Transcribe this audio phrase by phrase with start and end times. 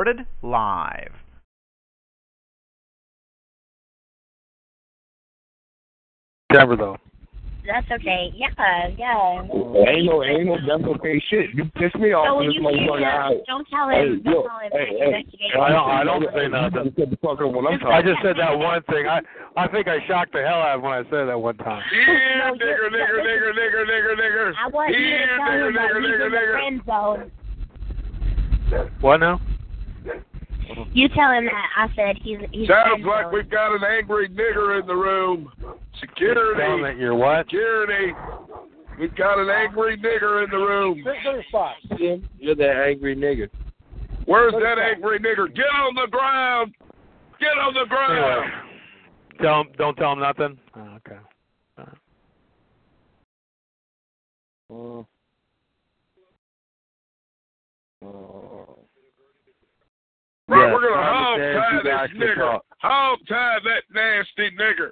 [0.00, 1.12] Recorded live.
[6.52, 6.96] Never though.
[7.66, 8.32] That's okay.
[8.34, 8.48] Yeah,
[8.96, 9.42] yeah.
[9.86, 11.50] Ain't no, ain't no that's okay shit.
[11.54, 13.32] You piss me off So when this you hear motherfucker out.
[13.32, 14.22] him, don't tell Hey, him.
[14.24, 14.70] Don't yo, tell him.
[14.72, 14.94] hey, to
[15.36, 15.60] hey.
[15.60, 16.94] I don't- I don't say nothing.
[16.98, 19.06] Shut the fuck up when I'm I just said that one thing.
[19.06, 19.20] I
[19.56, 21.82] I think I shocked the hell out of him when I said that one time.
[21.92, 24.54] Yeah, No, nigger, you're- nigger, no, nigger, nigger, nigger, nigger.
[24.58, 26.52] I want you to tell nigger, him that nigger, he's nigger, in the nigger.
[26.52, 27.30] friend zone.
[29.02, 29.38] What now?
[30.92, 33.34] You tell him that I said he's he's Sounds friend like zone.
[33.34, 35.50] we've got an angry nigger in the room.
[35.60, 37.46] Tell him Security, that you're what?
[37.46, 38.12] security.
[38.98, 41.02] We've got an angry nigger in the room.
[41.96, 43.48] Jim, you're that angry nigger.
[44.26, 45.52] Where's that angry nigger?
[45.54, 46.74] Get on the ground.
[47.40, 48.18] Get on the ground.
[48.18, 48.50] Anyway,
[49.40, 49.68] tell him.
[49.78, 50.58] Don't tell him nothing.
[50.76, 51.18] Oh, okay.
[54.68, 55.02] Uh,
[58.06, 58.79] uh,
[60.50, 62.58] Right, we're gonna hog tie this nigger.
[62.80, 64.90] Hog tie that nasty nigger.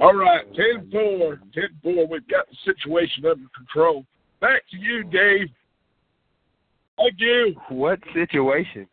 [0.00, 1.40] All right, 10 4.
[1.54, 2.06] 10 4.
[2.06, 4.04] We've got the situation under control.
[4.40, 5.48] Back to you, Dave.
[6.98, 7.56] Thank you.
[7.70, 8.86] what situation?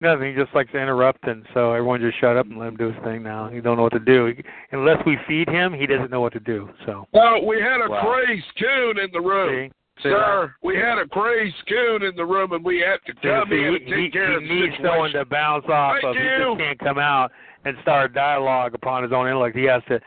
[0.00, 0.34] Nothing.
[0.34, 2.92] He just likes to interrupt, and so everyone just shut up and let him do
[2.92, 3.22] his thing.
[3.22, 4.26] Now he don't know what to do.
[4.26, 6.68] He, unless we feed him, he doesn't know what to do.
[6.84, 8.02] So Well, we had a Wow.
[8.02, 9.70] crazed coon in the room.
[9.98, 13.14] see, see Sir, we had a crazed coon in the room, and we had to
[13.14, 13.22] that?
[13.22, 14.84] come See, in and take he, care he of the needs situation.
[14.86, 16.16] someone to bounce off Thank of.
[16.16, 16.38] He you.
[16.50, 17.32] just can't come out
[17.64, 19.56] and start a dialogue upon his own intellect.
[19.56, 19.98] He has to,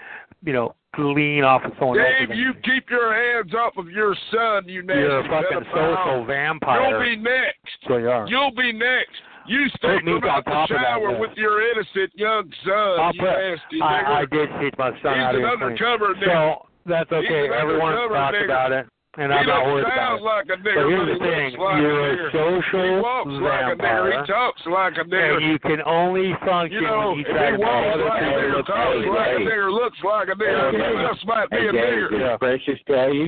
[0.46, 2.08] you know, lean off of someone else.
[2.20, 2.38] Dave, else's.
[2.38, 5.96] you keep your hands off of your son, you nasty You're a fucking pedophile.
[6.04, 6.90] social vampire.
[6.92, 7.58] You'll be next.
[7.82, 8.28] That's what you are.
[8.28, 9.22] You'll be next.
[9.48, 13.00] You stay Put me out the top of that shower with your innocent young son,
[13.00, 15.42] I'll you put, nasty I, I did teach my son He's how to an be
[15.42, 15.64] clean.
[15.64, 16.54] undercover nigger.
[16.60, 17.26] So that's okay.
[17.28, 18.46] He's an Everyone undercover talks nigger.
[18.46, 18.86] about it,
[19.18, 20.22] and he I'm not looks, worried about it.
[20.22, 22.30] like a nigger, But here's the thing: like you're a a nigger.
[22.30, 24.12] social he walks like a nigger.
[24.22, 25.38] He talks like a nigger.
[25.42, 28.22] and you can only function You know, when you try he to walks other like
[28.22, 29.10] a people nigger, look talks crazy.
[29.10, 29.46] like a hey.
[29.50, 32.10] nigger, looks like a nigger, Hey, someone might be Hey, a nigger.
[32.14, 32.38] did Yeah.
[32.38, 33.26] Precious tell you?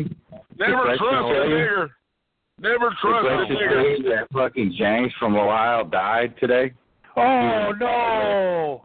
[0.61, 1.89] Never trust a nigger.
[2.61, 3.97] Never Did trust a Precious tell nigger.
[3.97, 6.73] you that fucking James from Ohio died today?
[7.17, 8.83] Oh no!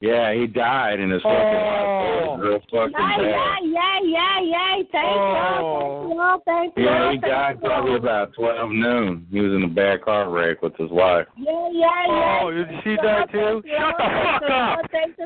[0.00, 2.34] Yeah, he died in his fucking Oh.
[2.34, 2.40] life.
[2.40, 3.58] Real fucking Yeah, yeah, bad.
[3.64, 4.82] yeah, yeah, yeah.
[4.92, 6.08] Thank Oh.
[6.08, 6.42] you.
[6.44, 6.44] Thank you.
[6.44, 6.84] Thank you.
[6.84, 7.68] Yeah, he thank died you.
[7.68, 9.26] probably about twelve noon.
[9.30, 11.26] He was in a bad car wreck with his wife.
[11.38, 12.38] Yeah, yeah, yeah.
[12.42, 13.62] Oh, did she die too?
[13.64, 14.78] Shut the fuck up!
[14.92, 15.24] You,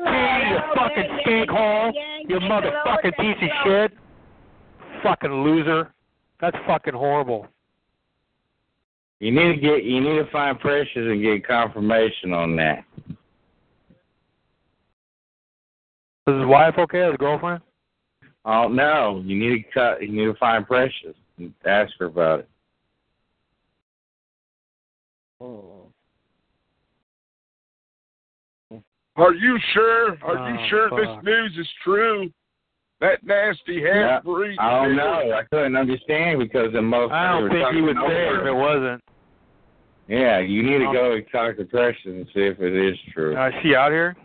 [0.53, 1.93] you fucking stinkhole!
[2.29, 3.91] You motherfucking piece of shit!
[5.03, 5.91] Fucking loser!
[6.41, 7.47] That's fucking horrible.
[9.19, 12.85] You need to get you need to find Precious and get confirmation on that.
[16.27, 17.07] Is his wife okay?
[17.07, 17.61] His girlfriend?
[18.45, 20.01] Oh no, you need to cut.
[20.01, 22.49] You need to find Precious and ask her about it.
[25.41, 25.87] Oh.
[29.17, 30.17] Are you sure?
[30.23, 30.99] Are you Oh, sure fuck.
[30.99, 32.31] this news is true?
[33.01, 34.57] That nasty half breed.
[34.59, 35.31] I don't know.
[35.31, 37.13] I couldn't understand because the most.
[37.13, 39.01] I don't think he would say it if it wasn't.
[40.09, 43.37] Yeah, you need to go and talk to Precious and see if it is true.
[43.37, 44.17] Uh, is she out here?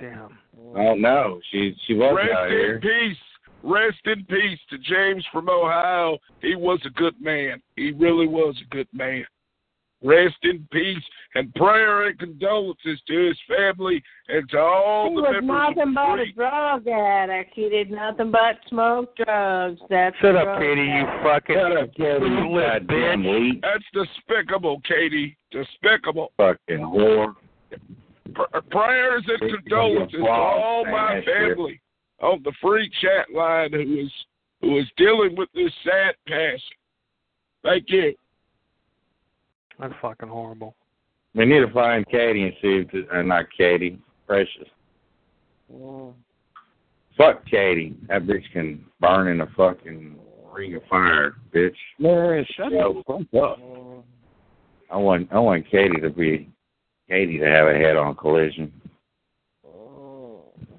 [0.00, 0.38] Damn.
[0.74, 1.40] I don't know.
[1.52, 2.74] She she was Rest out here.
[2.74, 3.18] Rest in peace.
[3.62, 6.18] Rest in peace to James from Ohio.
[6.40, 7.62] He was a good man.
[7.76, 9.24] He really was a good man.
[10.06, 11.02] Rest in peace
[11.34, 15.82] and prayer and condolences to his family and to all He the was members nothing
[15.82, 17.50] of the but a drug addict.
[17.54, 19.80] He did nothing but smoke drugs.
[19.90, 22.46] That's Shut a up, drug Katie, you fucking Shut up, Katie, you
[22.86, 23.60] bitch.
[23.62, 25.36] That's despicable, Katie.
[25.50, 26.32] Despicable.
[26.36, 27.34] fucking whore.
[28.34, 31.56] Pr- uh, prayers and Big condolences to all my that shit.
[31.56, 31.80] family
[32.22, 34.12] on the free chat line who is
[34.60, 36.60] who is dealing with this sad passing.
[37.64, 38.14] Thank you.
[39.78, 40.74] That's fucking horrible.
[41.34, 44.68] We need to find Katie and see if this, uh, not Katie, Precious.
[45.72, 46.14] Mm.
[47.16, 47.94] Fuck Katie.
[48.08, 50.18] That bitch can burn in a fucking
[50.52, 51.74] ring of fire, bitch.
[51.98, 53.58] Man, shut the fuck up.
[53.60, 54.02] Mm.
[54.90, 56.48] I want I want Katie to be
[57.08, 58.72] Katie to have a head-on collision.
[59.66, 60.38] Mm.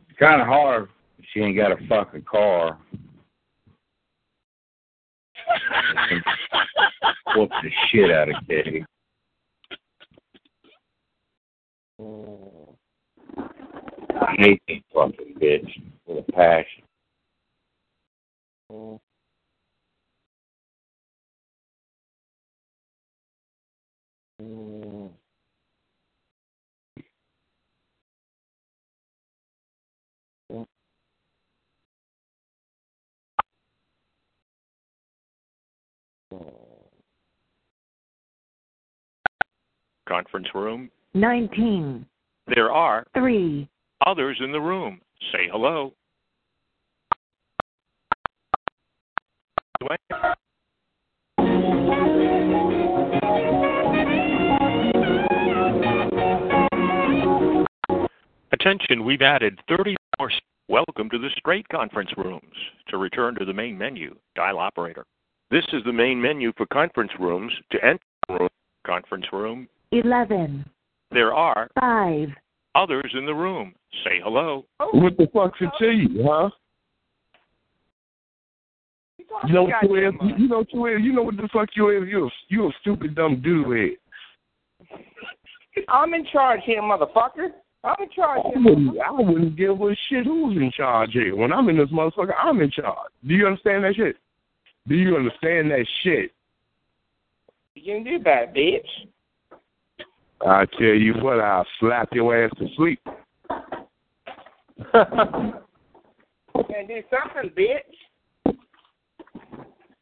[0.10, 0.90] It's kind of hard.
[1.20, 2.78] if She ain't got a fucking car.
[7.36, 8.86] Whoop the shit out of Katie.
[14.22, 16.84] I hate that fucking bitch with a passion.
[40.08, 40.90] Conference room.
[41.14, 42.06] 19,
[42.54, 43.68] There are 3,
[44.06, 45.02] others in the room.
[45.32, 45.94] Say hello.
[58.52, 60.32] Attention, we've added 30 more.
[60.70, 62.42] Welcome to the straight conference rooms.
[62.90, 65.06] To return to the main menu, dial operator.
[65.50, 67.54] This is the main menu for conference rooms.
[67.72, 68.50] To enter the room,
[68.86, 70.66] conference room, 11,
[71.12, 72.30] there are 5,
[72.76, 73.74] others in the room.
[74.04, 74.66] Say hello.
[74.80, 74.90] Oh.
[74.94, 76.50] What the fuck's it to you, huh?
[79.48, 80.14] You know what you is?
[80.22, 80.26] Uh.
[80.38, 81.02] You know what you is?
[81.02, 82.10] You know what the fuck you is?
[82.10, 84.98] You a, you a stupid dumb dude head.
[85.90, 87.50] I'm in charge here, motherfucker.
[87.84, 88.64] I'm in charge I here.
[88.64, 91.36] wouldn't, I wouldn't give a shit who's in charge here.
[91.36, 93.12] When I'm in this motherfucker, I'm in charge.
[93.26, 94.18] Do you understand that shit?
[94.88, 96.32] Do you understand that shit?
[97.76, 99.08] You can do about it, bitch.
[100.46, 103.00] I tell you what, I'll slap your ass to sleep.
[106.56, 108.56] You can do something, bitch.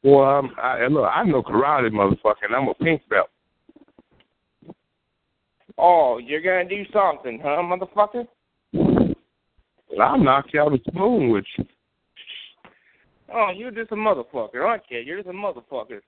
[0.03, 3.29] Well, I'm, I, look, I know karate, motherfucker, and I'm a pink belt.
[5.77, 8.27] Oh, you're gonna do something, huh, motherfucker?
[9.99, 11.65] I'll knock you out a spoon with you.
[13.33, 14.99] Oh, you're just a motherfucker, aren't you?
[14.99, 16.01] You're just a motherfucker.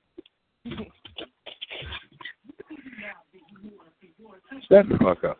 [4.70, 5.40] Shut the fuck up.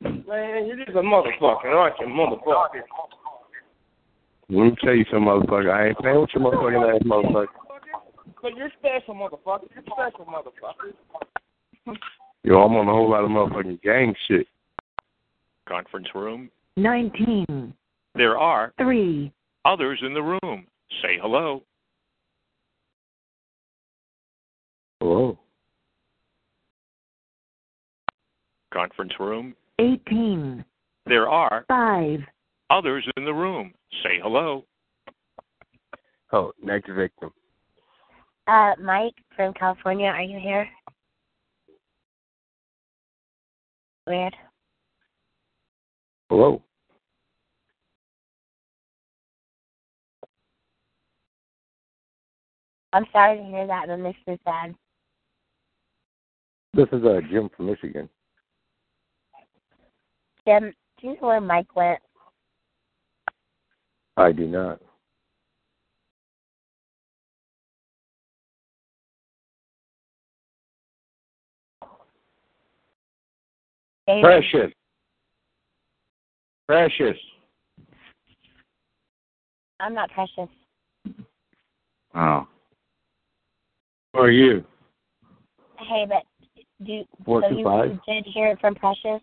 [0.00, 2.82] Man, you're just a motherfucker, aren't you, motherfucker?
[4.48, 5.72] Let me tell you something, motherfucker.
[5.72, 7.46] I ain't playing with your motherfucking ass, motherfucker.
[8.42, 9.68] But you're special, motherfucker.
[9.74, 11.96] You're special, motherfucker.
[12.44, 14.46] Yo, I'm on a whole lot of motherfucking gang shit.
[15.68, 16.50] Conference room.
[16.76, 17.74] 19,
[18.14, 19.32] There are 3,
[19.66, 20.66] others in the room.
[21.02, 21.62] Say hello.
[25.00, 25.38] Hello.
[28.72, 29.54] Conference room.
[29.78, 30.64] 18,
[31.06, 32.20] There are 5,
[32.70, 33.74] others in the room.
[34.02, 34.64] Say hello.
[36.32, 37.30] Oh, next victim.
[38.46, 40.68] Uh, Mike from California, are you here?
[44.06, 44.34] Weird.
[46.30, 46.62] Hello.
[52.96, 53.88] I'm sorry to hear that.
[53.88, 54.74] That makes me sad.
[56.72, 58.08] This is uh, Jim from Michigan.
[60.46, 61.98] Jim, do you know where Mike went?
[64.16, 64.80] I do not.
[74.06, 74.22] David?
[74.24, 74.72] Precious.
[76.66, 77.18] Precious.
[79.80, 80.48] I'm not precious.
[82.14, 82.48] Oh.
[84.16, 84.64] Who are you?
[85.78, 86.22] Hey, but
[86.86, 87.98] do Four so you, five.
[88.08, 89.20] did hear it from Precious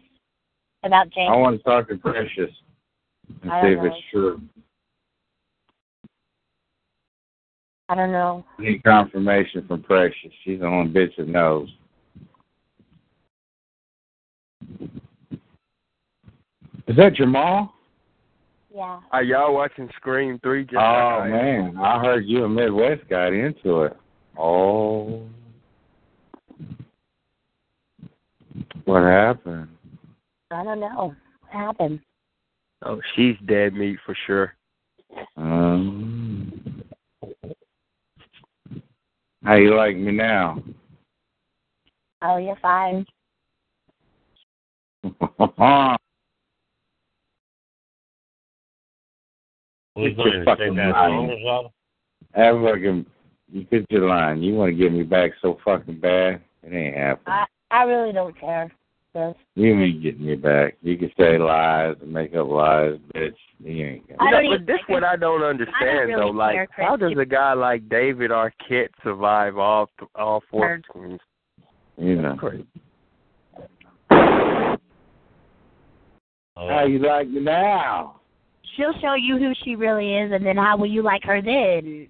[0.84, 1.32] about James?
[1.32, 2.52] I want to talk to Precious
[3.42, 4.42] and see don't if it's true.
[7.90, 8.46] I don't know.
[8.60, 10.32] I need confirmation from Precious.
[10.44, 11.70] She's the only bitch that knows.
[16.88, 17.74] Is that Jamal?
[18.72, 19.00] Yeah.
[19.12, 20.66] Are y'all watching Scream 3?
[20.66, 21.32] Just oh, like I am?
[21.32, 21.78] man.
[21.78, 23.98] I heard you and Midwest got into it.
[24.38, 25.24] Oh.
[28.86, 29.70] What happened?
[30.52, 31.16] I don't know.
[31.42, 32.00] What happened?
[32.86, 34.56] Oh, she's dead meat for sure.
[35.38, 36.84] Um,
[39.44, 40.62] how you like me now?
[42.22, 43.06] Oh, you're fine.
[49.96, 51.70] Get your fucking line.
[52.34, 53.06] Have fucking,
[53.54, 54.42] you get your line.
[54.42, 56.42] You want to get me back so fucking bad?
[56.64, 57.28] It ain't happening.
[57.28, 58.72] I I really don't care.
[59.14, 59.36] Sis.
[59.56, 60.76] You ain't getting me back.
[60.82, 63.36] You can say lies and make up lies, bitch.
[63.64, 64.32] You ain't You gonna.
[64.32, 66.30] know, don't but this what I don't understand really though.
[66.32, 66.88] Like, care, Chris.
[66.88, 70.86] how does a guy like David Arquette survive all th- all four Heard.
[70.90, 71.20] screens?
[71.98, 72.36] You know.
[72.36, 72.66] Crazy.
[76.56, 78.20] How you like me now?
[78.76, 82.08] She'll show you who she really is, and then how will you like her then?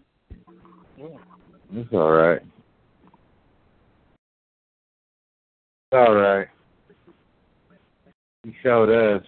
[1.76, 2.42] It's all right.
[5.92, 6.48] It's all right.
[8.44, 9.24] You showed us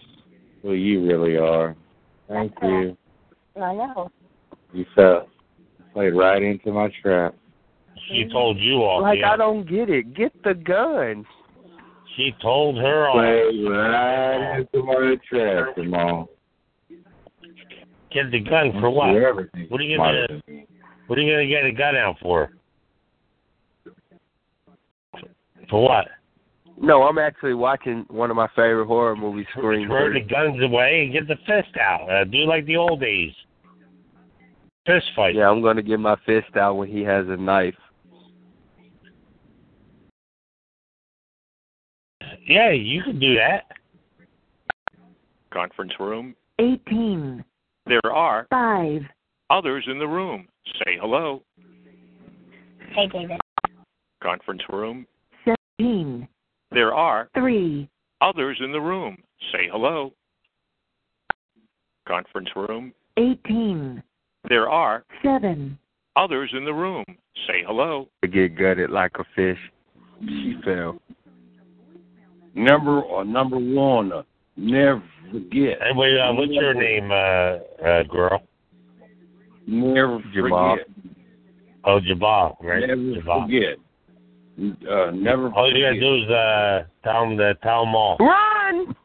[0.61, 1.75] who you really are.
[2.27, 2.97] Thank you.
[3.55, 4.11] I know.
[4.73, 5.27] You fell
[5.95, 7.33] played right into my trap.
[8.09, 9.01] She told you all.
[9.01, 9.31] Like yeah.
[9.31, 10.13] I don't get it.
[10.13, 11.25] Get the gun.
[12.15, 13.15] She told her all.
[13.15, 16.29] Played right into my trap, Jamal.
[18.11, 19.15] Get the gun for what?
[19.69, 20.67] What are you smarter gonna than me.
[21.07, 22.51] What are you gonna get a gun out for?
[25.69, 26.07] For what?
[26.81, 29.88] No, I'm actually watching one of my favorite horror movies, Scream.
[29.88, 32.09] Throw the guns away and get the fist out.
[32.09, 33.31] Uh, do like the old days.
[34.85, 35.35] Fist fight.
[35.35, 37.75] Yeah, I'm gonna get my fist out when he has a knife.
[42.47, 43.65] Yeah, you can do that.
[45.51, 46.35] Conference room.
[46.59, 47.43] 18,
[47.88, 49.01] There are 5,
[49.49, 50.47] others in the room.
[50.79, 51.41] Say hello.
[52.93, 53.39] Hey, David.
[54.21, 55.05] Conference room.
[55.79, 56.27] 17,
[56.71, 57.87] There are 3,
[58.21, 59.17] others in the room.
[59.51, 60.13] Say hello.
[62.07, 62.93] Conference room.
[63.17, 64.01] 18,
[64.49, 65.77] There are 7,
[66.15, 67.05] others in the room.
[67.47, 68.07] Say hello.
[68.23, 69.59] To get gutted like a fish.
[70.21, 70.99] She fell.
[72.55, 74.23] Number uh, number one, uh,
[74.55, 75.77] never forget.
[75.81, 78.41] Hey, wait, uh, what's your name, uh, uh, girl?
[79.67, 80.77] Never Jamal.
[80.77, 80.88] forget.
[81.84, 82.88] Oh, Jabal, right?
[82.88, 83.41] Never Jabal.
[83.43, 83.77] forget.
[84.89, 88.15] Uh, never All you gotta do is uh, tell them to tell them all.
[88.19, 88.95] Run!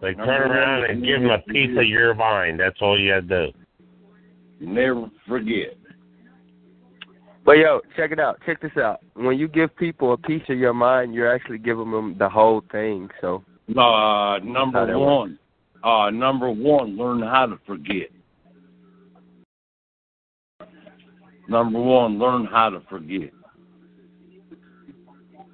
[0.00, 2.60] Like turn around and give them a piece of your mind.
[2.60, 3.58] That's all you gotta do.
[4.60, 5.76] Never forget.
[7.44, 8.40] But yo, check it out.
[8.46, 9.00] Check this out.
[9.14, 12.62] When you give people a piece of your mind, you're actually giving them the whole
[12.72, 13.10] thing.
[13.20, 13.44] So
[13.76, 15.38] Uh, number that one.
[15.82, 18.08] Uh, number one, learn how to forget.
[21.48, 23.30] Number one, learn how to forget.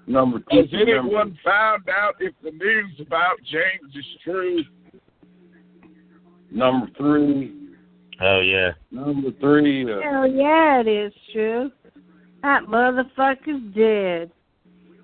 [0.06, 4.62] Number two, Has remember, anyone found out if the news about James is true?
[6.50, 7.48] number three.
[7.48, 7.56] three,
[8.20, 8.72] Oh yeah.
[8.90, 11.70] number three, uh, Hell yeah, it is true.
[12.42, 14.30] That motherfucker's dead.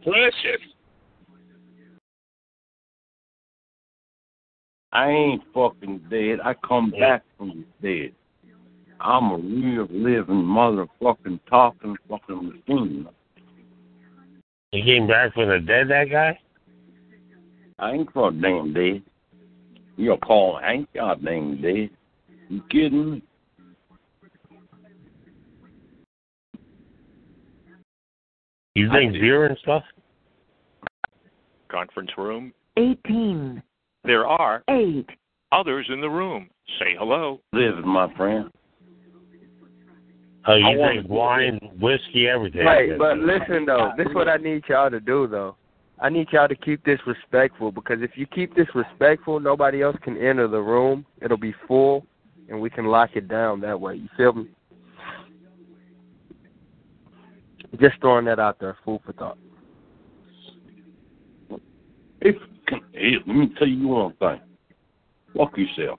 [0.02, 0.60] Precious.
[4.92, 6.38] I ain't fucking dead.
[6.44, 8.12] I come back from the dead.
[9.00, 13.08] I'm a real living motherfucking talking fucking machine.
[14.72, 15.88] He came back from the dead.
[15.88, 16.38] That guy.
[17.78, 19.02] I ain't for damn dead.
[19.96, 21.90] You're calling I ain't goddamn dead.
[22.48, 23.22] You kidding me?
[28.74, 29.82] You drink beer and stuff.
[31.70, 32.52] Conference room.
[32.76, 33.62] 18,
[34.04, 35.08] There are 8,
[35.50, 36.50] others in the room.
[36.78, 37.40] Say hello.
[37.54, 38.50] Living, my friend.
[40.48, 42.64] Oh, you I want drink to- wine, whiskey, everything.
[42.64, 45.56] Right, but listen though, this is what I need y'all to do though.
[45.98, 49.96] I need y'all to keep this respectful because if you keep this respectful, nobody else
[50.02, 51.06] can enter the room.
[51.22, 52.06] It'll be full,
[52.48, 53.94] and we can lock it down that way.
[53.96, 54.48] You feel me?
[57.80, 59.38] Just throwing that out there, food for thought.
[62.20, 62.36] If
[62.92, 64.40] hey, let me tell you one thing.
[65.36, 65.98] Fuck yourself.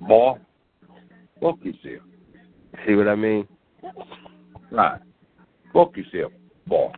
[0.00, 0.38] Boy.
[1.40, 2.02] Fuck yourself.
[2.86, 3.46] See what I mean?
[4.70, 5.00] Right.
[5.72, 6.32] Fuck yourself,
[6.66, 6.92] boy.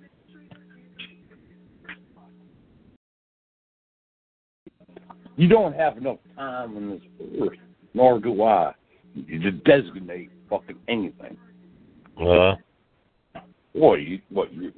[5.36, 7.00] You don't have enough time on this
[7.42, 7.58] earth,
[7.94, 8.72] nor do I,
[9.14, 11.36] to designate fucking anything.
[12.20, 12.54] Uh,
[13.74, 14.70] Boy, you what you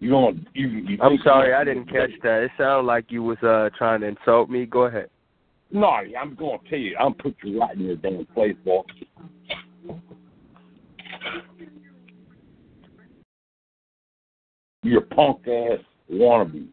[0.00, 2.42] you don't you, you I'm sorry, I didn't catch that.
[2.42, 4.64] It sounded like you was uh trying to insult me.
[4.64, 5.10] Go ahead.
[5.70, 8.82] No, I'm gonna tell you, I'm put you right in your damn place, boy.
[14.82, 15.78] You're punk ass
[16.10, 16.66] wannabe.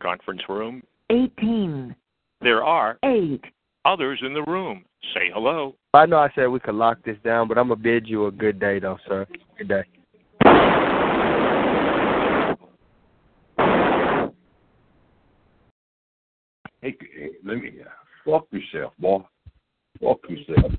[0.00, 0.82] Conference room.
[1.10, 1.94] 18,
[2.40, 3.40] There are 8,
[3.84, 4.84] others in the room.
[5.14, 5.74] Say hello.
[5.94, 8.30] I know I said we could lock this down, but I'm gonna bid you a
[8.30, 9.26] good day though, sir.
[9.58, 9.82] Good day.
[16.80, 17.90] Hey, hey, let me uh,
[18.24, 19.22] fuck yourself, boy.
[20.00, 20.72] Fuck yourself.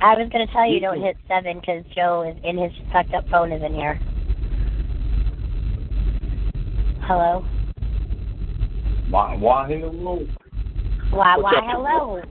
[0.00, 3.28] I was gonna tell you don't hit seven because Joe is in his tucked up
[3.28, 4.00] phone is in here.
[7.02, 7.44] Hello.
[9.08, 9.36] Why?
[9.36, 10.26] Why hello?
[11.10, 11.36] Why?
[11.38, 11.52] Why?
[11.64, 12.22] Hello.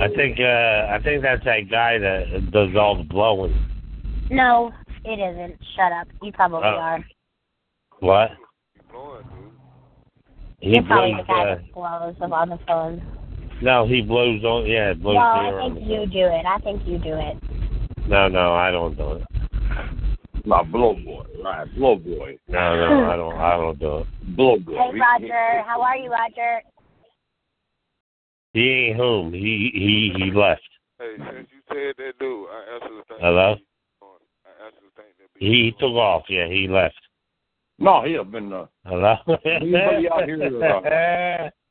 [0.00, 3.54] I think uh, I think that's that guy that does all the blowing.
[4.30, 4.72] No,
[5.04, 5.56] It isn't.
[5.74, 6.06] Shut up.
[6.22, 6.76] You probably Oh.
[6.76, 7.04] are.
[8.00, 8.30] What?
[10.60, 11.26] He You're probably blows.
[11.26, 13.17] the guy Uh, that blows up on the phone.
[13.62, 14.66] No, he blows on.
[14.66, 16.46] Yeah, blows no, the I air on think you do it.
[16.46, 17.36] I think you do it.
[18.08, 19.22] No, no, I don't do it.
[20.44, 21.66] My blow boy, right?
[21.76, 22.38] Blow boy.
[22.48, 23.34] No, no, I don't.
[23.34, 24.06] I don't do it.
[24.36, 24.72] Blow boy.
[24.72, 25.62] Hey, Roger.
[25.66, 26.62] How are you, Roger?
[28.54, 29.32] He ain't home.
[29.32, 30.62] He he he left.
[30.98, 33.18] Hey, since you said that, dude, I answered the thing.
[33.20, 33.56] Hello.
[34.02, 35.12] I answered the thing.
[35.18, 36.24] That He took off.
[36.28, 36.96] Yeah, he left.
[37.78, 38.52] No, he have been.
[38.52, 39.16] Uh, Hello.
[39.44, 41.50] Anybody out here, uh,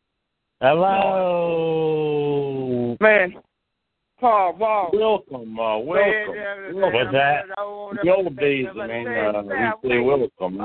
[0.59, 2.17] Hello.
[2.99, 3.35] Man,
[4.19, 4.89] Paul, Paul.
[4.91, 6.35] welcome, uh, welcome.
[6.73, 7.43] What's that?
[8.01, 9.07] The old days, man.
[9.07, 9.43] Uh,
[9.83, 10.57] we say welcome.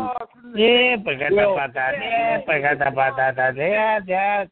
[0.56, 1.92] Yeah, pagata patata.
[2.00, 3.54] Yeah, pagata patata.
[3.54, 4.46] Yeah, yeah.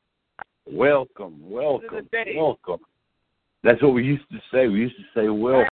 [0.70, 2.06] Welcome, welcome,
[2.37, 2.80] welcome.
[3.64, 4.68] That's what we used to say.
[4.68, 5.70] We used to say welcome.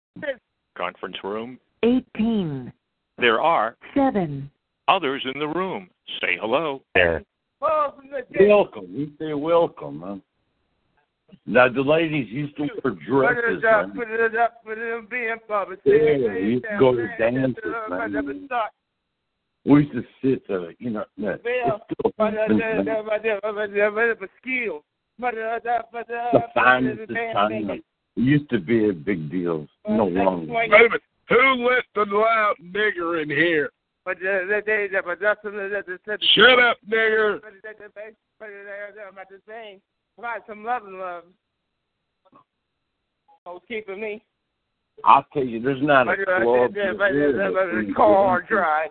[0.76, 1.58] Conference room.
[1.82, 2.70] 18,
[3.16, 4.50] There are 7,
[4.88, 5.88] others in the room.
[6.20, 6.82] Say hello.
[6.94, 7.22] There.
[8.40, 8.94] Welcome.
[8.94, 10.22] We say welcome, man.
[11.46, 13.92] Now the ladies used to wear dresses, man.
[13.94, 15.80] Put it up, put it up, be in public.
[15.84, 17.56] Yeah, we used to go to dances,
[17.90, 18.48] man.
[19.64, 22.12] We used to sit, uh, you know, no, it's still
[24.18, 24.84] The skill.
[25.18, 27.70] the finest of time.
[27.70, 27.84] It
[28.16, 29.66] used to be a big deal.
[29.88, 30.52] No longer.
[30.52, 31.02] Wait a minute.
[31.30, 33.70] Who let the loud nigger in here?
[34.04, 37.38] But uh, they, they, but that's Shut up, nigger.
[37.38, 39.80] About the same.
[40.16, 41.24] Provide some love and love.
[43.46, 44.22] Oh, keeping me.
[45.04, 46.74] I'll tell you, there's not a uh, club.
[46.74, 48.90] but, uh, uh, car drive.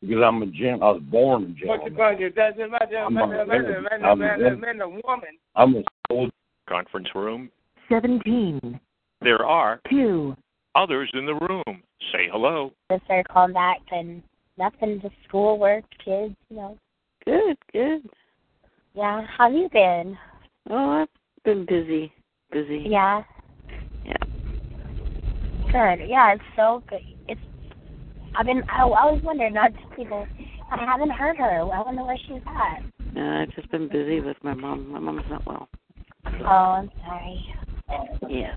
[0.00, 0.82] Because I'm a gen.
[0.82, 1.94] I was born a What gentleman.
[1.96, 2.30] gonna do?
[2.30, 2.96] Doesn't matter.
[2.98, 3.48] I'm a man, man.
[3.48, 4.60] man, I'm a man, man.
[4.60, 5.38] man, a woman.
[5.54, 6.32] I'm a soldier.
[6.68, 7.50] Conference room.
[7.90, 8.80] 17,
[9.20, 10.34] There are 2,
[10.74, 11.82] others in the room.
[12.12, 12.72] Say hello.
[12.90, 14.22] Just started calling back and
[14.58, 16.78] nothing, just schoolwork, kids, you know.
[17.24, 18.08] Good, good.
[18.94, 20.16] Yeah, how have you been?
[20.70, 21.08] Oh, I've
[21.44, 22.12] been busy,
[22.52, 22.84] busy.
[22.88, 23.22] Yeah.
[24.04, 24.12] Yeah.
[25.72, 26.08] Good.
[26.08, 27.00] Yeah, it's so good.
[27.28, 27.40] It's.
[28.36, 28.62] I've been.
[28.68, 30.26] I, I was wondering, not just people.
[30.70, 31.60] I haven't heard her.
[31.60, 32.82] I wonder where she's at.
[33.14, 34.90] No, I've just been busy with my mom.
[34.90, 35.68] My mom's not well.
[36.40, 37.40] Oh, I'm sorry.
[38.28, 38.54] Yeah.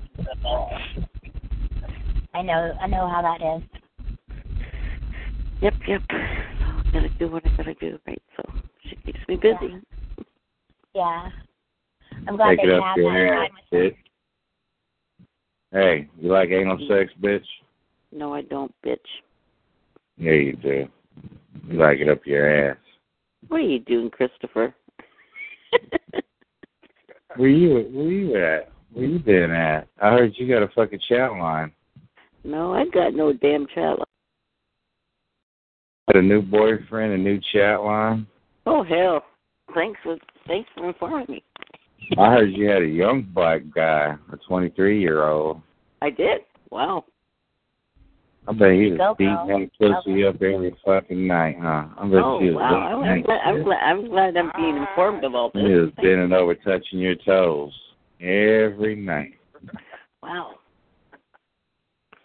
[2.34, 2.74] I know.
[2.80, 3.64] I know how that is.
[5.62, 6.02] Yep, yep.
[6.10, 8.22] So gotta do what I gotta do, right?
[8.36, 8.43] So
[8.88, 9.82] she keeps me busy.
[10.93, 11.30] Yeah.
[12.28, 13.96] I'm glad Take that it you up have your that ass, bitch.
[15.72, 17.46] Hey, you like anal sex, bitch?
[18.12, 18.98] No, I don't, bitch.
[20.17, 20.88] Yeah, you do.
[21.67, 22.78] You like it up your ass.
[23.48, 24.76] What are you doing, Christopher?
[27.36, 28.72] Where you where you at?
[28.93, 29.88] Where you been at?
[30.02, 31.72] I heard you got a fucking chat line.
[32.43, 33.98] No, I got no damn chat.
[36.15, 38.26] A new boyfriend, a new chat line.
[38.65, 39.24] Oh hell!
[39.74, 40.17] Thanks for
[40.48, 41.43] thanks for informing me.
[42.17, 45.62] I heard you had a young black guy, a twenty three year old.
[46.02, 46.41] I did.
[46.72, 47.06] Wow.
[48.48, 51.88] I bet he was beating that pussy up every fucking night, huh?
[51.98, 53.04] I bet Oh she was wow!
[53.04, 53.39] I'm, glad.
[53.46, 53.84] I'm glad.
[53.84, 55.63] I'm glad I'm being informed of all this.
[55.63, 57.74] He was bending over, touching your toes
[58.22, 59.34] every night.
[60.24, 60.56] Wow.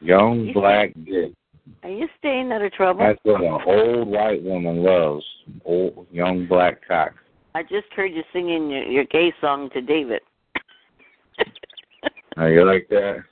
[0.01, 1.33] Young black dick.
[1.83, 3.01] Are you staying out of trouble?
[3.01, 5.25] That's what an old white woman loves.
[5.65, 7.13] Old young black cock.
[7.55, 10.21] I just heard you singing your, your gay song to David.
[12.37, 13.25] How you like that?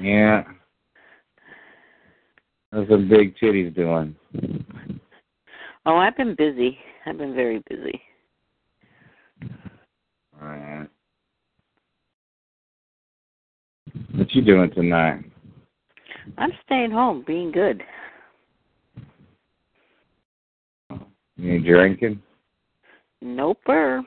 [0.00, 0.42] Yeah.
[2.72, 4.16] How's some big titties doing?
[5.86, 6.78] oh, I've been busy.
[7.06, 8.02] I've been very busy.
[10.42, 10.88] Alright.
[14.16, 15.24] What you doing tonight?
[16.38, 17.82] I'm staying home, being good.
[21.36, 22.22] You drinking?
[23.24, 24.02] Noper.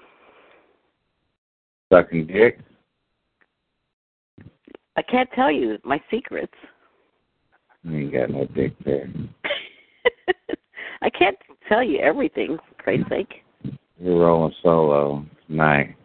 [1.91, 2.59] Sucking dick?
[4.95, 6.53] I can't tell you my secrets.
[7.83, 9.09] You ain't got no dick there.
[11.01, 13.33] I can't tell you everything, for Christ's sake.
[13.99, 15.97] You're rolling solo tonight.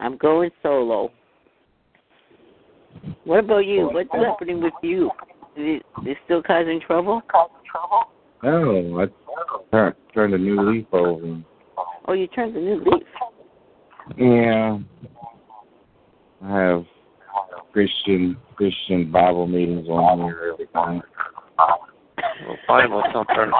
[0.00, 1.10] I'm going solo.
[3.26, 3.90] What about you?
[3.92, 5.10] What's happening with you?
[5.56, 7.22] Is it is still causing trouble?
[8.44, 9.06] Oh, I
[9.72, 11.42] turned, turned a new leaf over.
[12.06, 13.02] Oh, you turned a new leaf.
[14.16, 14.78] Yeah.
[16.44, 16.84] I have
[17.72, 21.02] Christian Christian Bible meetings on here every night.
[22.68, 23.50] Bible, don't turn.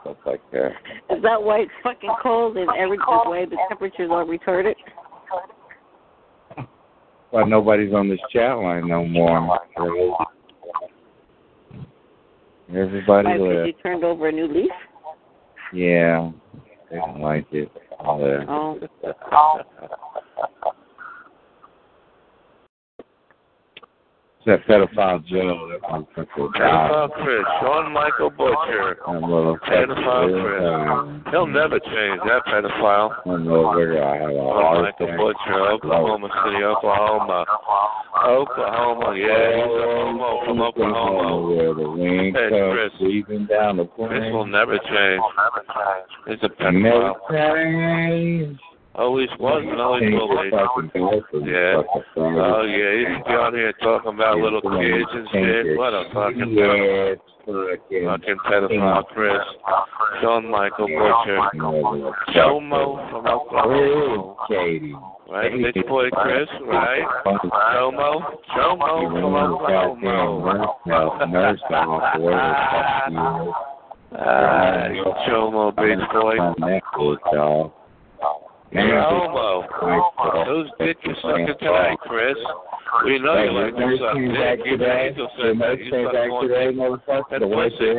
[0.00, 0.70] Stuff like that.
[1.10, 4.74] Is that why it's fucking cold and every the way the temperatures are retarded?
[7.30, 9.58] Why nobody's on this chat line no more.
[12.68, 13.66] Everybody Why, because left.
[13.66, 14.70] you turned over a new leaf?
[15.72, 16.30] Yeah,
[16.90, 17.70] they don't like it.
[18.00, 18.44] All that.
[18.48, 18.78] Oh.
[24.46, 25.68] That pedophile Joe.
[25.70, 26.48] That motherfucker.
[26.54, 28.96] Pedophile Chris, Sean Michael Butcher.
[29.04, 31.32] Pedophile Chris.
[31.32, 33.10] He'll never change, that pedophile.
[33.26, 35.18] I know where I have a Sean Michael attack.
[35.18, 37.44] Butcher, Oklahoma City, Oklahoma.
[38.24, 41.46] Oklahoma, yeah, he's a homo from Oklahoma.
[41.54, 42.92] Where the wind Hey, Chris.
[42.98, 45.22] sweeping down the Chris will never change.
[46.26, 47.30] He's a Never pedophile.
[47.30, 48.58] change.
[48.96, 51.50] Always was and always will be.
[51.50, 51.82] Yeah.
[52.16, 55.76] Oh yeah, he's used to be out here talking about little kids and shit.
[55.76, 56.56] What a fucking.
[56.56, 58.38] Yes, fucking.
[58.48, 59.36] Pedophile, Chris.
[60.22, 61.38] Shawn Michael Butcher.
[62.32, 64.34] Jomo from Oklahoma.
[65.28, 67.04] Right, bitch boy Chris, right?
[67.76, 68.22] Jomo.
[68.56, 70.74] Jomo from Oklahoma.
[71.28, 72.32] Nurse off where
[74.18, 74.88] Ah,
[75.28, 76.36] Jomo, bitch boy.
[78.74, 79.64] Jomo.
[80.46, 82.36] Whose dick you sucking tonight, Chris?
[83.04, 84.66] We know you like uh, to suck dick.
[84.66, 86.76] Even Angel said that you suck more dick
[87.30, 87.92] than pussy.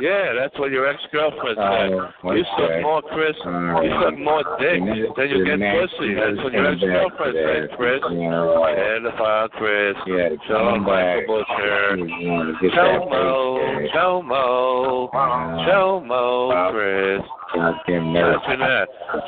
[0.00, 1.90] Yeah, that's what your ex-girlfriend said.
[2.24, 3.36] Oh, You suck more, Chris.
[3.44, 6.14] You suck more dick than you get pussy.
[6.14, 8.00] That's what your ex-girlfriend said, Chris.
[8.08, 9.96] Pedophile, Chris.
[10.06, 11.26] Yeah, Shawn come back.
[11.28, 11.96] Michael Butcher.
[11.98, 15.10] You want to get that Chomo, Chomo,
[15.66, 17.22] Chomo, Chris.
[17.54, 18.14] Goddamn.
[18.14, 18.60] Imagine.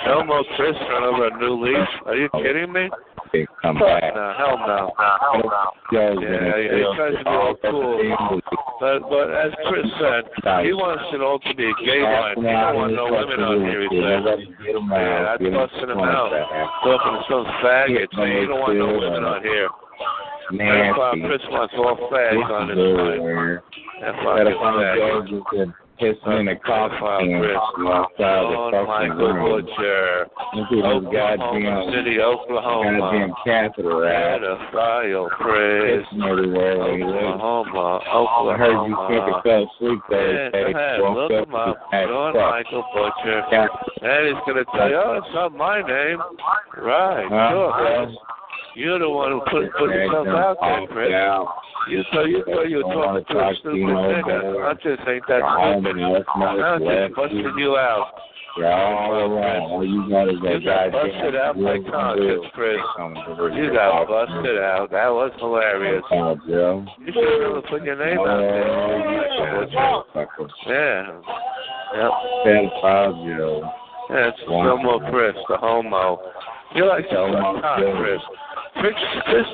[0.06, 1.88] Chomo Chris turned over a new leaf.
[2.06, 2.88] Are you kidding me?
[3.32, 4.14] They come back.
[4.14, 4.92] no, hell no.
[5.92, 8.40] Yeah, Yeah, yeah, he tries to be all cool.
[8.80, 10.24] But but as Chris said,
[10.64, 12.36] he wants it all to be a gay line.
[12.36, 14.24] He don't want no women on here, he said.
[14.66, 16.32] Yeah, that's busting him out.
[16.82, 18.14] Talking to some faggots.
[18.18, 19.68] He don't want no women on here.
[20.50, 23.20] That's why Chris wants all fags on his line.
[23.20, 23.62] Everywhere.
[24.02, 25.74] That fucking faggot.
[26.00, 26.96] Pedophile Joe just piss me in the coffee
[27.40, 27.56] Chris.
[27.56, 29.64] outside the fucking room.
[29.66, 30.26] Butcher.
[30.54, 33.34] Look at Oklahoma goddamn, City, goddamn Oklahoma.
[34.40, 36.06] Pedophile Chris.
[36.12, 37.40] Pissing everywhere where he lives.
[37.40, 39.42] Oklahoma, I heard you think it Oklahoma.
[39.44, 40.16] fell asleep Yeah,
[40.50, 40.72] Thursday.
[40.98, 41.76] go Woke look up him up.
[42.50, 43.42] Michael Butcher.
[43.52, 43.66] Yeah.
[44.02, 46.18] And he's going to tell you, oh, it's not my name.
[46.80, 47.50] Right, Huh?
[47.50, 48.16] sure, Chris.
[48.76, 51.10] You're the one who put, put yourself out there, Chris.
[51.88, 54.64] You thought you thought you were talking to a stupid nigga.
[54.64, 55.96] I just ain't that stupid.
[56.36, 58.12] I'm just busting you out.
[58.56, 59.62] You're all around.
[59.62, 61.54] All you got is that You got busted out
[61.90, 62.78] conscience, Chris.
[63.54, 64.90] You got busted out.
[64.90, 66.04] That was hilarious.
[66.10, 66.36] Oh.
[66.46, 68.66] You should never put your name out there.
[70.66, 71.20] Yeah.
[71.94, 72.10] Yep.
[72.46, 73.70] Pedophile Joe.
[74.10, 76.18] Yeah, it's Jomo Chris, the homo.
[76.74, 77.30] You're like suck.
[77.98, 78.20] Chris.
[78.78, 78.94] Chris,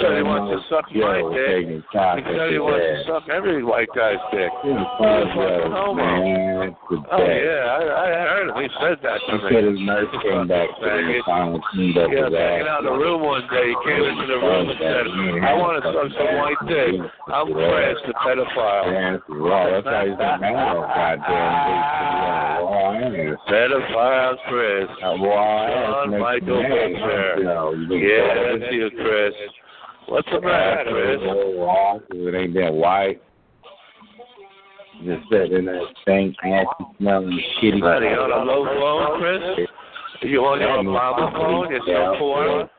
[0.01, 1.67] said he wants to suck my dick.
[1.67, 4.53] He said he wants to suck every white guy's dick.
[4.63, 5.97] He's a fucking homo.
[5.97, 6.77] man.
[7.11, 8.57] Oh yeah, I, I heard him.
[8.61, 9.49] He said that to He me.
[9.51, 12.71] said his nurse came back to him and cleaned up his hanging ass.
[12.71, 13.67] out in the room one day.
[13.73, 15.05] He came into the room and said,
[15.43, 16.95] "I want to suck some white dick."
[17.33, 18.87] I'm Chris, the pedophile.
[18.87, 22.93] That's how he's getting out goddamn raw.
[23.49, 24.89] Pedophile Chris.
[25.01, 26.93] That raw ass Shawn makes Michael you mad.
[26.95, 27.35] Butcher.
[27.39, 29.35] You know, you think Yeah, that's you, Chris.
[30.09, 31.21] What's the matter, Chris?
[32.11, 33.23] It ain't that white.
[35.05, 37.79] Just sitting in that stank, nasty smelling shitty.
[37.79, 39.69] You on a low phone, Chris?
[40.23, 41.71] You on your Obama phone?
[41.71, 42.71] You're so poor?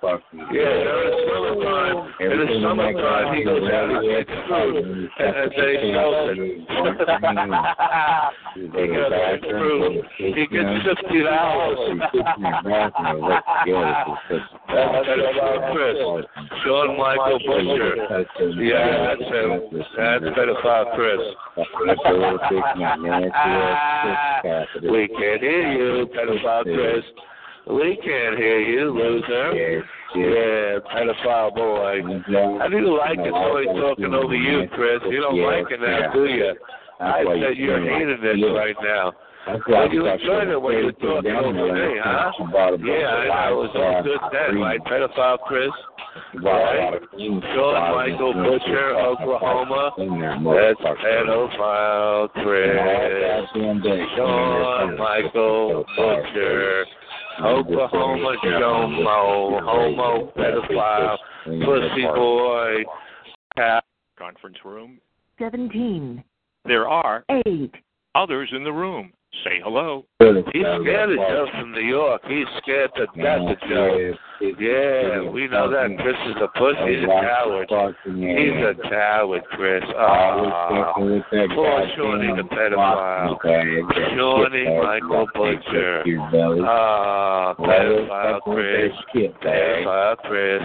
[0.52, 1.98] Yeah, during the summertime.
[2.20, 5.10] In the summertime, he goes out and gets fruit.
[5.18, 6.38] And then they sells it.
[8.58, 10.02] he goes out fruit.
[10.18, 11.78] He gets fifty dollars.
[14.68, 15.98] That's pedophile Chris.
[16.66, 17.94] Sean Michael Butcher.
[18.62, 19.70] Yeah, that's him.
[19.96, 21.22] That's pedophile Chris.
[24.82, 27.06] We can't hear you, pedophile Chris.
[27.70, 29.84] We can't hear you, loser.
[30.16, 32.02] Yeah, pedophile boy.
[32.60, 35.02] How do like it always talking over you, Chris?
[35.10, 36.56] You don't like it now, do you?
[37.00, 39.14] I said you're hating this right now.
[39.68, 42.32] Well, you enjoyed it when you were talking over me, huh?
[42.84, 43.52] Yeah, I.
[43.52, 44.80] Was all good then, right?
[44.84, 45.70] Pedophile Chris.
[46.42, 47.00] Right?
[47.14, 49.92] Sean Michael Butcher, Oklahoma.
[49.98, 52.76] That's pedophile Chris.
[54.18, 56.86] Sean Michael Butcher.
[57.44, 62.84] Oklahoma Jomo, homo, pedophile, pussy boy.
[64.18, 65.00] Conference room.
[65.40, 66.24] 17,
[66.66, 67.72] There are 8,
[68.16, 69.14] others in the room.
[69.44, 70.06] Say hello.
[70.20, 72.22] He's scared of Joe from New York.
[72.28, 74.14] He's scared to death of Joe.
[74.60, 75.98] Yeah, we know that.
[76.00, 76.96] Chris is a pussy.
[76.96, 77.70] He's a coward.
[78.06, 79.84] He's a coward, Chris.
[79.96, 83.38] Ah, poor Shawnee the pedophile.
[84.16, 86.04] Shawnee Michael Butcher.
[86.66, 88.94] Ah, pedophile Chris.
[89.44, 90.62] Pedophile Chris.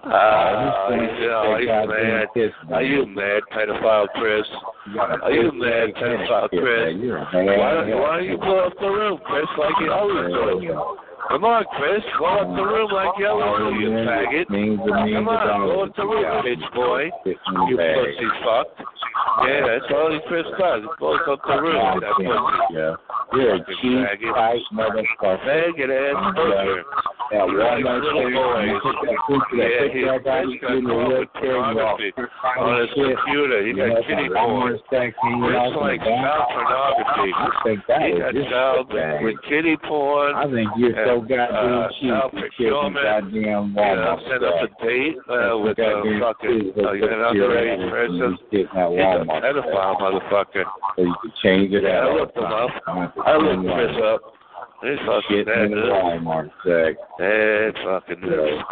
[0.03, 2.27] Uh, mad.
[2.73, 4.47] Are you mad, pedophile Chris?
[5.21, 6.97] Are you mad, pedophile Chris?
[7.31, 10.73] Why don't, why don't you go up the room, Chris, like you always do?
[11.29, 14.47] Come on, Chris, go up the room like you always do, you faggot.
[14.49, 17.09] Come on, go up the room, bitch boy.
[17.25, 18.67] You pussy fuck.
[19.45, 20.81] Yeah, that's all he Chris does.
[20.81, 22.73] He goes up the room, that pussy.
[22.73, 22.95] Yeah.
[23.33, 25.45] You're a cheap, tight motherfucker.
[25.45, 26.17] Faggot ass.
[27.31, 30.19] That You one like little thing, you put that picture, Yeah, that he picture I
[30.19, 31.95] got he's in the wheelchair, off.
[32.59, 33.59] on his computer.
[33.63, 34.75] He got kitty porn.
[34.75, 37.31] It's like child pornography.
[37.31, 38.91] I think that He is child
[39.23, 40.35] with kitty porn.
[40.35, 42.11] I think you're so goddamn uh, cheap.
[42.11, 42.99] child You shit in procurement.
[42.99, 44.27] goddamn Walmart.
[44.27, 48.37] set up a date uh, with a fucking uh, an underage person.
[48.51, 50.67] He's a pedophile motherfucker.
[50.97, 52.11] So you can change it Yeah, out.
[52.11, 52.71] I looked him up.
[53.23, 54.19] I looked Chris up.
[54.81, 56.97] He's fucking Shitting in the Walmart sex.
[57.19, 58.63] Dead fucking news.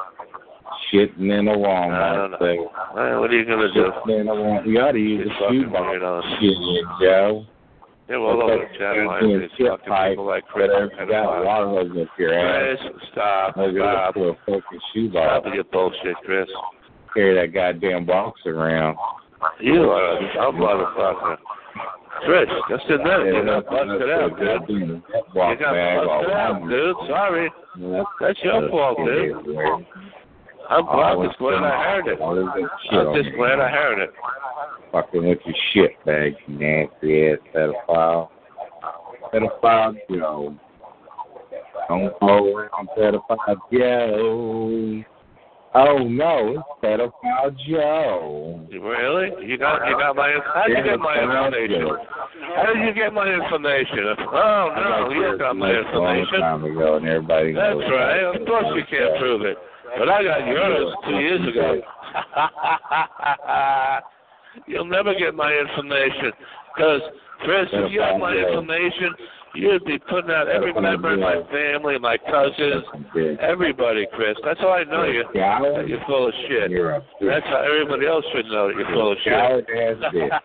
[0.91, 2.61] Shitting in the Walmart sex.
[2.95, 3.91] Well, what are you gonna do?
[4.05, 4.65] Shitting in the Walmart.
[4.65, 5.85] You ought to use He's a fucking shoe box.
[5.89, 6.23] weird on.
[6.41, 7.45] Shit in Joe.
[8.09, 10.69] Yeah, well, all over the channel fucking people like Chris.
[10.73, 12.79] You got a of those up your ass.
[12.81, 14.15] Chris, stop, stop.
[14.17, 16.49] a fucking shoe Stop with your bullshit, Chris.
[17.13, 18.97] Carry that goddamn box around.
[19.61, 21.37] You are a motherfucker.
[22.25, 24.69] Chris, just in there, you got busted out, dude.
[24.69, 25.01] You
[25.33, 26.95] got busted out, dude.
[27.07, 27.51] Sorry.
[27.77, 29.35] That's, That's your fault, dude.
[30.69, 32.21] I'm, I'm just glad I heard it.
[32.21, 34.11] I'm just glad I heard it.
[34.91, 38.29] Fucking with your shit bag, nasty ass pedophile.
[39.33, 40.55] Pedophile Joe.
[41.87, 45.03] Don't go around pedophile Joe.
[45.75, 48.59] Oh no, it's pedophile Joe.
[48.71, 49.29] Really?
[49.47, 51.87] You got you got my how did you get my information?
[52.55, 54.15] How did you get my information?
[54.33, 56.39] Oh no, you got my information.
[56.39, 58.23] time ago, and everybody That's right.
[58.23, 59.57] Of course you can't prove it.
[59.97, 61.81] But I got yours two years ago.
[64.67, 66.31] You'll never get my information.
[66.75, 67.01] Because,
[67.41, 69.13] Chris, if you had my information,
[69.55, 72.83] you'd be putting out every member of my family, my cousins,
[73.41, 74.37] everybody, Chris.
[74.43, 75.23] That's how I know you.
[75.33, 76.71] That you're full of shit.
[77.21, 79.33] That's how everybody else should know that you're full of shit.
[79.33, 80.39] Coward ass bitch.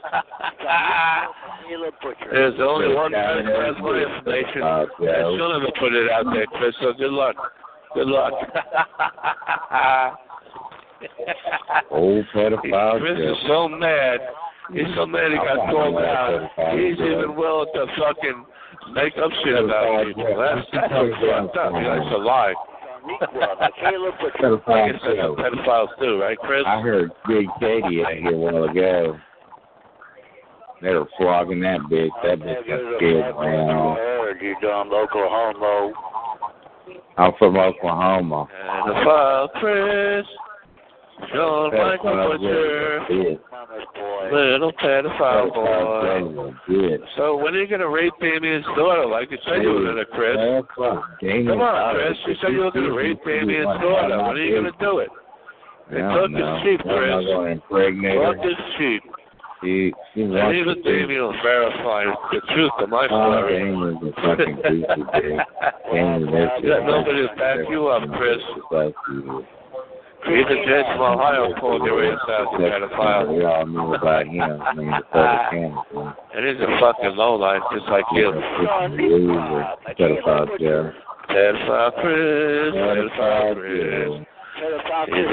[2.31, 4.89] There's only one person who has my information, and
[5.37, 6.75] she'll never put it out there, Chris.
[6.81, 7.37] So good luck.
[7.95, 8.33] Good luck.
[11.91, 14.21] Old pedophile Chris is so mad.
[14.73, 16.49] He's so mad he got called out.
[16.73, 18.47] He's even willing to fucking
[18.93, 20.37] make up shit about people.
[20.37, 21.73] That's, that's fucked up.
[21.75, 22.55] He likes to lie.
[23.05, 23.75] I guess that's
[24.47, 26.65] pedophiles do, right, Chris?
[26.67, 29.19] I heard Big Katie out here a while ago.
[30.81, 32.11] They were flogging that bitch.
[32.23, 35.93] That bitch got scared, heard you dumb Oklahoma.
[37.17, 38.49] I'm from Oklahoma.
[38.87, 40.27] Pedophile Chris.
[41.33, 43.07] Sean Michael Butcher.
[44.33, 46.99] Little pedophile boy.
[47.17, 50.37] So when are you gonna rape Damien's daughter like you said you were gonna, Chris?
[50.37, 51.95] Come on.
[51.95, 52.19] Chris.
[52.27, 54.17] You said you were gonna rape Damien's daughter.
[54.19, 55.09] When are you gonna do it?
[55.91, 56.47] I They don't took know.
[56.47, 57.27] I'm not Chris.
[57.27, 58.35] gonna impregnate her.
[58.35, 59.03] Fuck his sheep.
[59.63, 60.83] She, she And even to be.
[60.83, 63.59] Damien will verify the truth of my Oh, story.
[63.59, 65.39] Damien's a fucking goofy.
[65.93, 68.39] Damien, that's nobody back you up, Chris.
[70.27, 73.37] Even Jed from Ohio pulled your ass out, pedophile.
[73.37, 74.41] We all know about him.
[74.41, 76.17] I mean, the public cameras.
[76.35, 78.33] And he's a fucking lowlife just like you.
[79.87, 80.93] Pedophile Joe.
[81.29, 84.27] Pedophile Chris, pedophile Chris.
[84.55, 84.79] He's a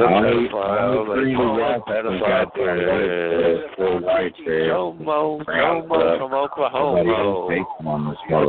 [0.10, 2.80] pedophile, like Paul, pedophile Chris.
[4.68, 7.48] Joe Mo, Joe Mo from Oklahoma.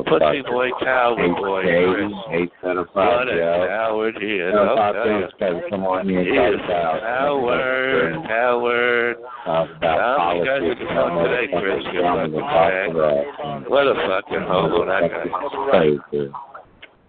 [0.08, 2.12] Pussy boy, coward boy, Chris.
[2.30, 5.28] Hate pedophile What a coward he is, I'll tell you.
[5.38, 9.16] Pedophile Joe, come on here He and is talk about coward, coward.
[9.44, 11.84] How many guys did you fuck today, Chris?
[11.92, 15.84] You I'm gonna fucking talk What a fucking homo that guy
[16.16, 16.32] is.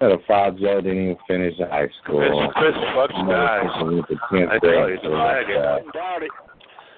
[0.04, 2.20] Pedophile Joe didn't even finish high school.
[2.20, 3.64] Chris, Chris fucks guys.
[3.72, 5.82] Motherfucker with the 10th I tell you, he's a faggot.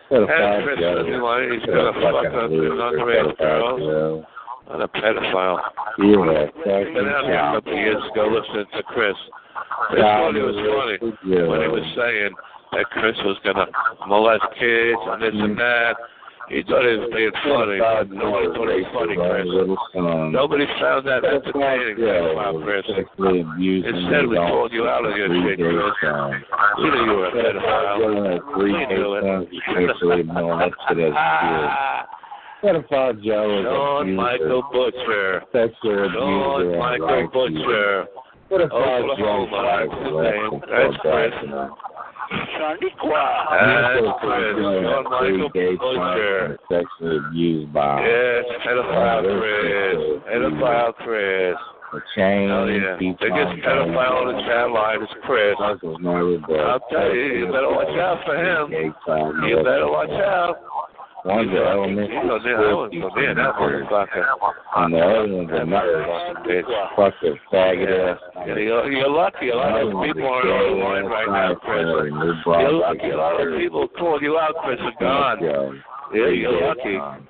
[0.10, 1.50] Pedophile Chris Joe.
[1.54, 3.80] he's gonna fuck up underage girls.
[3.80, 4.26] Joe.
[4.68, 5.60] A pedophile.
[6.00, 9.16] You're a Been fucking a couple of years ago listening to Chris.
[9.88, 10.98] Chris thought he was funny
[11.46, 12.34] when he was saying
[12.72, 13.68] that Chris was gonna
[14.08, 15.96] molest kids and this and that.
[16.50, 19.50] He thought he was being funny, but nobody thought it was funny, Chris.
[20.30, 22.86] Nobody found that entertaining, pedophile, Chris.
[22.86, 25.74] Instead, we called you out on your shit, Chris.
[26.78, 27.98] We knew you were a pedophile.
[28.62, 29.26] We knew it.
[32.64, 35.44] Pedophile Joe is Sean Michael Butcher.
[35.52, 36.80] Sexual Sean abuser.
[36.80, 38.06] Michael Butcher.
[38.50, 39.50] Pedophile Joe
[40.70, 41.95] that's his
[42.30, 42.94] That's Chris.
[43.52, 44.56] That's Chris.
[45.10, 46.58] Michael Butcher.
[46.72, 49.98] Sexually abused by Yes, pedophile Chris.
[50.26, 51.56] Pedophile Chris.
[51.94, 52.50] a chain.
[52.50, 52.98] Oh yeah.
[53.00, 55.56] Biggest pedophile on the chat line is Chris.
[55.60, 55.78] I'll
[56.90, 58.72] tell you, you better watch out for him.
[59.48, 60.58] You better watch out.
[61.26, 64.22] One's an elementary You there, I was so there, that motherfucker.
[64.78, 66.06] and the other one's a nurse.
[66.46, 66.70] Bitch.
[66.96, 68.20] Fucking faggot ass.
[68.46, 69.50] You're, you're lucky.
[69.50, 71.82] A lot of people are on the line right now, Chris.
[71.82, 73.10] You're lucky.
[73.10, 75.82] A lot of people call you out, Chris, are gone.
[76.14, 77.26] Yeah, you're lucky.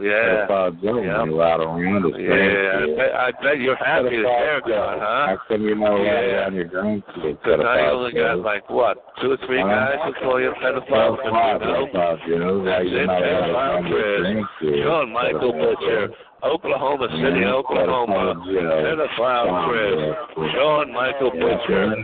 [0.00, 0.46] Yeah.
[0.48, 4.98] Pedophile Joe out around his Yeah, I bet, I bet you're happy that they're gone,
[5.00, 5.26] huh?
[5.26, 6.10] How come you know right Yeah.
[6.48, 7.36] around your grandkids?
[7.36, 8.42] Because now you only got Joe.
[8.44, 11.86] like what, two or three guys who call you a pedophile you know.
[11.92, 12.64] Pedophile Joe.
[12.64, 14.44] That's you it, pedophile right around your Chris.
[14.62, 15.12] grandkids?
[15.12, 16.08] Michael Butcher,
[16.42, 18.34] Oklahoma City, Yeah, Oklahoma.
[18.46, 19.68] pedophile.
[19.68, 20.52] Chris.
[20.54, 21.94] Sean Michael Butcher.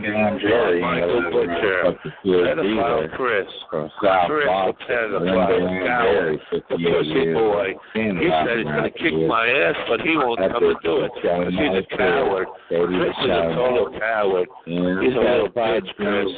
[0.41, 1.99] Sean Michael Butcher.
[2.25, 3.47] Pedophile Chris.
[4.03, 6.41] South Chris, the pedophile coward.
[6.53, 7.75] The pussy boy.
[7.95, 11.13] He said he's going to kick my ass, but he won't come and do it.
[11.53, 12.49] He's a coward.
[12.69, 14.49] Chris is a total coward.
[14.67, 16.29] He's a little bitch, Chris.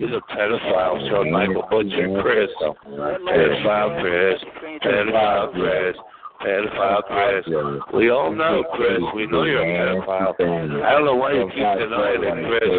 [0.00, 1.08] He's a pedophile.
[1.10, 2.50] Sean Michael Butcher, Chris.
[2.62, 4.38] Pedophile Chris.
[4.48, 4.82] Pedophile Chris.
[4.84, 5.96] Pedophile Chris.
[6.40, 9.00] We all know, Chris.
[9.14, 10.38] We know you're a pedophile.
[10.84, 12.70] I don't know why you keep denying it, Chris.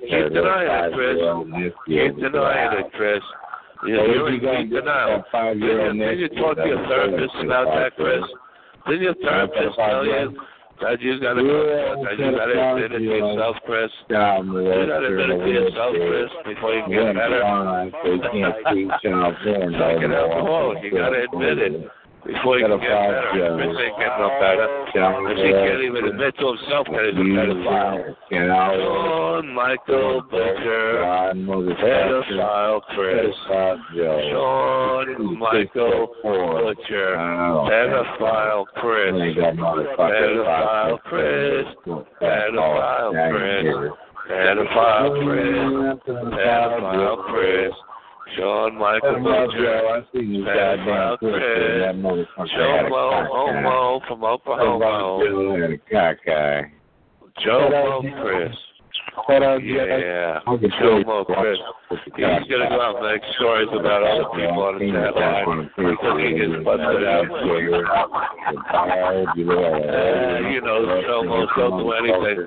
[0.00, 1.18] Keep denying it, Chris.
[1.86, 3.22] Keep denying it, Chris.
[3.86, 5.22] You know, you're in deep denial.
[5.32, 8.24] Didn't you, talk to your therapist about that, Chris?
[8.88, 10.40] Didn't your therapist tell you
[10.80, 13.90] that you got to that you got to admit it to yourself, Chris?
[14.08, 17.44] You got to admit it to yourself, Chris, before you can get better.
[19.76, 21.90] Like an alcoholic, you got to admit it
[22.26, 23.56] before you can get better.
[23.56, 24.66] Chris ain't getting no better.
[24.92, 28.16] Chris he can't even admit to himself that he's a pedophile.
[28.30, 31.34] Sean Michael Butcher,
[31.84, 33.34] pedophile Chris.
[34.30, 37.16] Sean Michael Butcher,
[37.68, 39.12] pedophile Chris.
[39.36, 41.66] Pedophile Chris.
[42.20, 43.92] Pedophile Chris.
[44.30, 45.54] Pedophile Chris.
[46.06, 47.74] Pedophile Chris.
[48.36, 49.80] Sean Michael Butcher.
[50.44, 51.42] Pedophile Chris.
[52.56, 54.78] Joe Mo Homo from Oklahoma.
[57.44, 58.56] Joe Mo Chris.
[60.00, 60.40] Yeah.
[60.80, 61.58] Joe Mo Chris.
[62.16, 65.70] He's gonna go out and make stories about other people on the chat line
[66.18, 67.30] he gets busted out.
[69.44, 72.46] Uh, you know, Joe Mo don't do anything.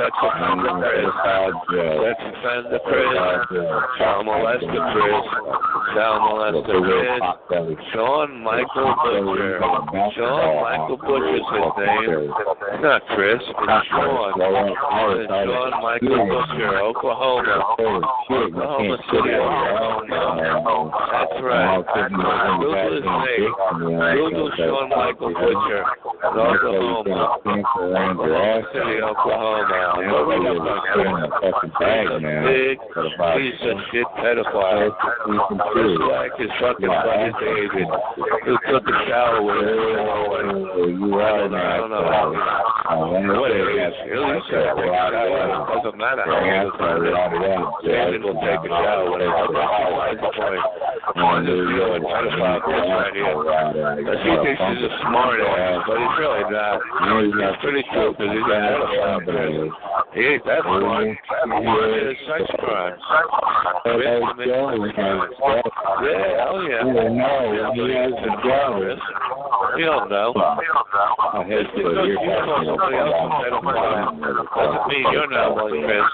[0.00, 0.80] Sex offender.
[2.02, 2.80] Sex offender.
[3.98, 4.82] Child molester.
[5.94, 7.78] Child molester Chris.
[7.92, 9.60] Sean Michael Butcher.
[10.16, 12.32] Sean Michael Butcher's his name.
[12.72, 13.42] It's not Chris.
[13.42, 14.32] It's Sean.
[15.18, 16.70] It's Sean Michael Butcher,
[17.00, 17.64] Oklahoma.
[17.80, 19.32] Oklahoma City,
[20.12, 21.80] That's right.
[22.60, 23.56] Google his name.
[24.20, 27.40] Google Sean Michael Butcher in Oklahoma.
[27.40, 29.96] Oklahoma City, Oklahoma.
[30.12, 31.56] Look him up, Chris.
[31.80, 34.92] He's a big piece of shit pedophile.
[35.72, 37.88] Just like his fucking buddy David,
[38.44, 40.04] who took a shower with him.
[41.16, 42.04] I don't know.
[42.04, 43.40] I don't know.
[43.40, 43.94] What it is.
[44.04, 44.84] He'll take a shower.
[44.84, 47.14] It doesn't matter how old is.
[47.86, 49.30] David will take a shower with him.
[49.30, 50.64] That's the point.
[51.10, 53.34] I'm just feeling pedophile Chris right here.
[53.98, 56.78] Because he thinks he's a smart ass, but he's really not.
[56.80, 59.70] He's pretty true because he's a pedophile Chris.
[60.14, 61.06] He ain't that smart.
[61.06, 63.02] He committed sex crimes.
[63.82, 65.34] Chris committed sex crimes.
[66.00, 66.82] Yeah, oh yeah.
[66.84, 68.82] No, he has a job.
[69.76, 70.32] We don't know.
[71.48, 76.06] Just because you call somebody else a pedophile doesn't mean you're not one, Chris.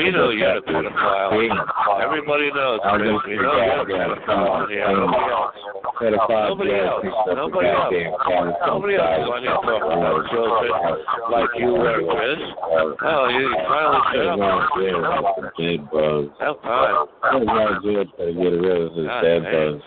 [0.00, 1.36] We know you're a pedophile.
[2.02, 3.20] Everybody knows, Chris.
[3.26, 4.64] We know you're a pedophile.
[4.72, 5.52] Yeah, nobody else.
[6.00, 7.04] Nobody else.
[7.36, 7.92] Nobody else.
[8.64, 10.72] Nobody else is on here talking about children
[11.28, 12.40] like you were, Chris.
[13.04, 14.72] Oh, you finally shut up.
[15.60, 16.32] Dead bugs.
[16.40, 17.04] About time.
[17.36, 19.84] It's not good to get rid of his God dead bugs.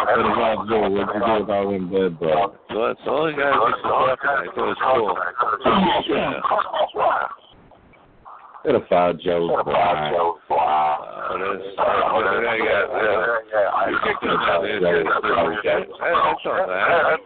[0.00, 2.56] Pedophile Joe, what you do all them dead bro?
[2.70, 4.16] So that's all you gotta do is talk.
[4.16, 5.12] I thought it was cool.
[6.08, 6.40] Yeah.
[8.64, 9.46] Pedophile Joe.
[9.66, 10.34] Wow.
[10.48, 12.84] Uh, that's, uh, yeah, yeah,
[13.52, 13.90] yeah.
[13.90, 14.80] You kicked him out there.
[14.80, 17.18] That's not bad.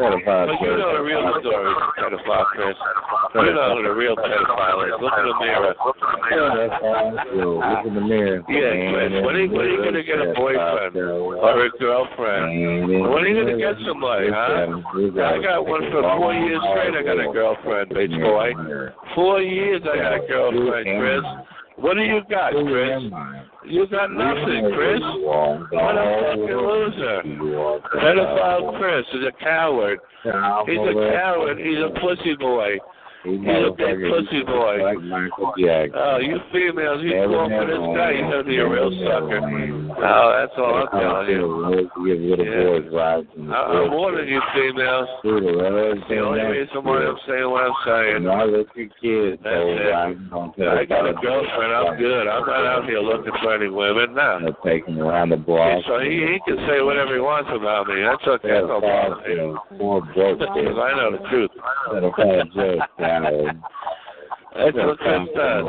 [0.00, 2.76] Pedophile But you know the real story, pedophile, Chris.
[3.34, 4.94] You know who the real pedophile is.
[5.00, 5.74] Look in the mirror.
[6.32, 7.14] Yeah, that's fine.
[7.36, 8.40] Look in the mirror.
[8.48, 9.12] Yeah, Chris.
[9.24, 12.46] When are, you- when are you going to get a boyfriend or a girlfriend?
[12.88, 14.80] When are you going to get somebody, huh?
[15.20, 16.94] I got one for four years straight.
[16.96, 18.52] I got a girlfriend, bitch boy.
[19.14, 21.24] Four years I got a girlfriend, Chris.
[21.76, 23.02] What do you got, Chris?
[23.64, 25.00] You got nothing, Chris.
[25.00, 27.22] What a fucking loser.
[27.96, 29.98] Pedophile Chris is a coward.
[30.22, 31.58] He's a coward.
[31.58, 32.78] He's a pussy boy.
[33.24, 34.82] He's a big pussy boy.
[34.82, 34.98] Like.
[35.94, 39.40] Oh, you females, you fall for this guy, you're gonna be a real sucker.
[40.02, 41.90] Oh, that's all I'm telling you.
[42.02, 45.08] Give little boys rides the I- I'm warning you, females.
[45.22, 48.24] The only reason why I'm saying what I'm saying.
[48.24, 49.94] No, let your kids That's it.
[49.94, 50.30] right.
[50.30, 51.72] Don't tell I got a girlfriend.
[51.72, 52.26] I'm good.
[52.26, 54.14] I'm not out here looking for any women.
[54.14, 54.40] No.
[54.42, 55.84] They'll take him around the block.
[55.86, 58.02] So he, he can say whatever he wants about me.
[58.02, 58.58] That's okay.
[58.58, 59.22] That's no problem.
[59.30, 61.50] you poor broke Because I know the truth.
[61.94, 63.62] Pedophile Joe, coward.
[64.54, 65.64] That's what Chris does.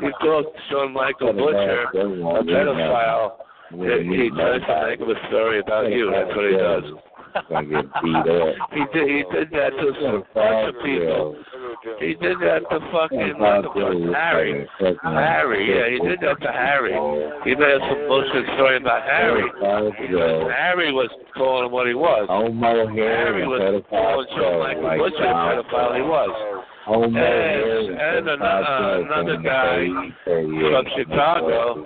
[0.00, 3.36] He called Sean Michael Butcher a pedophile.
[3.70, 6.10] He, he tries to make up a story about you.
[6.10, 6.84] That's what he does.
[7.48, 8.54] Gonna get beat up.
[8.72, 9.08] He did.
[9.08, 11.36] He did that to some bunch of people.
[12.00, 13.34] He did that to fucking
[14.12, 14.66] Harry.
[15.02, 16.92] Harry, yeah, he did that to Harry.
[17.44, 19.44] He made up some bullshit story about Harry.
[19.60, 22.26] Harry was calling him what he was.
[22.28, 26.64] Harry was calling Sean Michael the pedophile he was.
[26.86, 29.88] Homo And, and another, another guy
[30.22, 31.84] from Chicago,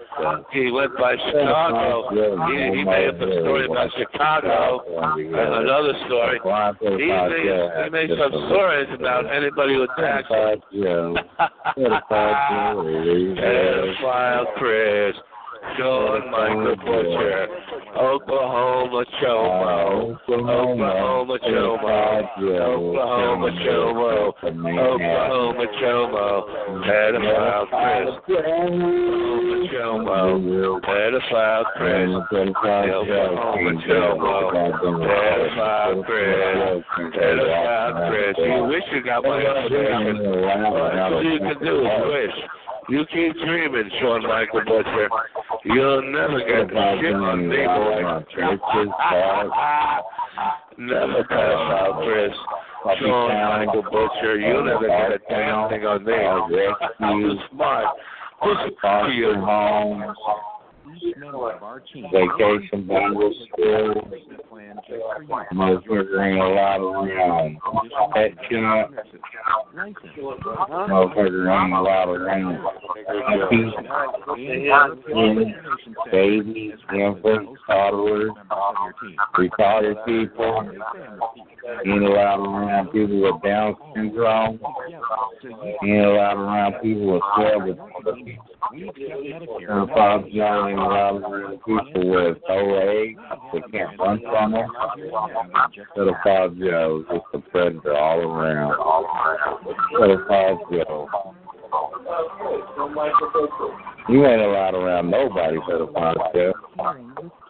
[0.52, 2.10] he went by Chicago.
[2.52, 4.84] He, he made up a story about Chicago.
[5.16, 6.38] And another story.
[6.80, 10.60] He made, he made some stories about anybody with taxes.
[13.40, 15.16] Pedophile Chris.
[15.76, 17.48] Sean Michael Butcher,
[17.96, 26.28] Oklahoma Chomo, Oklahoma Chomo, Oklahoma Chomo, Oklahoma Chomo,
[26.84, 34.34] pedophile Chris, Oklahoma Chomo, pedophile Chris, Oklahoma Chomo,
[35.12, 36.84] pedophile Chris,
[37.14, 38.34] pedophile Chris.
[38.38, 40.16] You wish you got my information.
[41.00, 42.59] All you can do is wish.
[42.90, 45.08] You keep dreaming, Sean Michael Butcher.
[45.64, 48.02] You'll never get the shit on me, boy.
[50.76, 52.36] never pedophile, Chris.
[52.98, 56.14] Sean Michael Butcher, you'll never get a damn thing on me.
[56.98, 57.38] I'm too
[60.80, 61.00] smart.
[61.00, 61.60] Pussy for you.
[61.60, 63.94] homes, vacation Bible school,
[65.52, 67.58] motherfucker ain't allowed around.
[68.14, 68.90] Pet shop,
[70.88, 72.58] motherfucker ain't allowed around.
[76.10, 78.30] Babies, infants, toddlers,
[79.36, 80.70] retarded people,
[81.86, 84.60] ain't allowed around people with Down syndrome,
[85.84, 87.90] ain't allowed around people with cerebral
[88.72, 93.14] and Bob John allowed around people with OA,
[93.52, 94.68] they can't run from them.
[95.96, 98.76] Pedophile Joe just a predator all around.
[99.94, 101.08] Pedophile Joe.
[104.08, 106.52] You ain't allowed around nobody, pedophile Joe.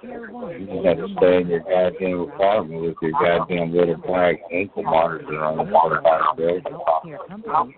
[0.03, 4.83] You just have to stay in your goddamn apartment with your goddamn little black ankle
[4.83, 7.71] monitor on the pedophile Joe.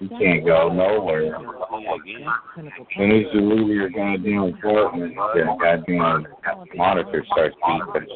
[0.00, 1.36] You can't go nowhere.
[1.36, 1.42] As
[2.96, 6.26] soon as you leave your goddamn apartment, your goddamn
[6.74, 8.06] monitor starts beeping.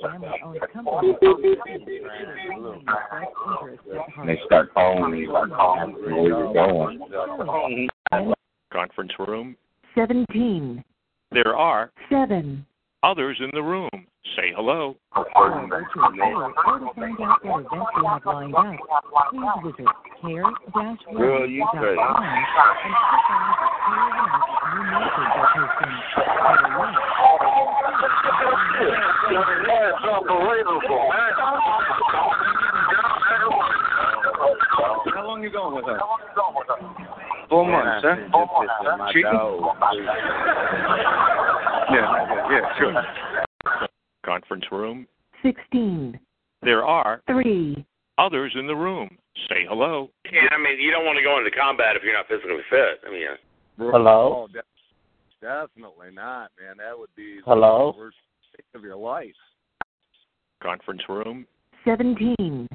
[4.18, 7.88] And they start calling you where you're going.
[8.72, 9.56] Conference room.
[9.94, 10.82] 17.
[11.32, 12.66] There are 7.
[13.02, 13.88] Others in the room.
[14.36, 14.96] Say hello.
[15.16, 18.64] Or to find out what events we have lined up,
[19.30, 19.88] please visit
[20.20, 22.44] care-world.com Girl, you and click on the
[23.88, 25.94] Care Events new message that has been
[29.66, 31.32] That's unbelievable, man.
[35.14, 35.98] How long you going with her?
[37.48, 38.16] Four months, huh?
[39.12, 39.40] Cheating?
[41.92, 43.04] Yeah, yeah, sure.
[44.24, 45.06] Conference room.
[45.42, 46.18] 16.
[46.62, 47.84] There are 3.
[48.18, 49.08] others in the room.
[49.48, 50.10] Say hello.
[50.30, 53.00] Yeah, I mean, you don't want to go into combat if you're not physically fit.
[53.06, 54.46] I mean, uh, Hello?
[55.40, 56.76] definitely not, man.
[56.76, 57.92] That would be Hello?
[57.94, 58.16] the worst
[58.56, 59.32] day of your life.
[60.62, 61.46] Conference room.
[61.86, 62.68] 17,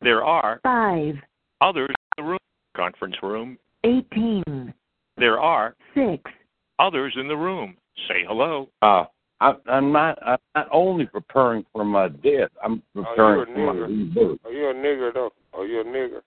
[0.00, 1.16] There are 5,
[1.60, 2.38] others in the room.
[2.76, 3.58] Conference room.
[3.84, 4.72] 18,
[5.16, 6.22] There are 6,
[6.78, 7.76] others in the room.
[8.08, 8.68] Say hello.
[8.80, 9.04] Uh,
[9.40, 10.18] I, I'm not.
[10.24, 12.50] I'm not only preparing for my death.
[12.62, 14.38] I'm Oh, preparing a for my rebirth.
[14.44, 15.30] Are you a nigger though?
[15.52, 16.20] Are you a nigger?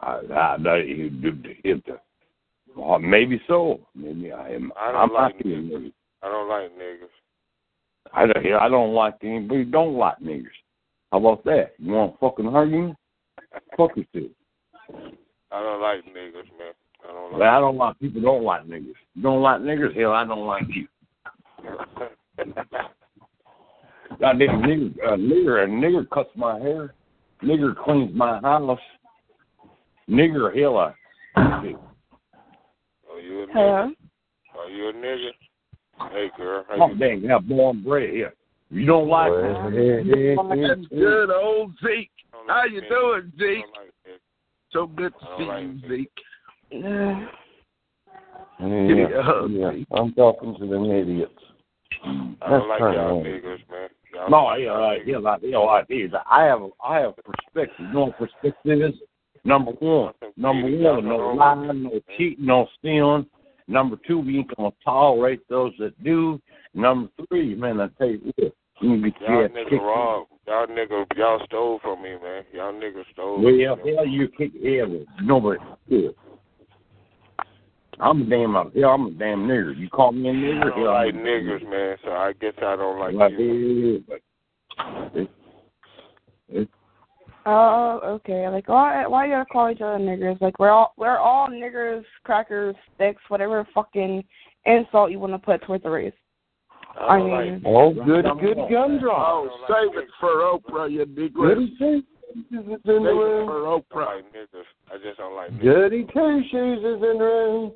[0.00, 1.32] I, I, I, you do
[1.64, 1.84] it.
[2.76, 3.80] Well, maybe so.
[3.94, 4.72] Maybe I am.
[4.80, 5.92] I don't I'm like not niggers.
[6.22, 7.08] I don't like niggers.
[8.12, 8.62] I don't.
[8.62, 9.64] I don't like anybody.
[9.64, 10.46] Don't like niggers.
[11.10, 11.72] How about that?
[11.78, 12.94] You want to fucking me?
[13.76, 14.30] Fuck you too.
[15.50, 16.72] I don't like niggers, man.
[17.08, 18.20] I don't But I don't like people.
[18.20, 18.94] Don't like niggers.
[19.14, 19.98] You don't like niggers?
[19.98, 20.86] Hell, I don't like you.
[24.24, 24.92] I did nigger.
[25.04, 25.64] A nigger.
[25.64, 26.94] A nigger cuts my hair.
[27.42, 28.78] Nigger cleans my house.
[30.08, 30.94] Nigger, hell, I.
[31.36, 31.62] Are
[33.20, 33.52] you a nigger?
[33.52, 33.92] Hello?
[34.58, 35.30] Are you a nigger?
[36.12, 38.32] Hey girl, how Oh, you dang, yeah, born bred here.
[38.70, 42.10] You don't like That's good, old Zeke.
[42.46, 43.64] How you doing, Zeke?
[44.72, 46.12] So good to see you, Zeke.
[46.70, 47.26] Yeah,
[48.60, 49.70] Give me a hug, yeah.
[49.92, 51.32] I'm talking to them idiots.
[52.04, 53.88] I don't like y'all kinda- niggers, man.
[54.12, 56.10] Y'all No, yeah, right, yeah, like, yeah, like this.
[56.30, 57.86] I have, I have perspective.
[57.86, 58.94] You know what perspective is?
[59.44, 63.26] Number one, number one, no lying, no cheating, no stealing.
[63.68, 66.40] Number two, we ain't gonna tolerate those that do.
[66.74, 70.24] Number three, man, I tell you what, you can be Y'all yeah, niggas wrong.
[70.46, 72.44] Y'all niggas, y'all stole from me, man.
[72.52, 73.40] Y'all niggas stole.
[73.40, 73.94] Well, from me.
[73.94, 75.60] hell, you kick yeah, but nobody.
[75.86, 76.08] Yeah.
[78.00, 79.76] I'm a damn, yeah, I'm a damn nigger.
[79.76, 80.64] You call me a nigger?
[80.70, 81.96] don't hell, like I'm a niggers, man.
[82.04, 84.02] So I guess I don't like Like, you.
[84.08, 84.16] yeah,
[85.08, 85.30] but it,
[86.50, 86.68] it,
[87.46, 88.46] Oh, okay.
[88.48, 90.40] Like, why why you gotta call each other niggers?
[90.40, 94.22] Like, we're all we're all niggers, crackers, sticks, whatever fucking
[94.66, 96.12] insult you want to put towards the race.
[97.00, 99.44] I mean, oh, good, good gun draw.
[99.44, 101.78] Oh, save it for Oprah, you Goody nigger.
[101.78, 102.02] two
[102.50, 103.46] shoes is in the room.
[103.46, 104.20] for Oprah.
[104.20, 104.64] niggers.
[104.92, 105.62] I just don't like niggers.
[105.62, 107.72] Goody two shoes is in the room.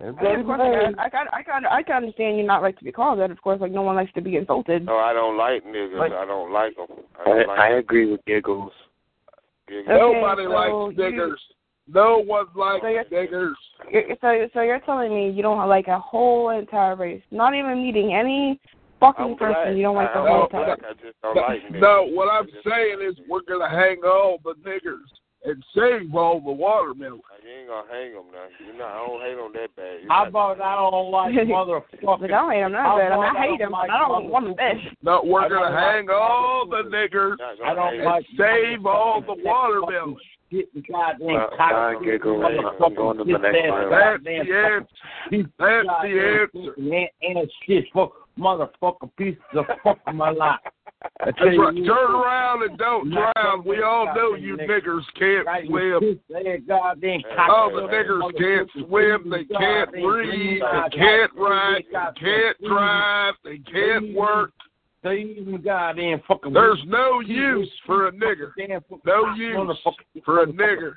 [0.00, 0.98] I mean, Everybody of course, behave.
[0.98, 3.30] I, I can I can I can understand you not like to be called that.
[3.30, 4.86] Of course, like no one likes to be insulted.
[4.86, 6.00] No, I don't like niggers.
[6.00, 6.86] I don't like them.
[7.18, 8.72] I, I, don't like I agree with Giggles.
[9.68, 9.86] giggles.
[9.88, 11.36] Nobody so likes you- niggers.
[11.92, 13.52] No one likes So you're- niggers.
[13.90, 17.82] You're- So so you're telling me you don't like a whole entire race, not even
[17.82, 18.58] meeting any
[19.00, 19.54] fucking I'm person.
[19.64, 19.76] black.
[19.76, 20.76] You don't like the I, whole I'm entire.
[20.76, 20.96] black.
[21.24, 21.28] I
[21.68, 21.72] like.
[21.72, 25.08] No, what I'm saying is we're gonna hang all the niggers
[25.44, 27.20] and save all the watermelon.
[27.42, 28.46] You ain't gonna hang them now.
[28.66, 30.02] You know, I don't hate them that bad.
[30.02, 32.20] You How not- about I don't like motherfucking.
[32.20, 33.12] Like, I don't hate them that bad.
[33.12, 34.76] I mean, about I hate him, but I don't want them dead.
[35.02, 38.84] No, we're I gonna like hang all the niggers I don't hang and like save
[38.86, 40.16] all the watermelon.
[40.52, 42.44] Shit and goddamn Uh, cock- Giggles.
[42.84, 43.92] I'm going to the next ass round.
[43.92, 44.86] That's goddamn the answer.
[45.30, 46.74] piece of That's the answer.
[46.76, 50.58] And, and shit, fuck, motherfucking piece of fuck my life.
[51.20, 51.74] I tell That's right.
[51.74, 53.64] Turn around and don't drown.
[53.64, 56.00] We all know you niggers can't swim.
[56.00, 61.32] piece of that goddamn cock- Oh, the niggers can't swim, they can't breathe, they can't
[61.36, 64.52] write, they can't drive, they can't work.
[65.02, 66.52] They even goddamn fucking.
[66.52, 68.52] There's no use for a nigger.
[69.06, 69.78] No use
[70.24, 70.96] for a nigger.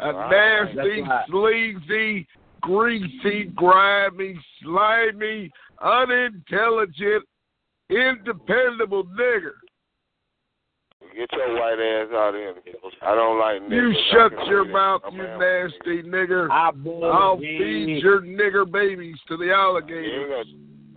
[0.00, 2.26] A nasty, sleazy,
[2.60, 5.50] greasy, grimy, slimy,
[5.82, 7.24] unintelligent,
[7.90, 9.56] independable nigger.
[11.16, 12.54] Get your white ass out of here.
[13.02, 13.70] I don't like niggers.
[13.70, 16.50] You shut your mouth, you nasty nigger.
[16.50, 20.46] I born I'll feed your nigger babies to the alligators.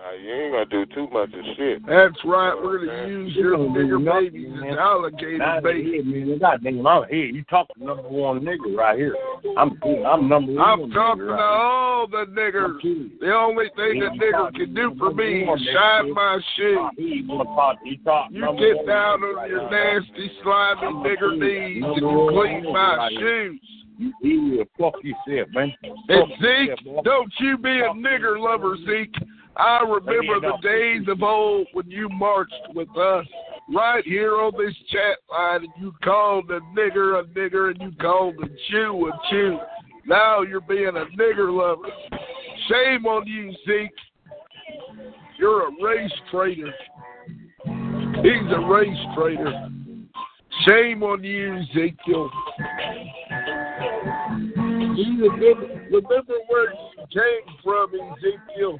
[0.03, 1.85] Gonna, you ain't gonna do too much of shit.
[1.85, 2.53] That's right.
[2.55, 4.69] We're gonna use your You don't do nigger nothing, babies man.
[4.73, 5.91] as alligator Not babies.
[5.93, 6.39] here, man.
[6.39, 7.25] Goddamn, I'm here.
[7.25, 9.15] You talking number one nigga right here.
[9.57, 10.61] I'm I'm number one.
[10.61, 13.19] I'm nigga talking to right all the niggers.
[13.19, 16.89] The only thing that nigger can do for me is shine my shoe.
[16.97, 17.07] here.
[17.07, 21.83] You wanna talk- you talk You number get down on your nasty, slimy nigger knees
[21.83, 23.59] and you clean my shoes.
[23.99, 25.71] You yeah, fuck yourself, man.
[26.09, 29.13] And Zeke, don't you be a nigger lover, Zeke.
[29.57, 33.25] I remember the days of old when you marched with us
[33.73, 37.91] right here on this chat line and you called a nigger a nigger and you
[37.99, 39.59] called a Jew a Jew.
[40.05, 41.87] Now you're being a nigger lover.
[42.69, 43.91] Shame on you, Zeke.
[45.37, 46.73] You're a race traitor.
[47.65, 49.69] He's a race traitor.
[50.67, 52.29] Shame on you, Ezekiel.
[54.95, 58.79] You remember, remember where you came from, Ezekiel.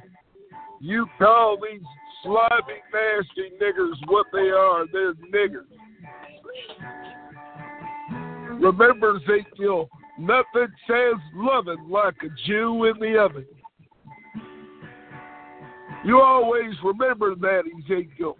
[0.82, 1.80] You call these
[2.24, 4.84] slimy, nasty niggers what they are.
[4.92, 5.62] They're niggers.
[8.60, 13.46] Remember, Ezekiel, nothing says loving like a Jew in the oven.
[16.04, 18.36] You always remember that, Ezekiel.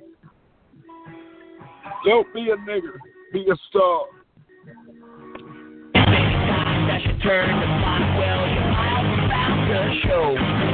[2.05, 2.99] Don't be a nigger.
[3.32, 4.07] Be a star.
[7.22, 7.61] Turn
[8.18, 8.45] well,
[9.68, 10.71] the show.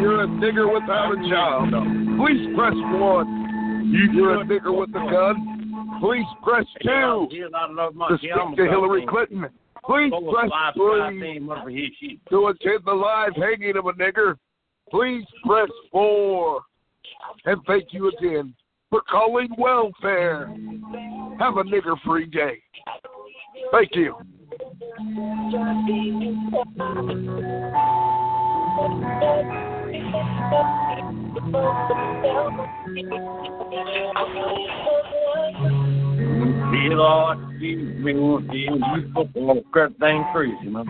[0.00, 1.68] You're a nigger without a job.
[2.18, 3.40] Please press one.
[4.12, 5.49] You're a nigger with a gun.
[6.00, 7.28] Please press two.
[7.30, 9.46] To speak to Hillary Clinton.
[9.84, 11.40] Please press three.
[12.30, 14.36] To attend the live hanging of a nigger.
[14.90, 16.62] Please press four.
[17.44, 18.54] And thank you again
[18.90, 20.46] for calling welfare.
[21.38, 22.62] Have a nigger free day.
[23.72, 24.16] Thank you.
[36.70, 37.38] Dear Lord.
[37.60, 40.86] You fucking want to cut things crazy, man.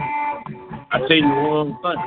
[0.92, 2.00] I tell you one thing.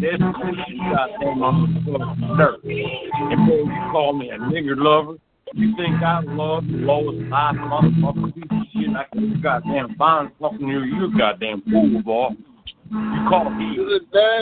[0.00, 1.56] This Christian goddamn of
[2.38, 2.64] dirt.
[2.64, 5.18] And boy, you call me a nigger lover.
[5.54, 10.30] You think I love the lowest high motherfucker piece of shit I can goddamn find
[10.40, 12.30] fucking you, you goddamn fool, boy.
[12.90, 13.74] You call me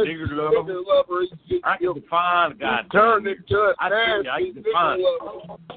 [0.04, 1.24] nigger lover.
[1.64, 2.88] I can find goddamn.
[2.90, 5.02] Turn into a I you, I can find.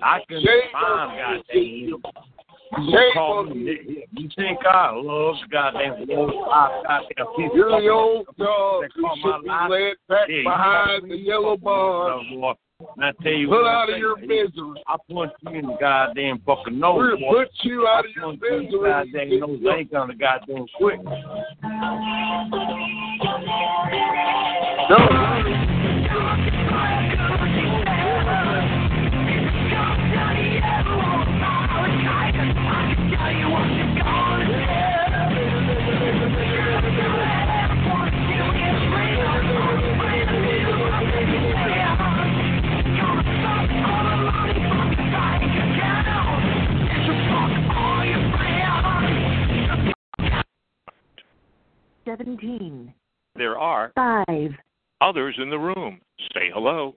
[0.02, 2.02] I can find on you.
[2.80, 3.78] You call me
[4.16, 4.30] you.
[4.36, 9.50] think I love goddamn lowest high goddamn piece You're the old dog who should be
[9.70, 12.54] led back behind the yellow love, boy.
[12.96, 14.28] And I tell you Put one out of your man.
[14.28, 14.84] misery.
[14.88, 17.44] I punch you in the goddamn fucking nose, We'll boy.
[17.44, 18.90] put you out of I your punch you in the misery.
[18.90, 19.76] goddamn nose.
[19.78, 21.00] Ain't gonna goddamn quit.
[52.06, 52.94] Seventeen.
[53.36, 54.52] There are Five.
[55.02, 56.00] others in the room.
[56.34, 56.96] Say hello.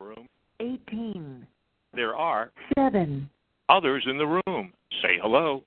[0.00, 0.26] Room.
[0.60, 1.46] Eighteen.
[1.94, 3.28] There are Seven.
[3.70, 4.72] Others in the room.
[5.02, 5.62] Say hello.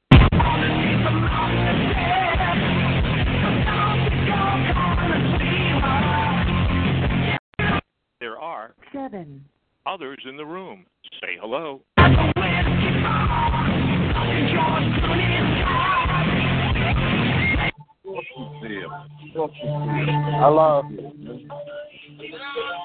[8.20, 9.44] There are Seven.
[9.86, 10.86] others in the room.
[11.22, 11.82] Say hello.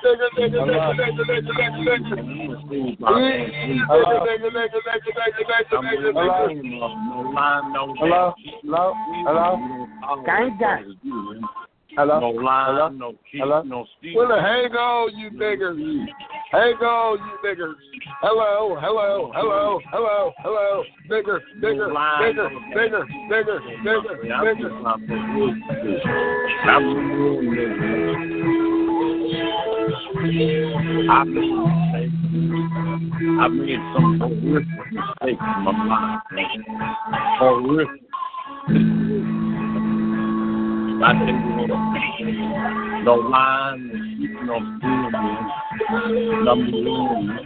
[0.05, 2.39] Nigger, nigger, nigger, nigger, nigger, nigger, nigger.
[7.99, 8.33] Hello?
[8.63, 8.95] Hello?
[9.27, 9.49] Hello?
[10.25, 10.73] Ganga.
[11.97, 12.21] Hello?
[12.21, 12.89] No line, Hello?
[12.91, 13.63] no cheat, Hello?
[13.63, 14.17] no steal.
[14.17, 16.07] Well, hang on, you niggers.
[16.53, 17.75] Hang on, you niggers.
[18.21, 20.85] Hello, hello, hello, hello, hello.
[21.11, 24.71] Nigger, nigger, nigger, nigger, nigger, nigger, nigger.
[31.11, 31.59] I made
[33.41, 36.21] I made some horrific mistakes in my life.
[37.39, 38.98] Horrific.
[41.01, 41.35] I tell you
[41.69, 43.87] what, no lying,
[44.45, 45.15] no cheating,
[45.91, 46.45] no stealing, man.
[46.45, 47.39] Number one,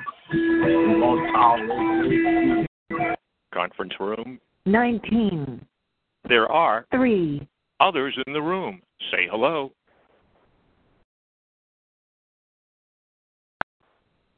[0.65, 2.67] we won't tolerate.
[3.53, 4.41] Conference room.
[4.65, 5.65] Nineteen.
[6.29, 7.47] There are Three.
[7.81, 8.81] others in the room.
[9.11, 9.73] Say hello.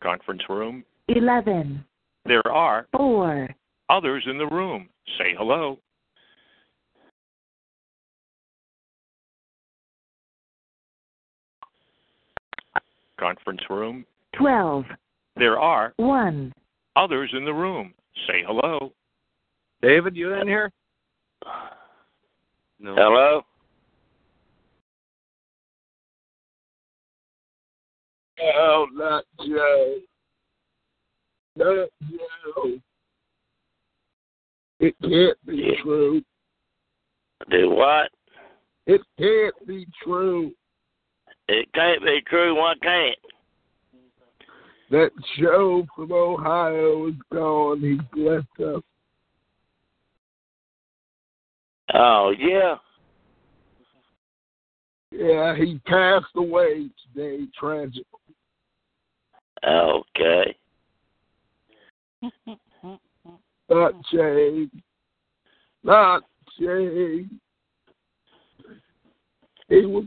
[0.03, 0.85] Conference room.
[1.09, 1.85] Eleven.
[2.27, 3.49] There are Four.
[3.91, 4.89] others in the room.
[5.19, 5.79] Say hello.
[13.25, 14.05] Conference room.
[14.37, 14.85] Twelve.
[15.37, 16.53] There are One.
[16.95, 17.95] others in the room.
[18.27, 18.93] Say hello.
[19.81, 20.71] David, you in here?
[22.79, 22.95] No.
[22.95, 23.43] Hello?
[28.39, 29.97] No, not Joe.
[31.57, 32.79] Not Joe.
[34.81, 36.21] It can't be true.
[37.51, 38.11] Do what?
[38.87, 40.53] It can't be true
[41.49, 42.57] It can't be true.
[42.57, 43.19] Why can't?
[44.91, 47.81] that Joe from Ohio is gone.
[47.81, 48.83] He's left us.
[51.93, 52.77] Oh yeah.
[55.11, 58.05] Yeah, he passed away today, tragically.
[59.67, 60.57] Okay.
[63.69, 64.69] Not Jay.
[65.83, 66.23] Not
[66.59, 67.27] Jay.
[69.69, 70.07] He was.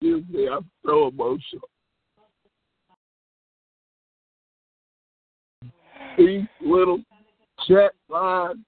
[0.00, 1.68] Excuse me, I'm so emotional.
[6.16, 7.02] These little
[7.68, 8.58] chat lines,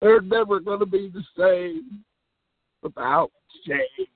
[0.00, 2.04] they're never going to be the same
[2.82, 3.30] without
[3.66, 4.06] Jay.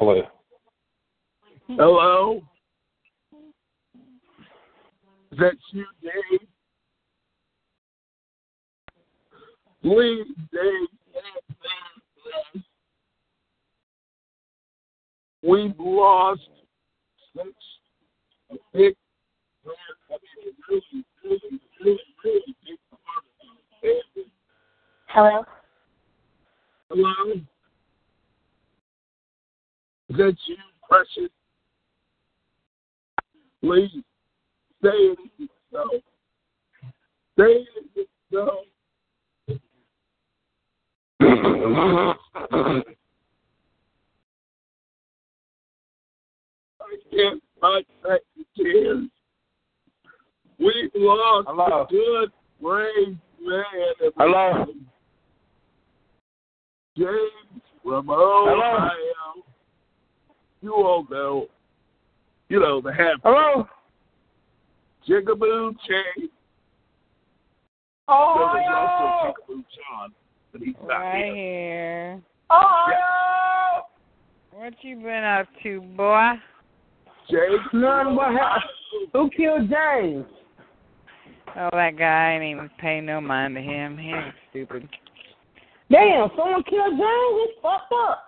[0.00, 0.22] Hello.
[1.68, 2.40] Hello?
[5.30, 6.40] Is that you, Dave?
[9.82, 10.24] Please,
[10.54, 10.88] Dave.
[15.42, 16.40] We've lost
[17.36, 17.44] such
[18.52, 18.96] a big,
[19.66, 23.24] I mean, really, really, really, really big part of
[23.82, 24.32] the family.
[25.08, 25.44] Hello?
[26.88, 27.40] Hello?
[30.10, 30.56] That you,
[30.88, 31.30] Precious?
[33.62, 33.90] Please,
[34.80, 36.02] stay in yourself.
[37.34, 38.64] Stay in yourself.
[46.80, 49.08] I can't fight back the tears.
[50.58, 51.82] We've lost Hello.
[51.82, 53.64] a good, brave man.
[54.16, 54.66] Hello.
[56.96, 58.90] James from Ohio.
[60.62, 61.46] You all know.
[62.48, 63.20] You know, the half.
[63.22, 63.66] Hello.
[65.08, 66.28] Jigaboo Chase.
[68.08, 70.12] Oh, There's also Jigaboo John,
[70.52, 71.34] but he's not Right here.
[71.34, 72.22] here.
[72.50, 73.80] Oh,
[74.52, 76.32] What you been up to, boy?
[77.30, 77.60] James.
[77.72, 78.16] None.
[78.16, 79.08] What happened?
[79.12, 80.26] Who killed James?
[81.56, 83.96] Oh, that guy I ain't even pay no mind to him.
[83.96, 84.88] He ain't stupid.
[85.90, 87.48] Damn, someone killed James.
[87.48, 88.24] It's fucked up.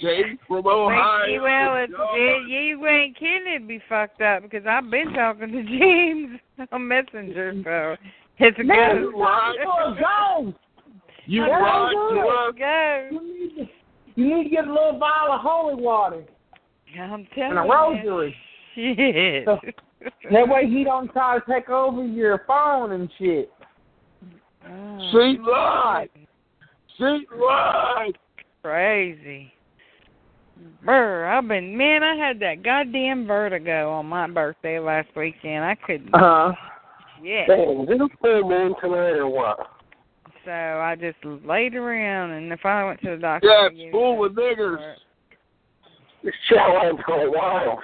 [0.00, 1.42] James from Well, Ohio.
[1.42, 5.62] well, if it, you ain't kidding, it'd be fucked up because I've been talking to
[5.78, 6.38] James
[6.72, 7.96] on Messenger, so
[8.38, 9.00] it's a Man, go.
[9.10, 9.56] you right.
[9.98, 10.54] Go.
[11.26, 12.10] You Yeah, right, go.
[12.14, 12.52] you.
[12.58, 13.08] Go.
[13.10, 16.24] You need to, you need to get a little vial of holy water
[16.98, 17.44] I'm telling you.
[17.50, 17.72] and a you.
[17.72, 18.36] rosary.
[18.74, 19.44] Shit.
[19.44, 19.60] So-
[20.30, 23.50] That way he don't try to take over your phone and shit.
[24.68, 26.08] Oh, See live.
[26.98, 28.14] See live.
[28.62, 29.52] Crazy.
[30.84, 35.64] Brr, I've been man, I had that goddamn vertigo on my birthday last weekend.
[35.64, 36.52] I couldn't Uh huh.
[37.22, 37.46] yeah.
[37.46, 39.58] Damn, is it full moon tonight or what?
[40.44, 44.24] So I just laid around and if I went to the doctor Yeah, it's full
[44.24, 44.94] of niggers.
[46.24, 47.78] This show ain't going wild.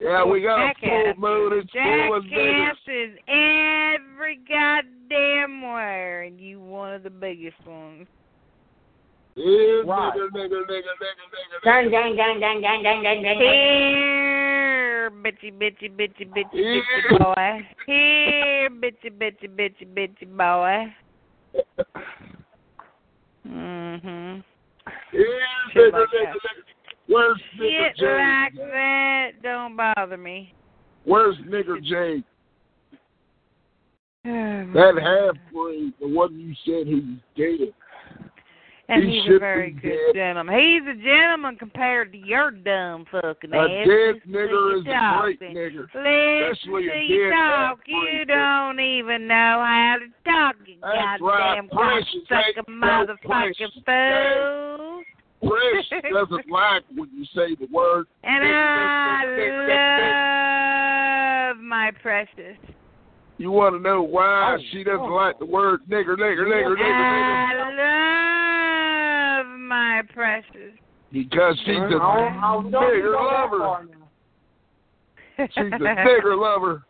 [0.00, 1.16] Yeah, we got a full Jackass.
[1.18, 1.52] moon.
[1.54, 2.68] It's full of niggers.
[2.86, 8.06] Jackasses every goddamn where and you one of the biggest ones.
[9.38, 10.12] Right.
[10.34, 10.66] nigger.
[11.62, 13.38] Gang, gang, gang, gang, gang, gang, gang, gang.
[13.38, 17.68] Here, bitchy, bitchy, bitchy, bitchy, bitchy boy.
[17.86, 20.92] Here, bitchy, bitchy, bitchy, bitchy boy.
[23.48, 24.44] Mhm.
[25.12, 26.34] Shit like that.
[27.06, 30.52] Where's Shit like that don't bother me.
[31.04, 32.24] Where's nigger James?
[34.74, 37.72] That half breed, the one you said he was dead.
[38.90, 40.54] And he he's a very good gentleman.
[40.58, 43.86] He's a gentleman compared to your dumb fucking A ass.
[43.86, 45.84] dead nigger is a great nigger.
[45.84, 47.80] Especially a you talk.
[47.86, 52.02] You don't even know how to talk, you That's goddamn right.
[52.30, 55.02] Cocksucker ain't no motherfucking fool.
[55.44, 58.06] Trish doesn't like when you say the word.
[58.24, 59.24] And I
[61.52, 62.56] love my precious.
[63.36, 65.14] You want to know why Oh, she doesn't oh.
[65.14, 67.48] like the word nigger, nigger, nigger, nigger, nigger?
[67.48, 67.76] I love
[69.68, 70.72] my precious.
[71.12, 73.86] Because she's a I'll- I'll- don't nigger go that lover.
[75.38, 76.82] She's a bigger lover.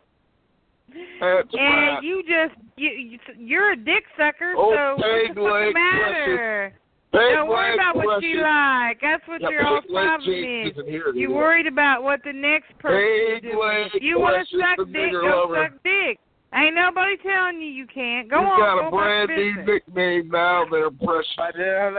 [1.21, 2.03] That's And right.
[2.03, 6.73] you just you, you you're a dick sucker, Oh, so what's the fucking matter?
[7.11, 8.99] Don't worry about what you like.
[9.01, 10.73] That's what Yeah, your whole pig leg problem is.
[10.87, 11.35] You anymore.
[11.37, 13.89] worried about what the next person is doing.
[14.01, 15.69] you want to suck dick, go lover.
[15.71, 16.19] suck dick.
[16.51, 18.27] Ain't nobody telling you you can't.
[18.27, 21.29] Go He's on, got a about brand new nickname now there, Precious.
[21.37, 21.93] Oh, damn,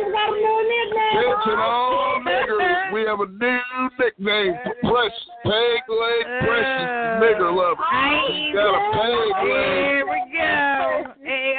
[0.00, 1.28] you got a new nickname.
[1.28, 3.60] Attention all niggers, we have a new
[4.00, 5.28] nickname for Precious.
[5.44, 7.84] Peg leg Precious, the nigger lover.
[8.32, 9.68] She's got a peg leg.
[9.84, 11.12] Here we go.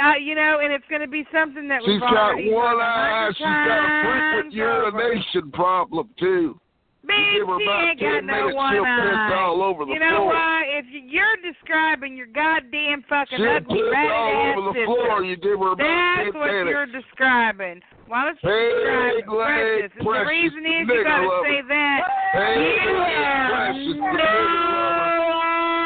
[0.06, 2.82] Uh, you know, and it's going to be something that we've got already one done
[2.82, 3.30] a eye.
[3.30, 6.60] hundred She's got a frequent urination problem too.
[7.06, 9.30] Man, you give her she about ain't got no one eye.
[9.30, 10.34] piss all over the you know floor.
[10.34, 10.64] why?
[10.82, 14.86] If you- you're describing your goddamn fucking She'll ugly all ass over the sister.
[14.86, 15.24] floor.
[15.24, 16.70] You give her That's what minutes.
[16.70, 17.82] you're describing.
[18.08, 19.92] Why don't you describe leg precious?
[19.98, 22.02] The reason is you gotta say that.
[22.34, 23.76] Peg you have
[24.16, 25.32] no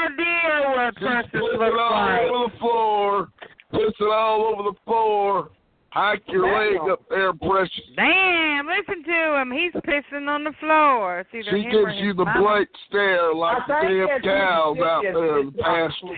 [0.07, 1.71] idea what precious looks like.
[1.71, 3.27] Pissing looks all over the floor.
[3.73, 5.49] Pissing all over the floor.
[5.91, 7.81] Hike your leg up there, Precious.
[7.95, 9.51] Damn, listen to him.
[9.51, 11.25] He's pissing on the floor.
[11.31, 12.39] It's She gives you the mama.
[12.41, 16.17] blank stare like the damn that's cows out there in the pasture.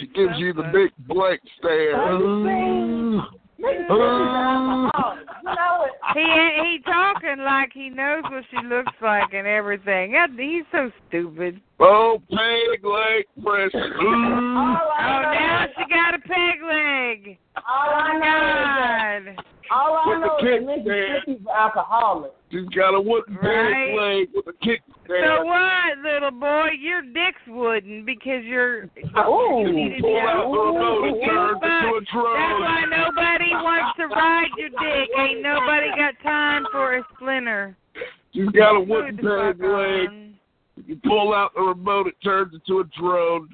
[0.00, 0.72] She gives so you the funny.
[0.72, 1.96] big blank stare.
[1.96, 3.18] Uh,
[3.90, 5.14] uh.
[6.14, 6.20] He
[6.62, 10.14] he talking like he knows what she looks like and everything.
[10.36, 11.60] He's so stupid.
[11.84, 13.74] Oh, peg leg Precious.
[13.74, 17.38] Oh, now she got a peg leg.
[17.56, 19.44] All I know is God.
[19.70, 21.12] all I With the know is kick that stand.
[21.26, 22.32] Mississippi's alcoholic.
[22.52, 23.72] She's got a wooden Right.
[23.74, 26.68] peg leg with a kick So what, little boy?
[26.78, 28.84] Your dick's wooden because you're.
[29.26, 29.64] Ooh.
[29.66, 31.26] you need to Pull out the remote and Ooh.
[31.26, 35.08] turn it into a That's why nobody wants to ride your dick.
[35.18, 37.76] Ain't nobody got time for a splinter.
[38.32, 40.08] She's got a wooden the peg leg.
[40.08, 40.31] on.
[40.86, 43.48] You pull out the remote, it turns into a drone.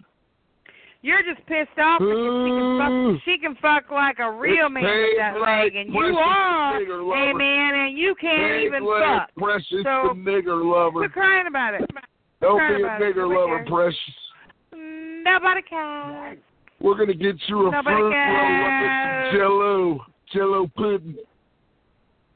[1.01, 3.15] You're just pissed off because she can mm.
[3.15, 3.23] fuck.
[3.25, 7.75] She can fuck like a real man with that leg, and you are a man,
[7.75, 9.31] and you can't even fuck.
[9.37, 10.99] Precious So- the nigger lover.
[10.99, 11.89] Quit crying about it.
[12.41, 13.65] Don't be a nigger lover.
[13.69, 13.99] Precious.
[14.73, 16.39] Nobody cares.
[16.81, 21.17] We're gonna get you a Nobody fruit roll some Jello, Jello pudding.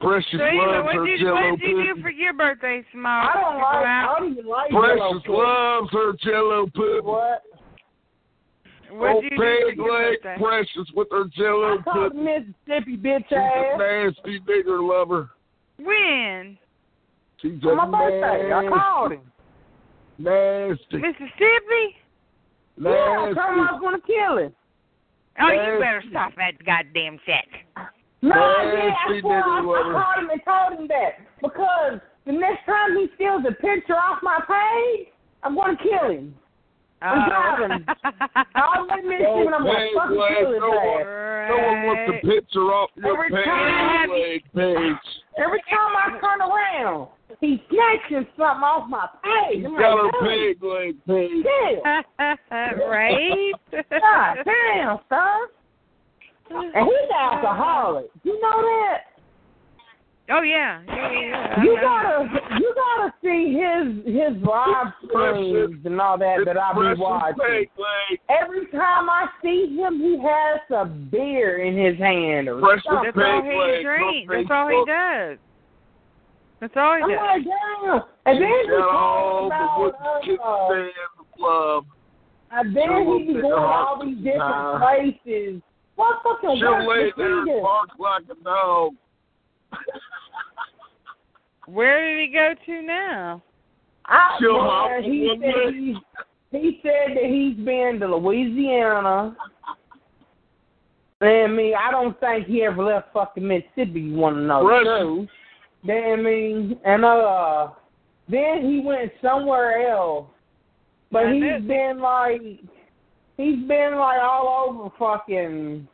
[0.03, 2.83] Precious So loves what her did you, Jello what did you do for your birthday,
[2.93, 3.07] Small?
[3.29, 3.87] I don't you like.
[3.87, 4.17] out?
[4.17, 5.41] I don't even like Jello Precious pudding.
[5.41, 7.05] loves her Jello pudding.
[7.05, 7.43] What?
[8.91, 10.37] What Oh, did you do for peg your leg birthday?
[10.45, 12.25] Precious with her Jello I pudding.
[12.25, 15.31] Mississippi bitch She's a ass nasty nigger lover.
[15.79, 16.59] When?
[17.41, 18.53] She's a on my birthday.
[18.53, 19.33] I called him.
[20.19, 21.97] nasty, Mississippi?
[22.81, 23.39] Yeah, I told him.
[23.39, 24.53] I was gonna kill him.
[25.41, 27.45] Oh, you better stop that goddamn shit.
[28.23, 29.19] No, I Nasty did.
[29.19, 29.97] I swear, I, nigger lover.
[29.97, 31.11] I called him and told him that
[31.43, 35.09] because the next time he steals a picture off my page,
[35.43, 36.35] I'm gonna kill him.
[37.03, 37.57] I'm uh-huh.
[37.67, 37.87] driving.
[38.55, 41.51] I'll let me see Don't when I'm gonna peg fucking kill his No ass.
[41.51, 44.11] no one wants a picture off your Every peg time-
[44.55, 45.07] page.
[45.37, 47.09] Every time I turn around,
[47.41, 49.65] he's snatching something off my page.
[49.65, 51.43] I'm She's got like, her peg leg page.
[51.43, 52.37] Yeah.
[52.87, 53.53] right?
[53.91, 55.49] God damn, son.
[56.51, 58.07] And he's an alcoholic.
[58.25, 58.99] You know that?
[60.31, 60.81] Oh yeah.
[60.87, 62.29] yeah, yeah, I You gotta,
[62.61, 67.67] you gotta see his his live streams and all that that I be Precious watching.
[68.31, 73.11] Every time I see him, he has a beer in his hand or something.
[73.15, 74.33] That's all he drinks.
[74.33, 75.39] That's all he does.
[76.61, 77.19] That's all he I'm does.
[77.19, 78.03] like, damn.
[78.25, 81.85] And then She's he got all talks the about, uh, club.
[82.53, 84.79] and then he be going to all these different
[85.27, 85.63] places.
[86.03, 88.95] What fucking She'll work lay does there and bark like a dog.
[91.67, 93.41] Where did he go to now?
[94.07, 95.97] I, She'll hop he one said he,
[96.51, 99.37] he said that he's been to Louisiana.
[101.21, 104.01] And I mean, I don't think he ever left fucking Mississippi.
[104.01, 105.01] You want to know the Right.
[105.01, 105.29] truth?
[105.85, 107.69] Then I mean, and uh,
[108.29, 110.27] then he went somewhere else.
[111.13, 111.61] But I he's know.
[111.61, 112.41] been like,
[113.37, 115.87] he's been like all over fucking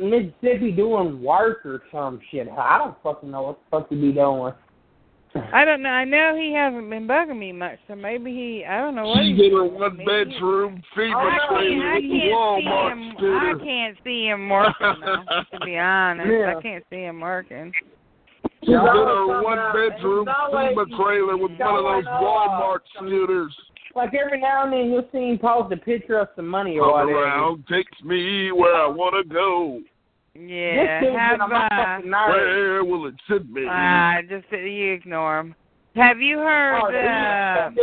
[0.00, 2.48] Mississippi doing work or some shit.
[2.48, 4.52] I don't fucking know what the fuck he be doing.
[5.52, 5.90] I don't know.
[5.90, 8.64] I know he hasn't been bugging me much, so maybe he.
[8.64, 9.74] I don't know what She's he's in her doing.
[9.74, 13.60] one bedroom FEMA oh, I can't, trailer I with the can't see Walmart him.
[13.60, 15.58] I can't see him working though.
[15.58, 16.54] To be honest, Yeah.
[16.56, 17.72] I can't see him working.
[18.64, 23.54] She's in a one bedroom he's always- FEMA trailer with one of those Walmart scooters.
[23.94, 26.84] Like every now and then you'll see him post a picture of some money or
[26.84, 27.24] Come whatever.
[27.24, 29.80] around, takes me where I want to go.
[30.34, 32.28] Yeah, this have been uh.
[32.28, 33.66] Where will it send me?
[33.66, 35.54] uh, just you ignore him.
[35.96, 36.80] Have you heard?
[36.80, 37.74] Oh, uh, have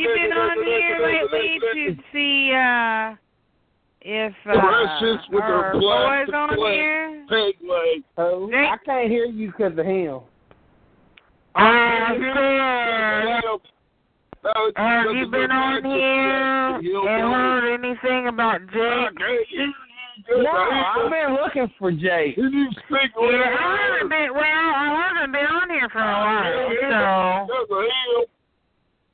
[0.00, 3.14] you been on here lately to see uh
[4.02, 6.72] if uh, Precious with her our boys on leg.
[6.72, 7.26] here?
[7.28, 8.02] peg leg.
[8.16, 10.20] Oh, I can't hear you because of him.
[11.54, 12.14] Uh,
[14.42, 19.18] No, Have you been on here and heard anything about Jake?
[20.28, 22.36] No, I've been looking for Jake.
[22.36, 24.32] Did you speak Yeah, I haven't been.
[24.32, 27.86] Well, I haven't been on here for a while, so.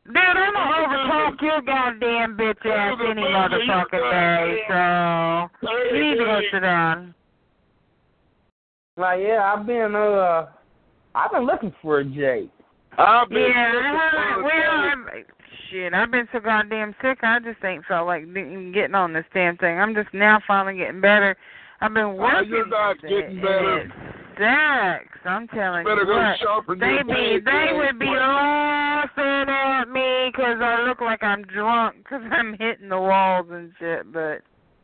[0.07, 5.49] Dude, I'm gonna overtalk your goddamn bitch ass any motherfucking day, so
[5.93, 7.15] you need to go sit down.
[8.97, 10.47] Like, yeah, I've been uh,
[11.17, 12.51] I've been looking for a Jake.
[12.99, 13.97] I've Yeah, I haven't.
[13.97, 14.43] Uh-huh.
[14.45, 15.07] Well, I'm,
[15.71, 17.19] shit, I've been so goddamn sick.
[17.23, 19.79] I just ain't felt like getting on this damn thing.
[19.79, 21.37] I'm just now finally getting better.
[21.81, 22.51] I've been working.
[22.51, 23.81] you're not it, getting better.
[23.81, 23.91] It
[24.39, 25.21] sucks.
[25.25, 26.79] I'm telling Better you go what.
[26.79, 32.23] They be, they would be laughing at me 'cause I look like I'm drunk 'cause
[32.31, 34.11] I'm hitting the walls and shit.
[34.13, 34.43] But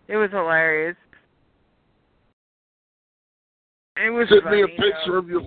[0.08, 0.96] it was hilarious.
[3.96, 5.42] It was Send funny, me a picture of your.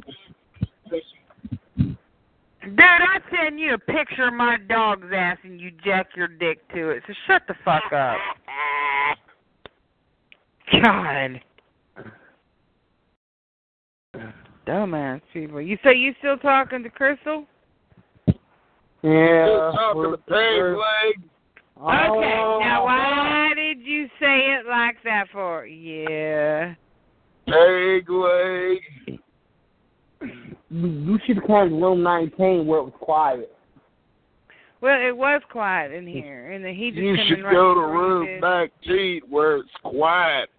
[2.65, 6.67] Dude, I send you a picture of my dog's ass and you jack your dick
[6.73, 7.03] to it.
[7.07, 8.17] So shut the fuck up.
[10.83, 11.41] God.
[14.65, 15.61] Dumbass people.
[15.61, 17.45] You say you still talking to Crystal?
[18.27, 18.33] Yeah.
[19.45, 21.21] Still talking to peg we're- leg.
[21.77, 22.59] Okay, Oh.
[22.61, 25.65] now why did you say it like that for?
[25.67, 26.73] Yeah.
[27.47, 29.19] Peg leg.
[30.75, 33.49] You, you should have come to room 19 where it was quiet.
[34.81, 37.53] Well, it was quiet in here, and then he just You come should in right
[37.53, 38.41] go to before you room did.
[38.41, 40.49] 19 where it's quiet.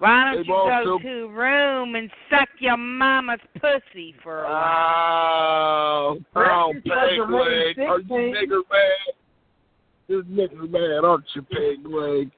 [0.00, 4.48] Why don't They've you go also- to room and suck your mama's pussy for a
[4.48, 4.54] while?
[4.54, 7.88] Oh, oh, Breakfast was peg leg.
[7.88, 8.34] Are you 16.
[8.34, 9.14] nigger mad?
[10.08, 12.30] You're nigger mad, aren't you, peg leg?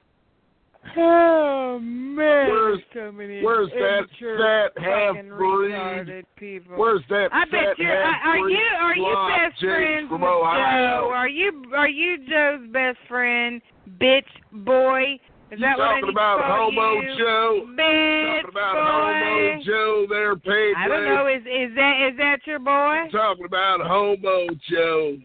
[0.97, 6.25] Oh man, Where's- so many where's that fat half-breed?
[6.35, 6.75] people.
[6.77, 10.21] Where's that I fat bet you are, are half-breed you are you best friends from
[10.21, 11.01] with Ohio?
[11.01, 11.09] Joe?
[11.13, 13.61] Are you are you Joe's best friend,
[13.99, 15.17] bitch boy?
[15.51, 17.15] Is You that what I talking need about call Homo you?
[17.17, 17.67] Joe?
[17.77, 18.81] Bitch Talking about boy.
[18.81, 21.27] Homo Joe there, peg I don't know.
[21.27, 23.09] Is is that is that your boy?
[23.11, 25.17] Talking about Homo Joe.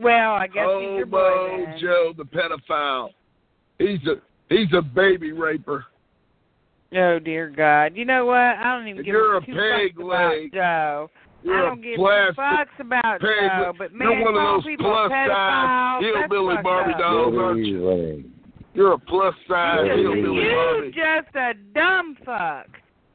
[0.00, 1.78] Well, I guess he's your boy Homo.
[1.80, 3.10] Joe, the pedophile.
[3.78, 4.16] He's a
[4.48, 5.84] he's a baby raper.
[6.96, 7.92] Oh dear God!
[7.96, 8.36] You know what?
[8.36, 10.52] I don't even And give you're a a two peg fucks about.
[10.52, 11.10] Joe.
[11.44, 14.36] You're I a don't give two plastic fucks about peg Joe, but man, You're one
[14.36, 18.24] of those plus size hillbilly Barbie dolls, aren't you?
[18.74, 20.92] You're a plus size You, hillbilly you Barbie.
[20.92, 22.66] just a dumb fuck.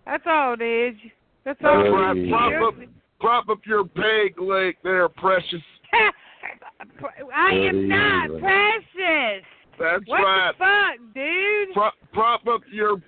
[0.05, 0.95] That's all it is.
[1.43, 2.15] That's That's all right.
[2.17, 2.29] it is.
[2.29, 2.75] Prop up,
[3.19, 5.61] prop up your peg leg there, precious.
[7.35, 9.43] I am not precious.
[9.79, 10.51] That's what right.
[10.51, 11.73] the fuck, dude?
[11.73, 13.03] Prop, prop up your peg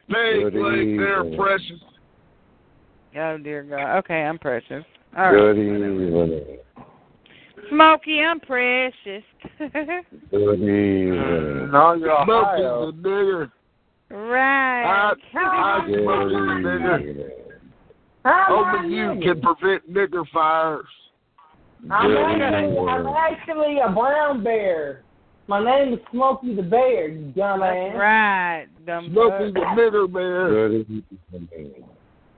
[0.51, 1.39] Good leg there, evening.
[1.39, 1.79] precious.
[3.17, 3.97] Oh dear God.
[3.99, 4.83] Okay, I'm precious.
[5.17, 5.53] All right.
[5.53, 6.57] Good evening.
[7.69, 9.23] Smokey, I'm precious.
[9.59, 9.73] Good
[10.33, 11.71] evening.
[11.71, 12.89] No, you're Smokey's Ohio.
[12.89, 13.51] a nigger.
[14.09, 14.83] right.
[14.83, 16.99] I, I Good smoke a nigger.
[16.99, 17.29] evening.
[18.49, 20.85] Only you can prevent nigger fires.
[21.91, 25.03] I'm actually, I'm actually a brown bear.
[25.47, 27.89] My name is Smokey the Bear, you dumbass.
[27.91, 29.63] That's right, dumb Smokey's fuck.
[29.63, 30.49] a nigger man.
[30.49, 31.83] Good evening.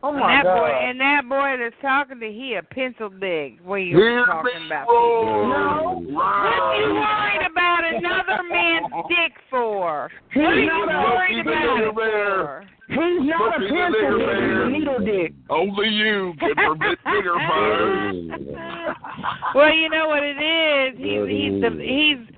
[0.04, 0.60] Oh And that god.
[0.60, 3.60] boy, and that boy that's talking to he a pencil dig.
[3.64, 4.88] What are you Hear talking about?
[4.88, 5.48] roar.
[5.48, 6.04] No.
[6.14, 10.10] What are you worried about another man's dick for?
[10.34, 12.36] He's What are you not a- worried he's a about it nigger bear.
[12.36, 12.68] for?
[12.90, 15.34] He's not a Smokey's a pencil dick, he's a needle dick.
[15.50, 18.96] Only you can prevent nigger fires.
[19.56, 20.98] Well, you know what it is.
[20.98, 22.37] He's he's the he's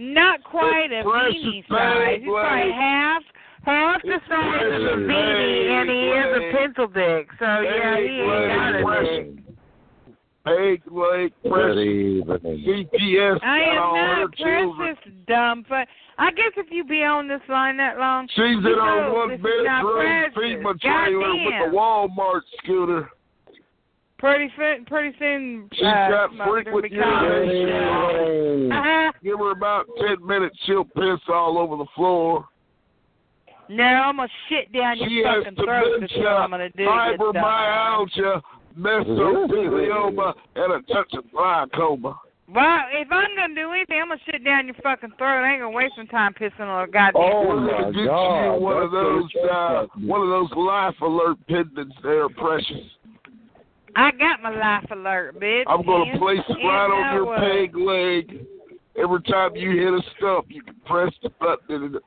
[0.00, 2.18] not quite a beanie size.
[2.20, 3.22] He's probably half
[3.64, 7.28] half the size of a beanie, and he is a pencil dick.
[7.38, 9.44] So yeah, he ain't got a dick.
[10.42, 13.40] Peg leg, Good precious.
[13.44, 14.74] I am not children.
[14.76, 15.86] precious, dumb fuck.
[16.16, 19.38] I guess if you be on this line that long, She's in her one this
[19.38, 20.36] is bedroom precious.
[20.36, 21.72] FEMA trailer with Goddamn.
[21.72, 23.10] a Walmart scooter.
[24.20, 28.72] Pretty soon, pretty soon, She's uh, got Smoker frequent becomes- urination.
[28.72, 29.12] Uh-huh.
[29.24, 32.44] Give her about ten minutes, she'll piss all over the floor.
[33.70, 36.00] No, I'm gonna shit down your She has fucking throat.
[36.00, 36.82] That's what dementia, I'm gonna do.
[36.82, 38.42] you dumb- fibromyalgia,
[38.78, 42.18] mesothelioma, and a touch of glaucoma.
[42.52, 45.44] Well, if I'm gonna do anything, I'm gonna shit down your fucking throat.
[45.44, 47.22] I ain't gonna waste some time pissing on a goddamn.
[47.22, 51.00] Oh, We're my gonna get God, you one of those, uh, one of those life
[51.00, 52.96] alert pendants there, precious.
[53.96, 55.64] I got my life alert, bitch.
[55.66, 58.46] I'm gonna And- place it right on your peg leg.
[58.96, 61.98] Every time you hit a stump, you can press the button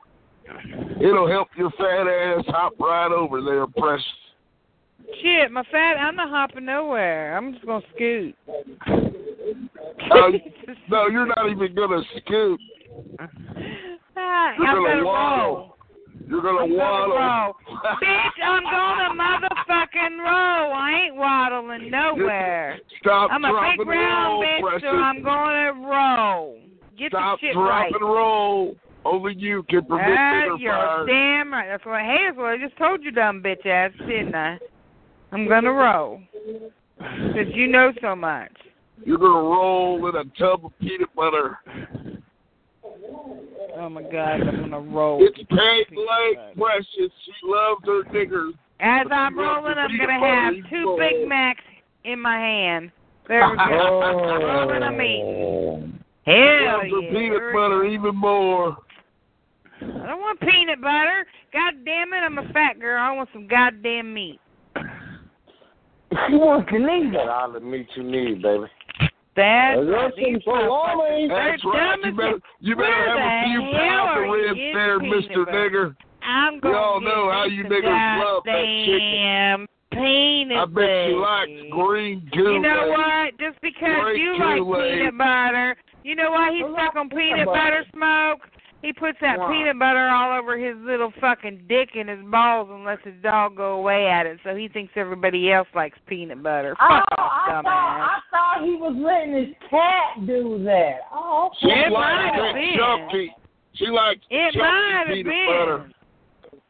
[1.00, 4.04] it'll help your fat ass hop right over there, precious.
[5.22, 5.96] Shit, my fat.
[5.98, 7.36] I'm not hopping nowhere.
[7.36, 8.34] I'm just gonna scoot.
[8.86, 10.32] No,
[10.90, 12.60] no, you're not even gonna scoot.
[13.18, 13.28] You're
[14.18, 15.54] I'm gonna gonna waddle.
[15.54, 15.73] roll.
[16.26, 17.16] You're gonna I'm gonna waddle.
[17.16, 17.54] roll.
[18.02, 20.72] Bitch, I'm gonna motherfucking roll.
[20.72, 22.78] I ain't waddling nowhere.
[23.00, 24.82] Stop I'm a big and round roll, bitch, Precious.
[24.82, 26.58] so I'm gonna roll.
[26.98, 27.92] Get Stop, the shit drop, right.
[27.92, 28.76] and roll.
[29.04, 31.06] Only you can prevent bigger you're fires.
[31.08, 31.68] damn right.
[31.68, 32.00] That's what.
[32.00, 34.58] Hey, that's what I just told you, dumb bitch ass, didn't I?
[35.32, 36.20] I'm gonna roll.
[36.98, 38.52] Cause you know so much.
[39.04, 41.58] You're gonna roll in a tub of peanut butter.
[43.76, 45.18] Oh my God, I'm gonna roll.
[45.20, 47.12] It's Peg Lake Precious.
[47.24, 48.52] She loves her niggers.
[48.80, 50.98] As I'm rolling, I'm gonna have two more.
[50.98, 51.62] Big Macs
[52.04, 52.90] in my hand.
[53.28, 53.62] There we go.
[54.44, 55.94] Rolling a meat.
[56.26, 57.10] Hell She loves her yeah.
[57.12, 57.88] peanut butter go.
[57.90, 58.76] even more.
[59.80, 61.26] I don't want peanut butter.
[61.52, 63.00] God damn it, I'm a fat girl.
[63.02, 64.40] I want some goddamn meat.
[66.28, 68.66] She wants to need Got all the meat you need, baby.
[69.36, 70.12] That's There's right.
[70.14, 71.26] some These salami.
[71.28, 71.98] they're That's right.
[72.04, 75.44] You better, you better have a the few hell pounds of ribs there, peanut Mr.
[75.46, 75.70] butter?
[75.70, 75.96] Nigger.
[76.24, 79.66] I'm We gonna all get know how you niggers love that chicken.
[79.92, 81.08] peanut I bet butter.
[81.10, 82.54] you likes green Kool-Aid.
[82.54, 83.38] You know what?
[83.38, 84.98] Just because Great you like Kool-Aid.
[84.98, 88.40] peanut butter, you know why he's stuck on peanut butter smoke?
[88.84, 89.50] He puts that Why?
[89.50, 93.56] peanut butter all over his little fucking dick and his balls and lets his dog
[93.56, 94.38] go away at it.
[94.44, 96.76] So he thinks everybody else likes peanut butter.
[96.78, 97.62] Oh, Fuck off, I dumbass.
[97.64, 100.98] thought I thought he was letting his cat do that.
[101.10, 101.86] Oh, She okay.
[101.86, 102.76] It likes might have been.
[102.76, 103.32] chunky.
[103.72, 105.46] She likes It chunky might peanut been.
[105.48, 105.90] butter.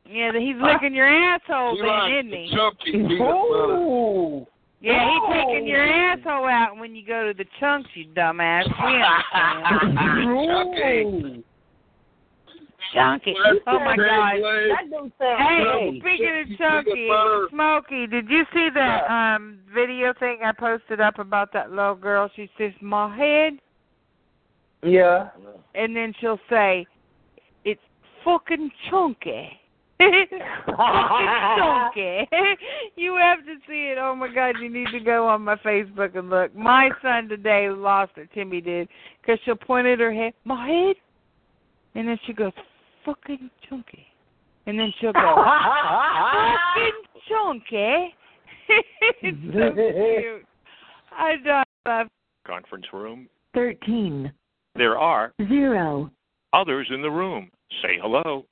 [0.07, 2.51] Yeah, he's licking your asshole She then, likes isn't the he?
[2.55, 4.47] chunky peanut butter.
[4.81, 5.33] Yeah, he's Oh.
[5.35, 8.69] taking your asshole out when you go to the chunks, you dumbass.
[8.69, 9.03] We
[10.15, 11.43] understand.
[12.95, 12.99] Ooh.
[12.99, 13.35] Chunky.
[13.67, 14.37] Oh my God.
[14.43, 16.01] That dude sounds Hey, great.
[16.01, 17.47] speaking of Chunky Chunky, peanut butter.
[17.51, 22.31] Smokey, did you see that um video thing I posted up about that little girl?
[22.37, 23.59] She says, "My head,"
[24.83, 25.31] Yeah.
[25.75, 26.87] and then she'll say,
[27.65, 27.81] "It's
[28.25, 29.61] fucking chunky."
[29.99, 30.41] fucking
[31.57, 32.29] chunky.
[32.97, 33.99] you have to see it.
[33.99, 36.55] Oh my God, you need to go on my Facebook and look.
[36.55, 38.29] My son today lost it.
[38.35, 38.89] Timmy did,
[39.21, 40.97] because she'll point at her head, my head,
[41.95, 42.53] and then she goes,
[43.05, 44.07] fucking chunky,
[44.67, 45.35] and then she'll go,
[46.75, 46.93] fucking
[47.29, 48.15] chunky.
[49.23, 50.47] it's so cute.
[51.13, 52.09] I don't love.
[52.47, 53.29] Conference room.
[53.55, 54.33] 13,
[54.75, 56.11] There are 0,
[56.53, 57.51] others in the room.
[57.83, 58.45] Say hello.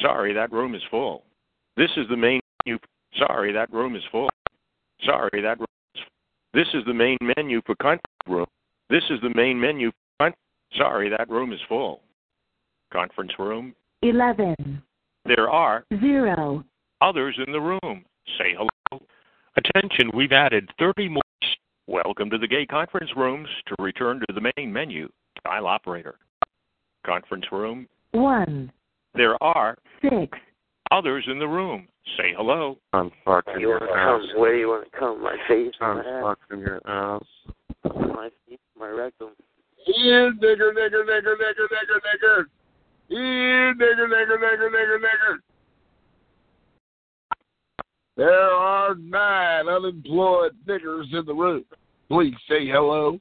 [0.00, 1.22] Sorry, that room is full.
[1.76, 2.78] This is the main menu.
[3.16, 4.28] Sorry, that room is full.
[5.04, 6.02] Sorry, that room is
[6.52, 8.46] This is the main menu for conference room.
[8.90, 9.90] This is the main menu.
[9.90, 10.34] For con-
[10.76, 12.00] Sorry, that room is full.
[12.98, 13.74] Conference room.
[14.02, 14.54] 11,
[15.24, 16.62] There are 0,
[17.00, 18.04] others in the room.
[18.38, 19.00] Say hello.
[19.56, 21.20] Attention, we've added 30 more.
[21.88, 23.48] Welcome to the gay conference rooms.
[23.66, 25.08] To return to the main menu,
[25.44, 26.14] dial operator.
[27.04, 27.88] Conference room.
[28.12, 28.70] 1,
[29.14, 30.38] There are 6,
[30.92, 31.88] others in the room.
[32.16, 32.78] Say hello.
[32.92, 34.20] I'm fucking You want your to ass.
[34.32, 34.40] come?
[34.40, 35.20] Where you want to come?
[35.22, 37.22] My face, I'm my ass, fucking your ass.
[38.14, 39.30] my feet, my rectum.
[39.84, 42.44] Here, nigger, nigger, nigger, nigger, nigger, nigger.
[43.10, 45.36] Nigger, nigger, nigger, nigger, nigger.
[48.16, 51.64] There are nine unemployed niggers in the room.
[52.08, 53.18] Please say hello.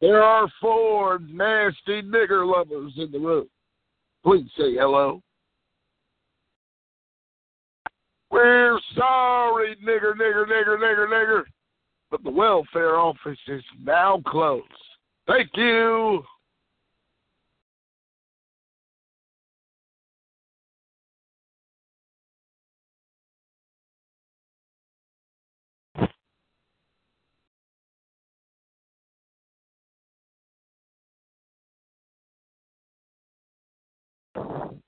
[0.00, 3.48] There are four nasty nigger lovers in the room.
[4.24, 5.22] Please say hello.
[8.30, 11.44] We're sorry, nigger, nigger, nigger, nigger, nigger
[12.14, 14.64] but the welfare office is now closed.
[15.26, 16.22] Thank you.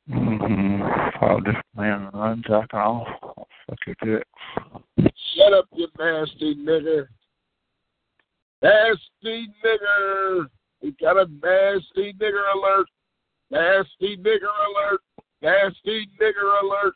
[0.08, 0.82] Mm-hmm.
[1.24, 3.08] I'll just man, I'm jacking off.
[3.22, 4.26] I'll suck your dick.
[5.34, 7.08] Shut up, you nasty nigger.
[8.66, 10.46] Nasty nigger.
[10.82, 12.88] We got a nasty nigger alert.
[13.48, 15.00] Nasty nigger alert.
[15.40, 16.94] Nasty nigger alert.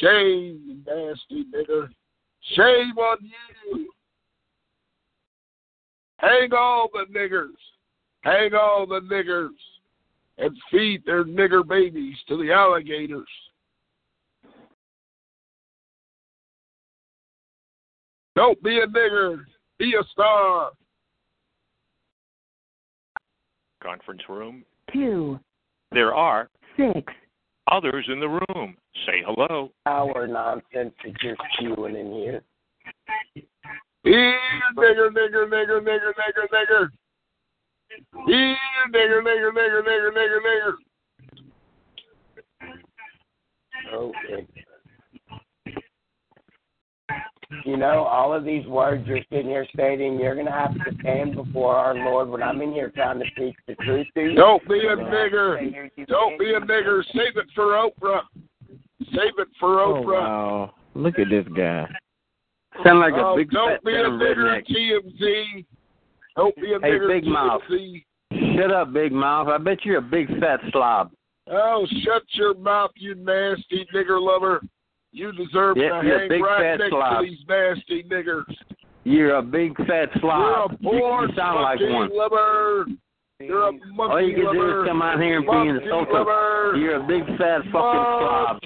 [0.00, 1.88] Shame, nasty nigger.
[2.54, 3.90] Shame on you.
[6.18, 7.56] Hang all the niggers.
[8.20, 9.48] Hang all the niggers.
[10.36, 13.28] And feed their nigger babies to the alligators.
[18.36, 19.38] Don't be a nigger.
[19.80, 20.72] Be a star.
[23.82, 24.62] Conference room.
[24.92, 25.40] 2,
[25.90, 27.10] There are 6,
[27.72, 28.76] Others in the room,
[29.06, 29.70] say hello.
[29.86, 32.42] Our nonsense is just spewing in here.
[34.02, 34.38] Here,
[34.76, 36.88] nigger, nigger, nigger, nigger, nigger, nigger.
[38.26, 38.56] Here,
[38.92, 40.74] nigger, nigger, nigger, nigger, nigger, nigger.
[43.94, 44.46] Okay.
[47.64, 50.94] You know, all of these words you're sitting here stating, you're going to have to
[51.00, 54.34] stand before our Lord when I'm in here trying to speak the truth to you.
[54.36, 55.58] Don't be a nigger.
[56.06, 57.02] Don't be a nigger.
[57.12, 58.20] Save it for Oprah.
[59.10, 60.20] Save it for Oh, Oprah.
[60.20, 60.74] wow.
[60.94, 61.88] Look at this guy.
[62.84, 64.64] Sound like a Oh, big don't be a damn nigger.
[64.66, 65.64] TMZ.
[66.36, 67.62] Don't be a Hey, nigger, Big Mouth.
[67.68, 68.04] TMZ.
[68.56, 69.48] Shut up, Big Mouth.
[69.48, 71.10] I bet you're a big fat slob.
[71.48, 74.60] Oh, shut your mouth, you nasty nigger lover.
[75.12, 77.24] You deserve Yeah, to hang big right next slob.
[77.24, 78.44] to these nasty niggers.
[79.04, 80.76] You're a big fat slob.
[80.80, 82.10] You're a You- poor you sound like one.
[82.16, 82.86] lover.
[83.40, 86.12] You're a monkey All you can do is come out here and be monkey insulting.
[86.14, 86.74] lover.
[86.76, 88.60] You're a big fat fucking slob.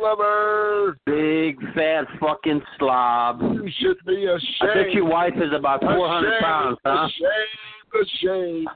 [0.00, 0.96] Lover.
[1.06, 3.40] Big fat fucking slob.
[3.42, 4.70] You should be ashamed.
[4.70, 7.08] I bet your wife is about 400 ashamed, pounds, huh?
[7.08, 8.68] Ashamed, ashamed.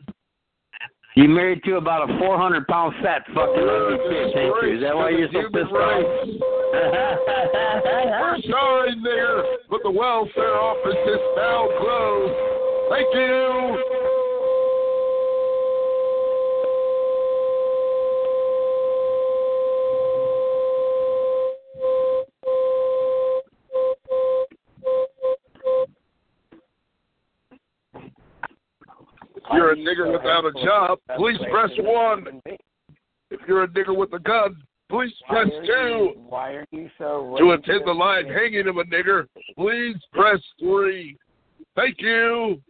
[1.14, 4.76] You married to about a 400 pound fat fucking oh, ugly bitch, ain't you?
[4.76, 6.00] Is that why you're so pissed off?
[8.22, 12.32] We're sorry, nigger, but the welfare office is now closed.
[12.88, 14.01] Thank you.
[29.76, 32.40] You're a nigger without a job, please press one.
[33.30, 34.56] If you're a nigger with a gun,
[34.90, 36.12] please press two.
[36.28, 39.26] Why are you so To attend the live hanging of a nigger,
[39.56, 41.16] please press three.
[41.76, 42.60] Thank you.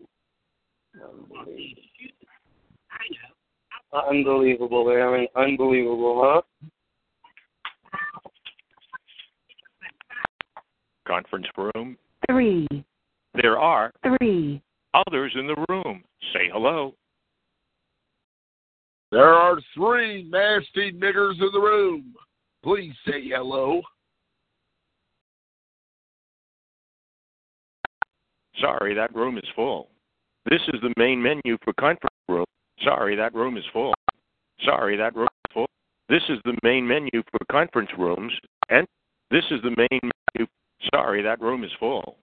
[4.08, 5.26] Unbelievable, Aaron.
[5.36, 6.42] Unbelievable, huh?
[11.06, 11.96] Conference room.
[12.30, 12.66] Three,
[13.34, 14.62] There are three,
[14.94, 16.02] others in the room,
[16.32, 16.94] say hello.
[19.10, 22.14] There are three nasty niggers in the room.
[22.64, 23.82] Please say hello.
[28.58, 29.88] Sorry, that room is full.
[30.48, 32.44] This is the main menu for conference room.
[32.82, 33.92] Sorry, that room is full.
[34.64, 35.66] Sorry, that room is full.
[36.08, 38.32] This is the main menu for conference rooms.
[38.70, 38.86] And
[39.30, 40.00] this is the main
[40.34, 40.46] menu.
[40.94, 42.16] Sorry, that room is full.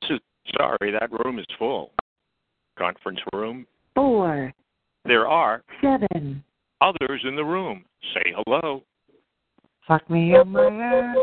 [0.00, 0.20] This is
[0.56, 1.90] sorry, that room is full.
[2.78, 3.66] Conference room.
[3.94, 4.52] four,
[5.04, 6.44] There are seven.
[6.80, 7.84] others in the room.
[8.14, 8.82] Say hello.
[9.88, 11.16] Fuck me up my ass.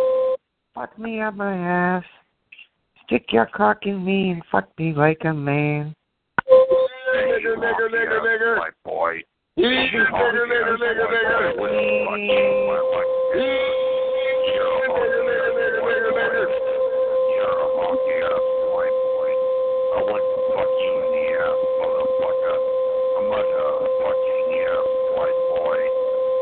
[0.73, 2.03] Fuck me up my ass.
[3.05, 5.93] Stick your cock in me and fuck me like a man.
[7.15, 8.57] Nigger, nigger, nigger, nigger.
[8.57, 9.21] My boy.
[9.57, 11.93] Nigger, nigger, nigger, nigger, nigger.
[19.93, 22.57] I want to fuck you in the ass, motherfucker.
[23.13, 25.77] I'm gonna uh, fuck you in the ass, white boy.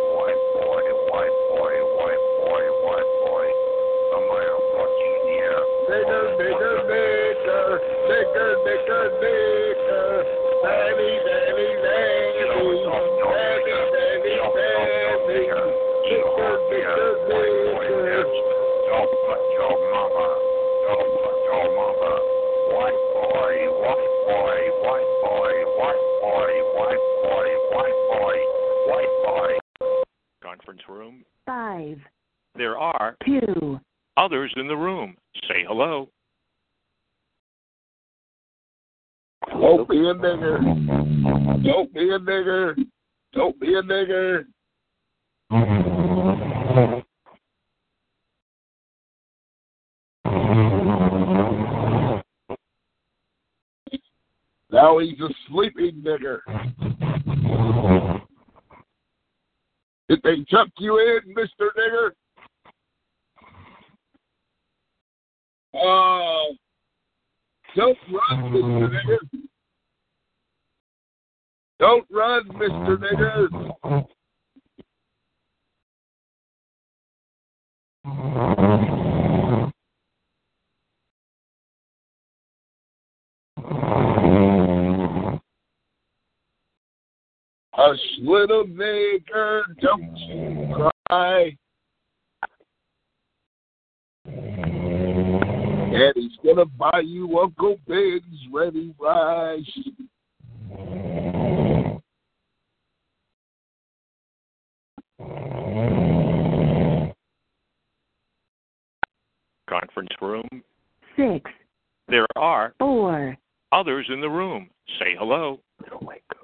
[0.08, 3.46] White boy, white boy, white boy, white boy.
[4.16, 5.68] I'm gonna uh, fuck you in the ass.
[5.84, 7.84] Nigger, nigger, nigger.
[8.08, 10.24] Nigger, nigger, nigger.
[10.64, 12.56] Nanny, nanny, nanny.
[12.56, 12.88] Nanny,
[13.92, 15.44] nanny, nanny.
[16.08, 18.24] Nigger, nigger, nigger.
[18.88, 19.76] Don't fuck your
[30.62, 31.26] Conference room.
[31.48, 31.98] Five,
[32.56, 33.80] There are two,
[34.16, 35.18] others in the room.
[35.48, 36.08] Say hello.
[39.50, 41.64] Don't be a nigger.
[41.64, 42.76] Don't be a nigger.
[43.34, 44.46] Don't be a nigger.
[54.72, 56.42] Now he's a sleeping nigger.
[60.12, 61.70] Did they chuck you in, Mr.
[61.80, 62.12] Nigger?
[65.74, 66.54] Oh,
[67.78, 68.90] don't run, uh, Mr.
[68.92, 69.20] Nigger.
[71.80, 72.92] Don't run, Mr.
[72.92, 74.06] Uh, Nigger.
[87.74, 91.58] Hush, little maker, don't you cry.
[95.92, 99.64] Daddy's gonna buy you Uncle Ben's ready rice.
[109.70, 110.48] Conference room.
[111.16, 111.50] Six.
[112.10, 113.38] There are four
[113.72, 114.70] others in the room.
[115.00, 115.60] Say hello.
[115.92, 116.41] Oh my God.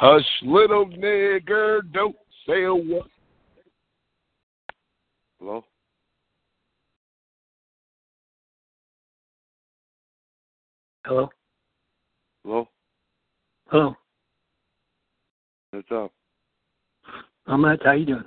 [0.00, 2.14] Hush, little nigger, don't
[2.46, 3.02] say a word.
[5.40, 5.64] Hello?
[11.04, 11.28] Hello?
[12.44, 12.68] Hello?
[13.66, 13.96] Hello.
[15.72, 16.12] What's up?
[17.48, 17.80] I'm Matt.
[17.84, 18.24] How you doing?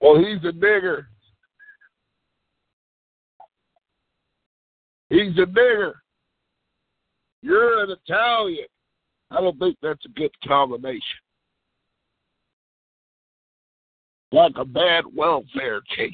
[0.00, 1.04] Well, he's a nigger.
[5.10, 5.92] He's a nigger.
[7.42, 8.66] You're an Italian.
[9.30, 11.00] I don't think that's a good combination.
[14.30, 16.12] Like a bad welfare case.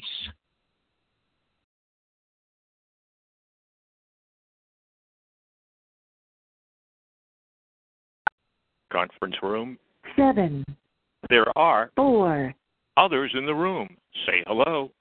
[8.91, 9.77] Conference room.
[10.15, 10.65] seven,
[11.29, 12.53] There are four,
[12.97, 13.87] others in the room.
[14.25, 14.91] Say hello.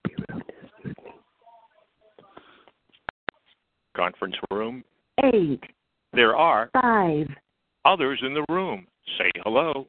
[3.96, 4.84] Conference room.
[5.24, 5.62] eight,
[6.12, 7.28] There are five,
[7.84, 8.86] others in the room.
[9.18, 9.86] Say hello.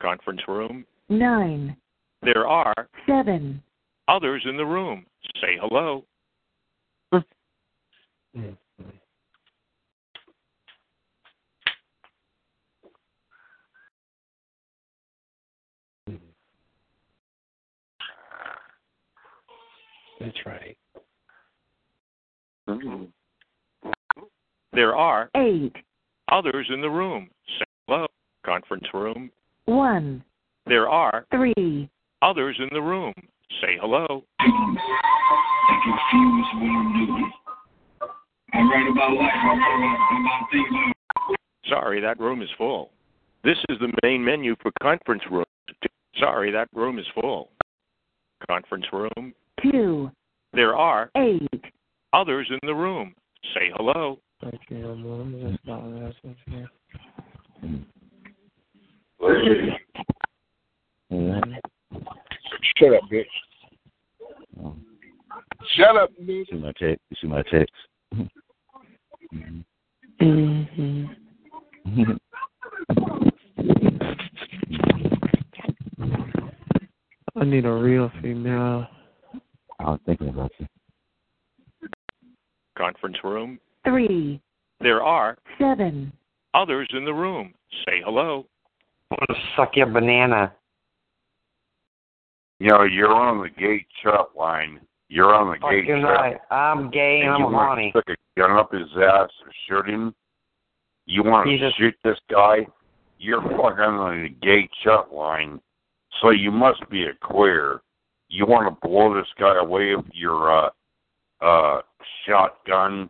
[0.00, 0.84] Conference room.
[1.08, 1.76] nine,
[2.22, 3.62] There are seven,
[4.08, 5.06] others in the room.
[5.40, 6.04] Say hello.
[20.20, 20.76] That's right.
[22.68, 23.88] Mm-hmm.
[24.72, 25.74] There are eight,
[26.30, 27.28] others in the room.
[27.58, 28.06] Say hello.
[28.44, 29.30] Conference room.
[29.64, 30.22] one,
[30.66, 31.88] There are three,
[32.22, 33.12] others in the room.
[33.60, 34.22] Say hello.
[34.38, 34.46] I
[35.82, 37.32] confuse what I'm doing.
[38.52, 39.30] I write about life.
[39.34, 41.36] I write about things.
[41.68, 42.90] Sorry, that room is full.
[43.42, 45.46] This is the main menu for conference rooms.
[46.18, 47.50] Sorry, that room is full.
[48.48, 49.34] Conference room.
[49.62, 50.10] two,
[50.52, 51.64] There are eight,
[52.16, 53.14] others in the room.
[53.54, 54.18] Say hello.
[62.76, 63.24] Shut up, bitch.
[65.76, 66.50] Shut up, bitch.
[66.50, 67.00] See my text.
[67.10, 67.74] You see my text.
[70.22, 71.04] Mm-hmm.
[77.38, 78.86] I need a real female.
[79.78, 80.66] I was thinking about you.
[82.76, 83.58] Conference room.
[83.84, 84.40] three,
[84.80, 86.12] There are seven,
[86.54, 87.54] others in the room.
[87.86, 88.46] Say hello.
[89.10, 90.52] I want to suck your banana.
[92.58, 94.80] You know, you're on the gay shut line.
[95.08, 96.10] You're on the gate Fucking shut.
[96.10, 96.36] right.
[96.50, 97.92] I'm gay and and you I'm want horny.
[97.92, 100.14] to stick a gun up his ass or shoot him.
[101.06, 101.72] You want to Jesus.
[101.78, 102.66] shoot this guy.
[103.18, 105.60] You're fucking on the gay shut line.
[106.20, 107.82] So you must be a queer.
[108.28, 110.70] You want to blow this guy away with your uh
[111.40, 111.80] uh
[112.26, 113.08] shotgun.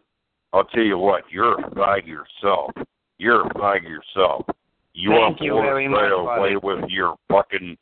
[0.53, 2.71] I'll tell you what, you're a fag yourself.
[3.19, 4.47] You're a fag yourself.
[4.95, 6.57] You want Thank to you blow very much, away buddy.
[6.57, 7.77] with your fucking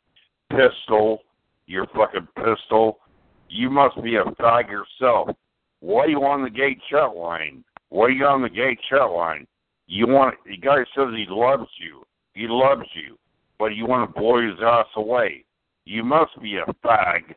[0.49, 1.19] pistol,
[1.67, 2.99] your fucking pistol.
[3.49, 5.29] You must be a fag yourself.
[5.79, 7.63] Why are you on the gate shut line?
[7.89, 9.47] Why are you on the gate shut line?
[9.87, 12.03] You want the guy says he loves you.
[12.33, 13.17] He loves you,
[13.59, 15.45] but you want to blow his ass away.
[15.85, 17.35] You must be a fag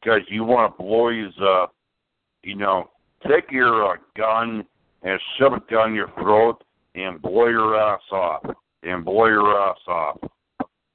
[0.00, 1.66] because you want to blow his uh,
[2.48, 2.88] you know,
[3.28, 4.64] take your uh, gun
[5.02, 6.64] and shove it down your throat
[6.94, 8.42] and blow your ass off
[8.82, 10.16] and blow your ass off.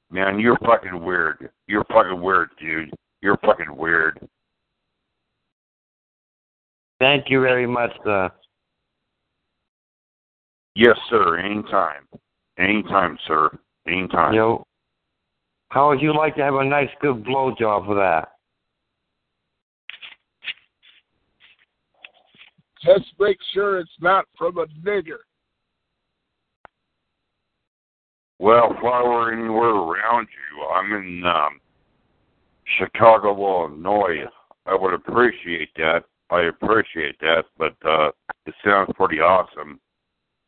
[0.10, 1.52] Man, you're fucking weird.
[1.68, 2.90] You're fucking weird, dude.
[3.22, 4.28] You're fucking weird.
[7.00, 8.32] Thank you very much, sir.
[10.76, 11.38] Yes, sir.
[11.38, 12.08] Anytime.
[12.58, 13.52] Anytime, sir.
[13.88, 14.34] Anytime.
[14.34, 14.66] Yo,
[15.70, 18.33] how would you like to have a nice, good blowjob for that?
[22.84, 25.20] Just make sure it's not from a nigger.
[28.40, 31.60] Well, if I were anywhere around you, I'm in um,
[32.78, 34.26] Chicago, Illinois.
[34.66, 36.04] I would appreciate that.
[36.30, 38.12] I appreciate that, but uh,
[38.46, 39.80] it sounds pretty awesome.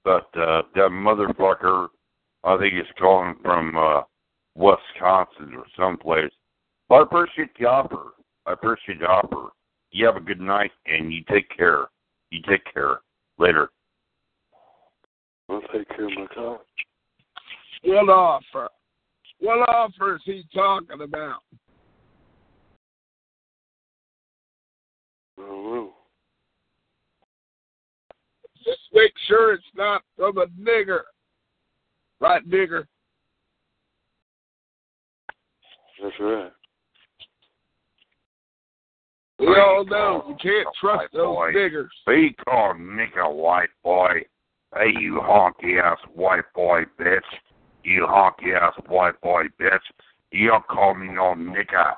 [0.04, 1.88] But uh, that motherfucker,
[2.44, 4.02] I think he's calling from uh,
[4.56, 6.32] Wisconsin or someplace.
[6.90, 8.14] But I appreciate the offer.
[8.46, 9.52] I appreciate the offer.
[9.92, 11.86] You have a good night, and you take care.
[12.36, 13.00] You take care.
[13.38, 13.70] Later.
[15.48, 16.60] I'll take care of my car.
[17.84, 18.70] What offer?
[19.40, 21.40] What offer is he talking about?
[25.38, 25.94] I don't know.
[28.66, 31.02] Just make sure it's not from a nigger.
[32.20, 32.86] Right, nigger?
[36.02, 36.52] That's right.
[39.40, 41.52] We all know you can't trust those boy.
[41.54, 41.88] niggers.
[42.08, 44.22] Be called nigger white boy.
[44.76, 47.20] Hey, you honky ass white boy bitch.
[47.84, 49.80] You honky ass white boy bitch.
[50.32, 51.94] You don't call me no nigger.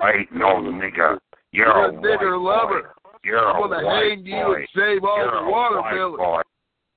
[0.00, 1.18] I ain't no nigger.
[1.52, 2.82] You're, You're a a nigger lover.
[3.04, 3.10] Boy.
[3.24, 6.16] You're I'm a gonna white hang you and save all You're the watermelon.
[6.16, 6.42] boy.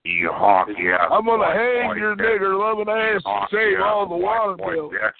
[0.03, 2.39] You honky ass I'm gonna hang boy your bitch.
[2.39, 4.89] nigger loving ass and honky save all the boy watermelon.
[4.89, 5.11] bitch.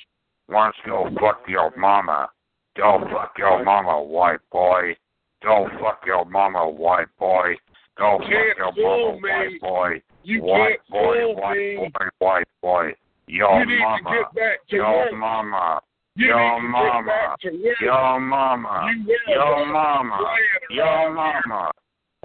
[0.47, 2.29] Why don't you go fuck your mama?
[2.77, 4.95] Go fuck your mama, white boy.
[5.43, 7.55] Go fuck your mama, white boy.
[7.97, 9.21] Go fuck your mama, me.
[9.21, 10.01] white boy.
[10.23, 11.75] You white can't boy, white me.
[11.93, 12.93] boy, white boy.
[13.27, 14.09] Your You need to mama.
[14.11, 15.13] get back to your work.
[15.13, 15.81] mama.
[16.15, 17.05] You your need to get mama.
[17.07, 17.75] back to work.
[17.81, 18.91] Your mama.
[18.95, 20.17] You were your a mama.
[20.17, 21.71] playing Your around mama.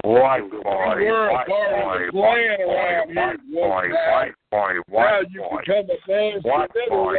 [0.03, 3.21] White boy, You were a white part boy, of the white playing boy, around here
[3.21, 4.11] white one boy, time.
[4.11, 5.61] white boy, Now white you boy.
[5.61, 7.17] become a nasty White nigger boy.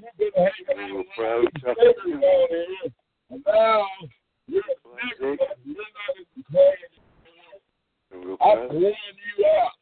[0.00, 0.08] Lover.
[0.08, 2.92] You've been hanging out with these niggers
[3.30, 3.86] and now
[4.46, 5.56] you're a nigger lover.
[5.64, 7.00] You're not in the playing
[8.12, 9.76] I'm throwing you out.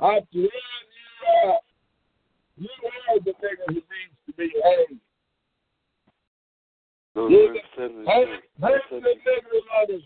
[0.00, 1.62] I'm throwing you out.
[2.56, 2.68] You
[3.10, 5.00] are the nigger who needs to be hanged.
[7.14, 8.26] You're the, hang,
[8.60, 10.02] hang the nigger lovers.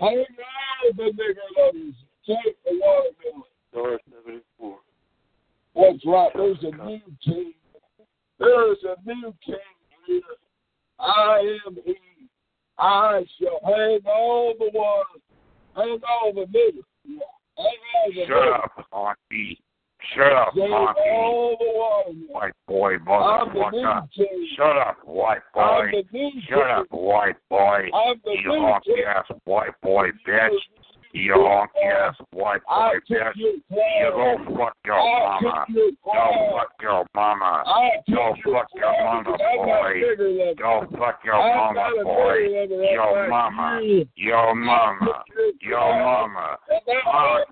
[0.00, 1.94] Hang all the nigger lovers.
[2.26, 3.98] Take the watermelon.
[5.78, 6.12] 74.
[6.12, 6.30] Right.
[6.34, 7.52] There's a new king.
[8.38, 9.56] There's a new king
[10.06, 10.20] here.
[10.98, 11.96] I am he.
[12.78, 15.20] I shall hang all the water.
[15.76, 16.82] Hang all the niggers.
[17.56, 19.58] Hang all the Shut up, honky.
[20.14, 21.12] Shut up, Save honky.
[21.12, 22.12] all the water.
[22.30, 24.08] White boy, motherfucker.
[24.56, 25.90] Shut up, white boy.
[26.48, 27.90] Shut up, white boy.
[28.24, 30.50] You honky ass white boy bitch.
[31.12, 33.62] You honky ass white boy took You
[34.12, 35.64] go fuck your mama.
[35.68, 37.64] your Go fuck your mama.
[38.10, 40.54] Go fuck your mama, boy.
[40.58, 42.36] Go fuck your mama, boy.
[42.92, 43.80] Your mama.
[43.82, 44.06] you.
[44.16, 45.24] Your mama.
[45.60, 46.58] your Your mama.
[46.68, 47.44] And now I'm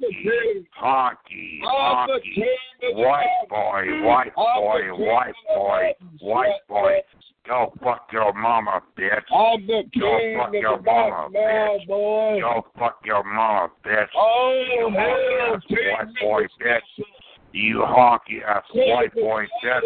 [0.80, 1.60] Honky.
[1.60, 1.60] Honky.
[1.64, 2.34] Honky.
[2.34, 2.44] king
[2.82, 7.00] of the White boy, white boy, white boy, white boy.
[7.46, 9.22] Go fuck your mama, bitch.
[9.32, 12.40] I'm the Go king fuck of your the mama, now, boy.
[12.40, 14.06] Go fuck your mama, bitch.
[14.16, 15.60] Oh, You hell,
[15.92, 17.04] white boy, bitch.
[17.52, 19.80] You honky ass white boy, bitch.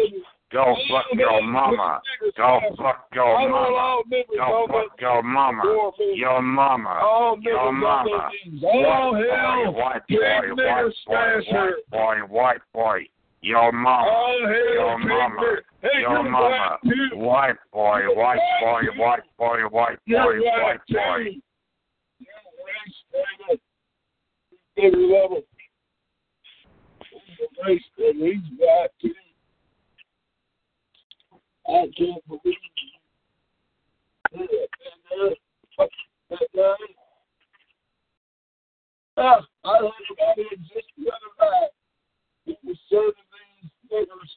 [0.51, 2.01] Go fuck your mama.
[2.35, 4.01] Go fuck your mama.
[4.35, 5.91] Go fuck your mama.
[6.15, 7.37] Your mama.
[7.41, 8.29] Your mama.
[8.63, 9.71] Oh, White hell.
[9.71, 12.99] boy, white boy, white boy, white boy, white boy.
[13.41, 14.07] Your mama.
[14.07, 14.37] Oh,
[14.73, 15.55] Your mama.
[15.81, 16.77] Hey, Your mama.
[17.13, 21.41] White boy, white boy, white boy, white boy, white boy.
[22.19, 22.27] You
[22.67, 22.99] race
[23.49, 23.57] nigger.
[24.77, 25.41] Nigger level.
[27.09, 28.31] He's a race nigger.
[28.31, 29.13] He's black, too.
[31.67, 32.43] I can't believe
[34.33, 34.45] you.
[36.29, 36.75] That guy.
[39.17, 41.71] Ah, I heard about it just the other night.
[42.45, 43.30] He was serving
[43.91, 44.31] niggers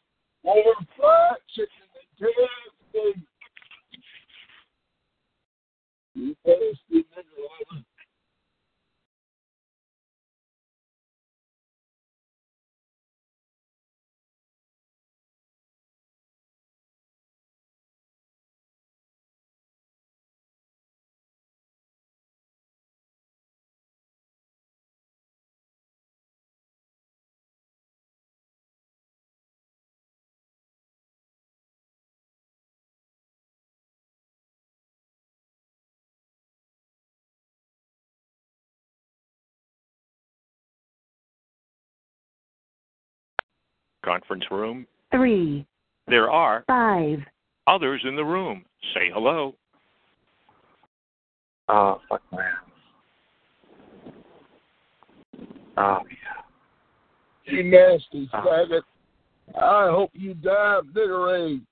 [0.44, 3.22] more fried chicken than KFC.
[6.14, 7.84] You nasty nigger.
[44.04, 44.86] Conference room.
[45.10, 45.66] Three,
[46.06, 47.20] There are five,
[47.66, 48.64] others in the room.
[48.92, 49.54] Say hello.
[51.68, 52.52] Oh, fuck man.
[55.76, 57.52] Oh, yeah.
[57.52, 58.46] You nasty uh-huh.
[58.46, 58.82] faggot.
[59.56, 61.64] I hope you die of nigger AIDS.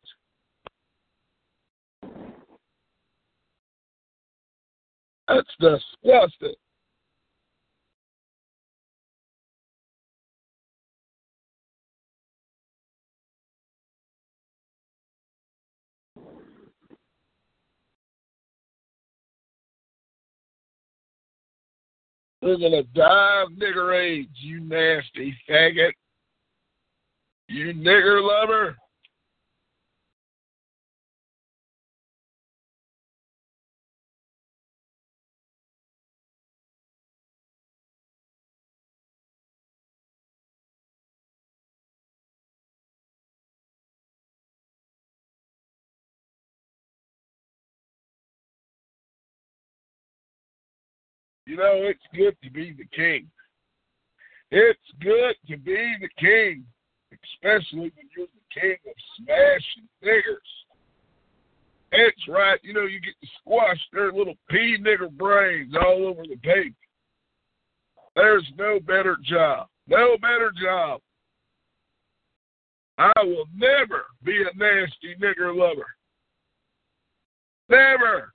[5.28, 6.54] That's disgusting.
[22.43, 25.93] You're gonna die of nigger AIDS, you nasty faggot.
[27.48, 28.77] You nigger lover.
[51.52, 53.28] You know, it's good to be the king.
[54.50, 56.64] It's good to be the king,
[57.12, 60.48] especially when you're the king of smashing niggers.
[61.92, 62.58] It's right.
[62.62, 66.74] You know, you get to squash their little pea nigger brains all over the paper.
[68.16, 69.66] There's no better job.
[69.86, 71.02] No better job.
[72.96, 75.88] I will never be a nasty nigger lover.
[77.68, 78.32] Never.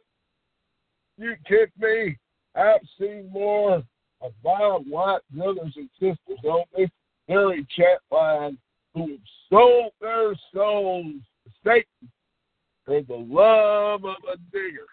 [1.17, 2.15] You kick me?
[2.57, 3.83] I've seen more
[4.21, 6.89] of my white brothers and sisters on this
[7.27, 8.57] very chat line
[8.93, 9.19] who have
[9.49, 11.13] sold their souls
[11.45, 12.11] to Satan
[12.83, 14.87] for the love of a nigger,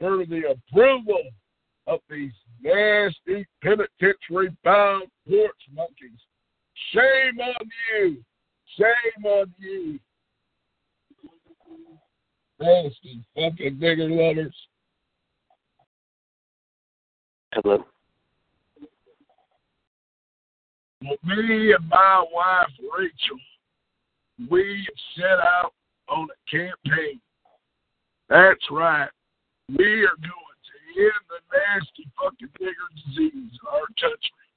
[0.00, 1.22] for the approval
[1.86, 6.18] of these nasty penitentiary bound porch monkeys.
[6.92, 8.16] Shame on you.
[8.76, 10.00] Shame on you.
[12.60, 14.54] Nasty fucking nigger lovers.
[17.52, 17.84] Hello.
[21.02, 22.66] Well, me and my wife
[22.98, 23.38] Rachel,
[24.50, 25.72] we set out
[26.08, 27.20] on a campaign.
[28.28, 29.08] That's right.
[29.68, 34.48] We are going to end the nasty fucking nigger disease in our country.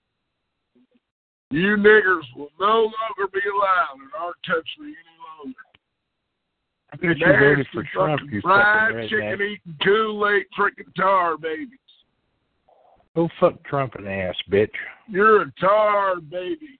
[1.51, 5.65] You niggers will no longer be allowed in our country any longer.
[6.93, 10.93] I bet you voted Nasty for Trump, fucking you fried fucking chicken eating Kool-Aid drinking
[10.95, 11.80] tar babies.
[13.15, 14.69] Go fuck Trump in the ass, bitch.
[15.09, 16.79] You're a tar baby.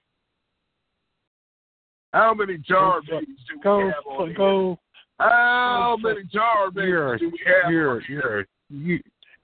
[2.13, 4.37] How many tar Go babies do we have on here?
[4.37, 4.79] go.
[5.19, 7.71] How go many tar babies You're, do we have?
[7.71, 8.47] you're, on here?
[8.69, 8.99] you're, you,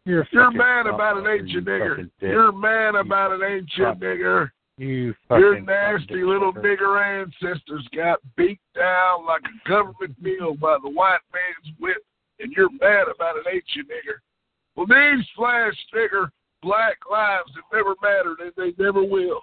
[0.05, 2.09] you're, You're mad about an ancient you nigger.
[2.21, 4.49] You're mad about an ancient nigger.
[4.77, 10.77] You fucking Your nasty little nigger ancestors got beat down like a government meal by
[10.83, 11.97] the white man's whip,
[12.39, 14.19] and you're mad about an ancient nigger.
[14.75, 16.29] Well, these flash nigger
[16.61, 19.41] black lives have never mattered, and they never will.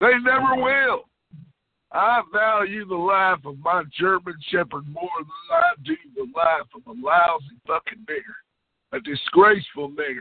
[0.00, 1.04] They never will.
[1.90, 6.86] I value the life of my German Shepherd more than I do the life of
[6.86, 10.20] a lousy fucking nigger, a disgraceful nigger.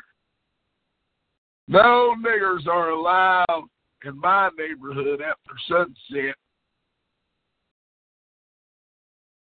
[1.68, 3.68] No niggers are allowed
[4.06, 6.36] in my neighborhood after sunset.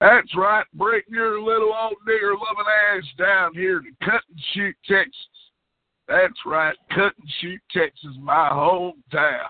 [0.01, 0.67] That's right.
[0.75, 5.15] Bring your little old nigger loving ass down here to Cut and Shoot, Texas.
[6.09, 6.77] That's right.
[6.91, 9.47] Cut and Shoot, Texas, my hometown.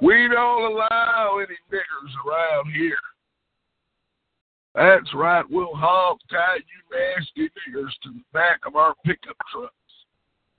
[0.00, 2.96] We don't allow any niggers around here.
[4.74, 5.44] That's right.
[5.48, 9.74] We'll hog tie you nasty niggers to the back of our pickup trucks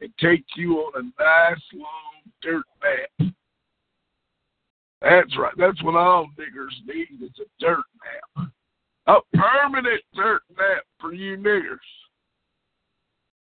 [0.01, 3.31] and take you on a nice long dirt nap.
[5.01, 5.53] That's right.
[5.57, 7.85] That's what all niggers need is a dirt
[8.37, 8.49] nap.
[9.07, 11.77] A permanent dirt nap for you niggers.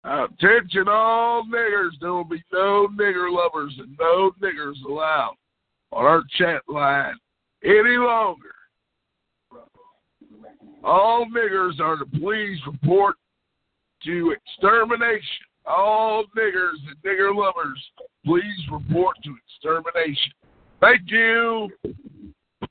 [0.05, 1.93] Attention all niggers.
[2.01, 5.37] There will be no nigger lovers and no niggers allowed
[5.93, 7.15] on our chat line
[7.65, 8.51] any longer.
[10.83, 13.17] All niggers are to please report
[14.05, 15.47] to extermination.
[15.65, 17.83] All niggers and nigger lovers,
[18.27, 20.33] please report to extermination.
[20.81, 21.71] Thank you.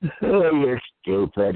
[0.22, 1.56] You're stupid.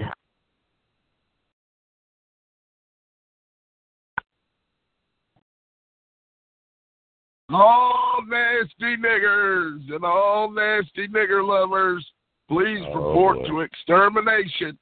[7.49, 12.05] All nasty niggers and all nasty nigger lovers,
[12.49, 13.47] please Oh, report boy.
[13.47, 14.77] to extermination.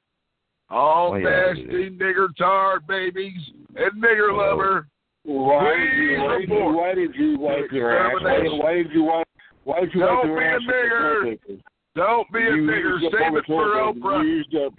[0.68, 3.40] All Oh, yeah, nasty nigger tar babies
[3.76, 4.36] and nigger Oh.
[4.36, 4.88] lover,
[5.22, 6.74] Why please why did you, report.
[6.74, 8.20] why did you wipe your ass?
[8.22, 9.28] Why did, why did you wipe?
[9.64, 10.60] Why did you wipe Don't your be a ass?
[10.60, 11.60] with the nigger.
[11.94, 13.00] Don't be a nigger.
[13.00, 13.64] Save it for.
[13.76, 14.22] Oprah.
[14.24, 14.74] You used up.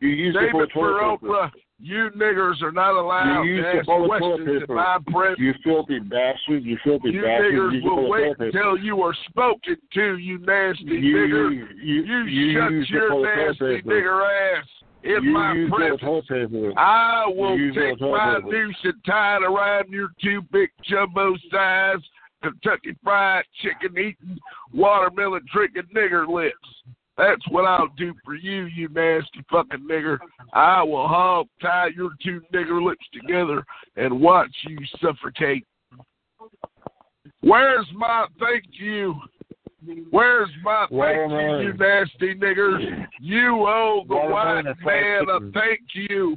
[0.00, 1.50] You used Save it for toilet paper.
[1.80, 4.74] You niggers are not allowed You to ask up all the toilet questions in paper.
[4.74, 5.38] my presence.
[5.38, 6.64] You filthy bastard!
[6.64, 7.54] You filthy You bastard!
[7.54, 11.50] niggers up all will wait until you are spoken to, you nasty You, nigger.
[11.52, 14.66] you, You, you shut your all the toilet nasty nigger ass
[15.04, 16.74] in you my used all the presence.
[16.76, 21.98] I will You take my noose and tie it around your two big jumbo size
[22.42, 24.38] Kentucky fried chicken eating,
[24.72, 26.54] watermelon drinking nigger lips.
[27.18, 30.18] That's what I'll do for you, you nasty fucking nigger.
[30.52, 33.64] I will hog tie your two nigger lips together
[33.96, 35.66] and watch you suffocate.
[37.40, 39.16] Where's my thank you?
[40.10, 43.06] Where's my thank you, you nasty niggers?
[43.20, 46.36] You owe the white man a thank you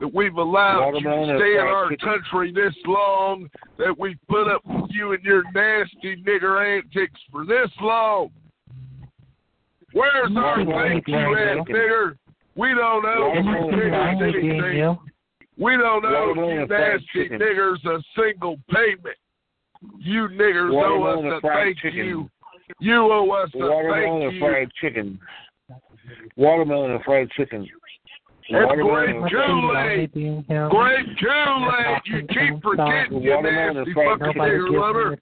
[0.00, 4.62] that we've allowed you to stay in our country this long, that we've put up
[4.64, 8.30] with you and your nasty nigger antics for this long.
[9.92, 12.16] Where's our Watermelon thank you, and fried ass nigger?
[12.54, 14.98] We don't owe you Watermelon and niggers anything.
[15.58, 19.16] We don't owe Watermelon you nasty niggers a single payment.
[19.98, 21.98] You niggers owe us a thank chicken.
[21.98, 22.30] you.
[22.80, 24.40] You owe us a Watermelon thank you.
[24.40, 25.18] Watermelon and fried chicken.
[26.36, 27.68] Watermelon and fried chicken.
[28.48, 30.12] It's great Kool-Aid.
[30.70, 32.00] Great Kool-Aid.
[32.06, 34.42] You keep forgetting, you Watermelon nasty fried fucking chicken.
[34.42, 35.16] nigger lover.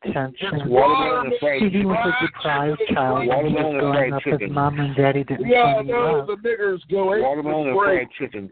[0.66, 1.88] Watermelon and fried He chicken.
[1.88, 3.28] was a deprived child.
[3.28, 4.52] Watermelon was and growing fried up, his chicken.
[4.54, 8.50] mom and daddy didn't We all know the niggers go eat Watermelon and fried chicken.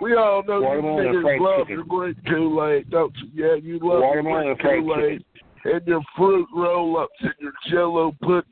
[0.00, 1.74] We all know Watermelon and niggers fried love chicken.
[1.76, 3.28] your great Kool-Aid, don't you?
[3.34, 5.24] Yeah, you love Watermelon your and great fried Kool-Aid
[5.64, 8.42] and your fruit roll-ups and your Jello pudding.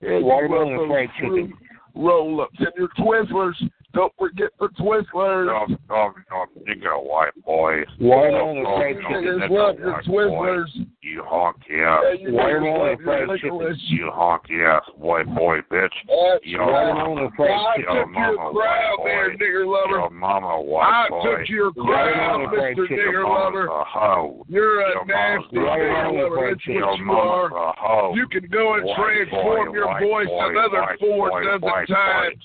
[0.00, 1.52] And Watermelon and fried chicken.
[1.94, 3.54] Roll-ups and your Twizzlers.
[3.92, 5.46] Don't forget the Twizzlers.
[5.46, 7.82] No, no, no, nigga, white boy.
[8.00, 9.24] Watermelon and No, fried no, chicken.
[9.24, 10.22] Niggers love your white boy.
[10.22, 10.86] Twizzlers.
[11.02, 12.02] You honk ass.
[12.10, 13.76] And you Watermelon niggers and love fried your chicken.
[13.88, 15.90] You honk ass, white boy, bitch.
[16.06, 17.94] That's Yo, Watermelon and fried I chicken.
[17.94, 19.98] Yo, took your mama, crowd white there, nigger lover.
[19.98, 21.22] Your mama, I white boy.
[21.38, 22.86] took your Watermelon crowd, Mr.
[22.94, 23.66] Nigger Your Lover.
[23.66, 24.46] a hoe.
[24.48, 26.48] You're a Your nasty a nigger Watermelon lover.
[26.50, 26.74] That's chicken.
[26.78, 27.46] Your what you are.
[27.50, 28.12] a hoe.
[28.14, 32.38] You can go and White transform boy, your voice another four dozen times.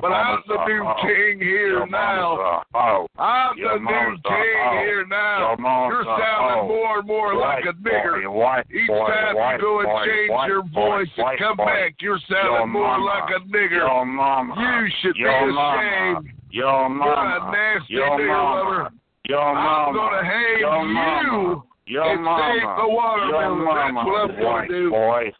[0.00, 2.62] But I'm the new uh, king here Your now.
[2.74, 5.56] Oh, I'm the new mama's king oh, here now.
[5.58, 6.68] Mama's You're sounding hoe.
[6.68, 8.22] more and more like a nigger.
[8.24, 11.08] boy, white Each boy, time white you go and boy, change white your boy, voice
[11.16, 11.64] and come boy.
[11.66, 13.82] back, you're Your sounding more mama, like a nigger.
[13.86, 14.54] Your mama.
[14.56, 16.32] You should be your mama, ashamed.
[16.50, 18.60] Your You're a nasty nigger mama.
[18.60, 18.90] lover.
[19.28, 19.88] Your mama.
[19.88, 21.62] I'm gonna hang your you mama.
[21.86, 22.52] Your and mama.
[22.52, 23.58] save the watermelon.
[23.64, 24.10] That's mama.
[24.10, 24.90] what I'm gonna do.
[24.90, 25.32] boy.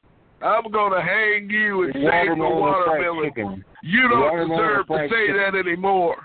[0.43, 3.25] I'm gonna hang you and save the Watermelon watermelon.
[3.31, 3.65] chicken.
[3.83, 5.37] You don't Watermelon deserve to say chicken.
[5.37, 6.17] that anymore.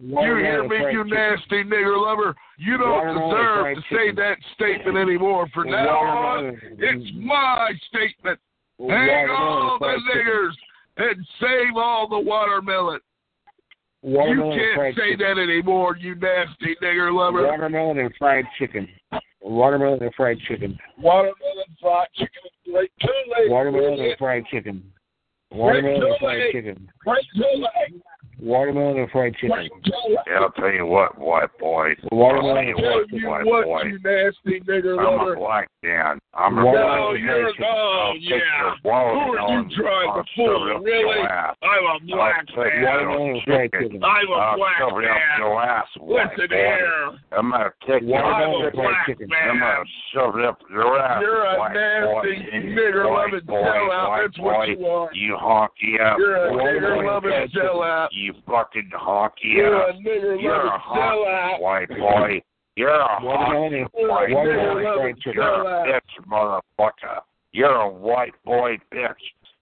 [0.00, 1.08] You hear me, you chicken.
[1.10, 2.34] nasty nigger lover?
[2.58, 4.16] You don't Watermelon deserve to say chicken.
[4.16, 5.46] that statement anymore.
[5.54, 8.38] From now on, it's my statement.
[8.78, 10.22] Hang Watermelon all the chicken.
[10.22, 10.52] niggers
[10.96, 13.00] and save all the watermelon.
[14.02, 15.36] You Watermelon and can't say chicken.
[15.36, 17.46] that anymore, you nasty nigger lover.
[17.46, 18.88] Watermelon and fried chicken.
[19.40, 20.76] Watermelon and fried chicken.
[20.98, 21.34] Watermelon
[21.80, 23.50] fried chicken is great Kool-Aid.
[23.50, 24.82] Watermelon and fried chicken.
[25.52, 26.90] Watermelon and fried chicken.
[26.98, 27.24] Great.
[28.42, 29.68] Watermelon and fried chicken.
[30.26, 31.94] Yeah, I'll tell you what, white boy.
[32.10, 33.18] Watermelon I'll and tell fried you chicken.
[33.22, 33.82] You white what, boy.
[33.84, 35.34] you nasty nigger I'm lover?
[35.34, 36.18] a black man.
[36.34, 38.74] I'm a Watermelon No, black you're fried oh yeah.
[38.82, 40.80] Who are you trying to fool?
[40.82, 41.20] Really?
[41.22, 42.82] I'm a I'll black man.
[42.82, 43.88] Watermelon and your fried chicken.
[43.92, 44.04] chicken.
[44.04, 45.38] I'm a I'll black shove it up man.
[45.38, 46.56] your ass, white Listen boy.
[46.56, 47.10] here.
[47.38, 49.28] I'm gonna take your I'm Watermelon a and fried black chicken.
[49.30, 49.70] I'm man.
[49.70, 51.20] gonna shove it up your ass.
[51.22, 52.58] You're a white nasty boy.
[52.74, 54.18] nigger white loving boy, sellout.
[54.18, 54.64] That's what boy.
[54.66, 55.10] you are.
[55.14, 56.16] You honky ass.
[56.18, 57.06] You're a nigger boy.
[57.06, 58.08] loving sellout.
[58.12, 59.94] You fucking honky You're a ass.
[60.00, 61.60] nigger You're a loving honky sellout.
[61.60, 62.42] white boy.
[62.76, 64.90] You're a Watermelon honky and You're a white Watermelon nigger and boy.
[64.98, 65.34] loving fried chicken.
[65.34, 67.20] You're a bitch, motherfucker.
[67.52, 69.14] You're a white boy bitch.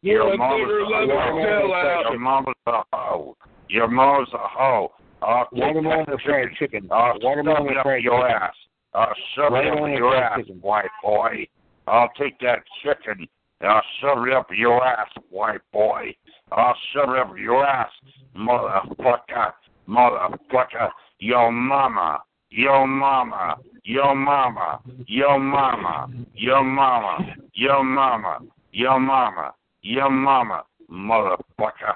[0.03, 2.11] You're Your a mama's nigger a hoe.
[2.11, 3.37] Your mama's a hoe.
[3.69, 4.93] Your mama's a hoe.
[5.23, 6.81] I'll Watermelon that and fried chicken.
[6.81, 6.89] chicken.
[6.93, 8.43] I'll Watermelon shove and fried your chicken.
[8.43, 8.55] ass.
[8.95, 10.59] I'll shove it up your ass, chicken.
[10.63, 11.47] white boy.
[11.87, 13.27] I'll take that chicken
[13.61, 16.15] and I'll shove it up your ass, white boy.
[16.53, 17.91] I'll shove it up your ass,
[18.37, 19.53] motherfucker,
[19.89, 20.91] motherfucker.
[21.21, 28.39] Your mama, your mama, your mama, your mama, your mama, your mama,
[28.73, 31.95] your mama, your mama, motherfucker.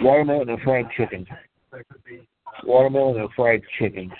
[0.00, 1.26] Watermelon and fried chicken.
[2.64, 4.10] Watermelon and fried chicken.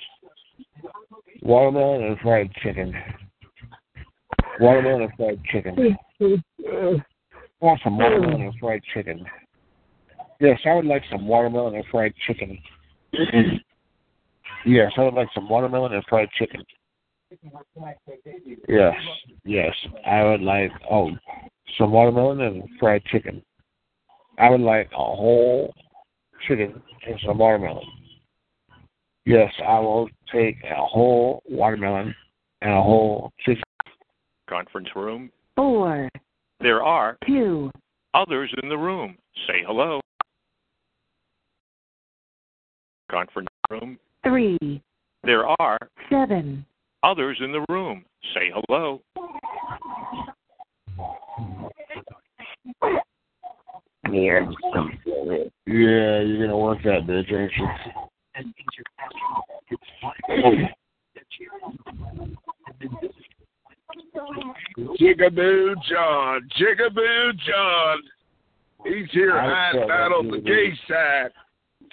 [1.43, 2.95] Watermelon and fried chicken.
[4.61, 5.97] Watermelon and fried chicken.
[7.61, 8.45] Want some watermelon mm.
[8.49, 9.24] and fried chicken?
[10.41, 12.59] Yes, I would like some watermelon and fried chicken.
[14.65, 16.65] yes, I would like some watermelon and fried chicken.
[18.69, 18.95] Yes,
[19.45, 19.74] yes,
[20.07, 21.11] I would like oh
[21.78, 23.43] some watermelon and fried chicken.
[24.39, 25.73] I would like a whole
[26.49, 27.85] chicken and some watermelon.
[29.27, 32.15] Yes, I will take a whole watermelon
[32.62, 33.62] and a whole chicken.
[34.49, 35.31] Conference room.
[35.57, 36.09] Four,
[36.61, 37.70] There are two,
[38.12, 39.16] others in the room.
[39.47, 39.99] Say hello.
[43.11, 43.99] Conference room.
[44.23, 44.82] three,
[45.24, 45.78] There are
[46.11, 46.66] seven,
[47.03, 48.05] others in the room.
[48.35, 49.01] Say hello.
[54.12, 54.51] Yeah.
[55.66, 57.66] Yeah, you're gonna work that bitch, ain't you?
[65.01, 67.99] Jigaboo John, Jigaboo John.
[68.85, 71.31] He's here I hiding out that on the gay side.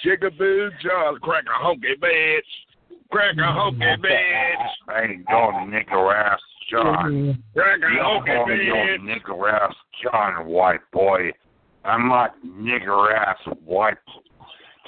[0.06, 2.40] Jigaboo John, crack a honky bitch.
[3.12, 4.06] Crack a honky mm-hmm.
[4.06, 4.96] bitch.
[4.96, 6.40] I ain't going to nigger ass
[6.70, 7.12] John.
[7.12, 7.60] Mm-hmm.
[7.60, 8.98] Crack a honky call me bitch.
[8.98, 11.32] no nigger ass John, white boy.
[11.84, 13.98] I'm not nigger ass white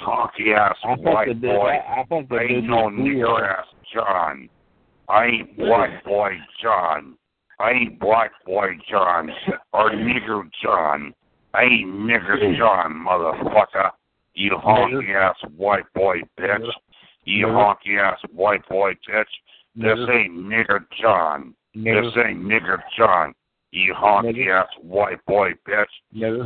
[0.05, 1.67] honky ass I thought the white boy.
[1.67, 4.49] I, I thought the I dude ain't no nigger ass John.
[5.09, 7.15] I ain't Black Boy John.
[7.59, 9.31] I ain't Black Boy John
[9.73, 11.13] or Nigger John.
[11.53, 13.91] I ain't Nigger John, motherfucker.
[14.35, 16.69] You honky ass white boy bitch.
[17.25, 19.25] You honky ass white boy bitch.
[19.75, 21.55] This ain't Nigger John.
[21.73, 23.33] This ain't Nigger John.
[23.71, 25.85] You honky ass white boy bitch.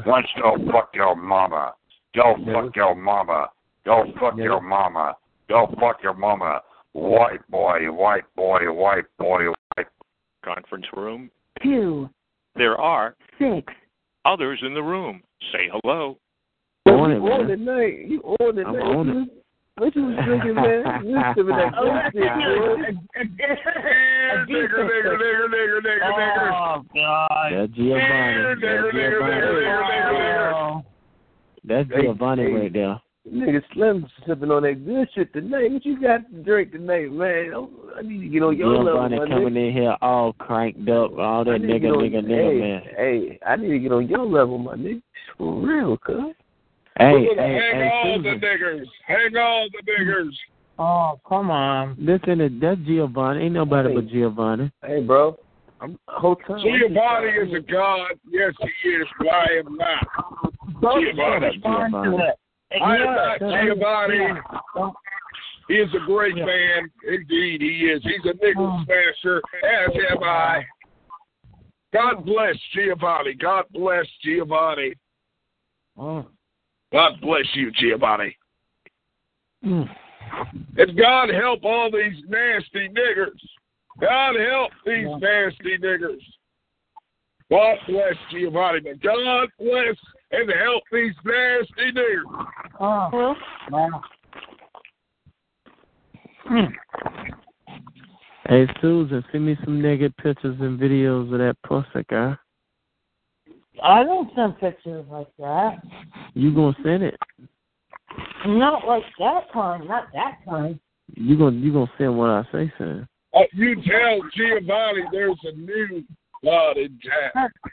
[0.06, 1.74] Why don't you go fuck your mama?
[2.16, 3.50] Go fuck your mama.
[3.86, 5.16] Go fuck your mama.
[5.50, 6.62] Go fuck your mama.
[6.94, 9.46] White boy, white boy, white boy,
[9.76, 9.88] white.
[10.46, 11.30] Conference room.
[11.64, 12.10] two,
[12.56, 13.74] There are six.
[14.26, 15.22] others in the room.
[15.54, 16.18] Say hello.
[16.86, 17.66] On it, You on man.
[17.66, 18.08] night.
[18.08, 18.82] You on the I'm night.
[18.84, 19.30] on it.
[19.78, 20.84] What you was drinking, man?
[21.08, 22.94] You was sipping that Oh, bullshit, boy.
[24.52, 26.52] Nigger, nigger, nigger, nigger, nigger, nigger.
[26.54, 27.48] Oh God.
[27.54, 28.44] That's Giovanni.
[28.44, 28.62] That's
[28.94, 30.84] Giovanni.
[31.66, 33.00] That's Giovanni right there.
[33.32, 35.72] Nigga Slim sipping on that good shit tonight.
[35.72, 37.54] What you got to drink tonight, man?
[37.54, 39.68] I'm- I need to get on your level, Giovanni my coming nigga.
[39.68, 42.82] in here all cranked up, all that need nigga, on- nigga, nigga, hey, man.
[42.98, 45.02] Hey, I need to get on your level, my nigga.
[45.38, 46.34] For real, cuz.
[46.98, 48.88] Hey, Look, hey, hang hey, all the niggers.
[49.06, 50.36] Hang all the niggers.
[50.80, 51.96] Oh, come on.
[52.00, 53.46] Listen, to- that's Giovanni.
[53.46, 53.96] Ain't nobody Hey.
[53.96, 54.72] but Giovanni.
[54.86, 55.38] Hey, bro.
[55.80, 56.60] I'm whole time.
[56.60, 58.12] Giovanni is a god.
[58.30, 59.08] Yes, he is.
[59.20, 60.08] Why am not.
[60.82, 61.46] Giovanni.
[61.48, 61.94] Respond
[62.74, 62.84] to.
[62.84, 63.66] I am Ignore not it.
[63.66, 64.18] Giovanni.
[64.76, 64.90] Yeah.
[65.68, 66.90] He is a great man.
[67.08, 68.04] Indeed, he is.
[68.04, 68.84] He's a nigger Oh.
[68.86, 70.66] smasher, as am I.
[71.94, 73.34] God bless Giovanni.
[73.36, 74.94] God bless Giovanni.
[75.98, 76.26] Oh.
[76.92, 78.36] God bless you, Giovanni.
[79.64, 79.90] Mm.
[80.78, 83.40] And God help all these nasty niggers.
[84.02, 86.22] God help these nasty niggers.
[87.50, 88.82] God bless Giovanni.
[89.02, 89.96] God bless
[90.34, 92.46] and help these nasty niggers.
[92.80, 93.36] Oh.
[93.72, 94.02] Wow.
[98.50, 102.38] Hey, Susan, send me some naked pictures and videos of that pussy, girl.
[103.82, 105.78] I don't send pictures like that.
[106.34, 107.18] You gonna send it?
[108.46, 109.88] Not like that time.
[109.88, 110.80] Not that time.
[111.16, 113.08] You gonna you gonna send what I say, son?
[113.34, 116.04] Uh, you tell Giovanni there's a new
[116.44, 117.00] God in
[117.34, 117.50] town.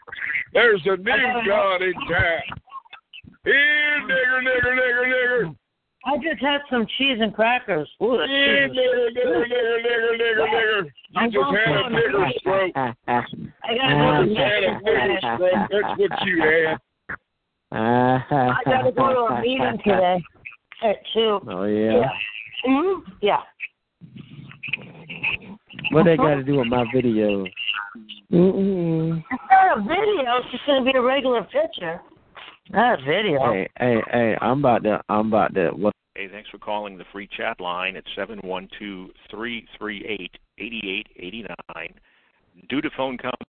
[0.52, 2.40] There's a new God in town.
[3.44, 5.56] Here, nigger, nigger, nigger, nigger.
[6.06, 7.88] I just had some cheese and crackers.
[8.02, 8.28] Ooh, cheese.
[8.28, 10.90] nigger, nigger, nigger, nigger, nigger, nigger.
[11.10, 12.72] You just had a nigger stroke.
[12.76, 12.94] I
[13.74, 15.68] gotta You just had a nigger stroke.
[15.70, 16.78] That's what you had.
[17.72, 20.22] I gotta go to a meeting today
[20.82, 21.40] at two.
[21.48, 22.08] Oh yeah.
[22.64, 23.42] hmm Yeah.
[25.90, 27.44] What they got to do with my video?
[28.32, 29.18] Mm-mm.
[29.18, 30.38] It's not a video.
[30.38, 32.00] It's just gonna be a regular picture.
[32.70, 33.52] Not a video.
[33.52, 34.36] Hey, hey, hey!
[34.40, 35.70] I'm about to, I'm about to.
[35.70, 35.94] What?
[36.14, 40.30] Hey, thanks for calling the free chat line at seven one two three three eight
[40.58, 41.44] eighty eight eighty
[41.74, 41.92] nine.
[42.68, 43.46] Due to phone company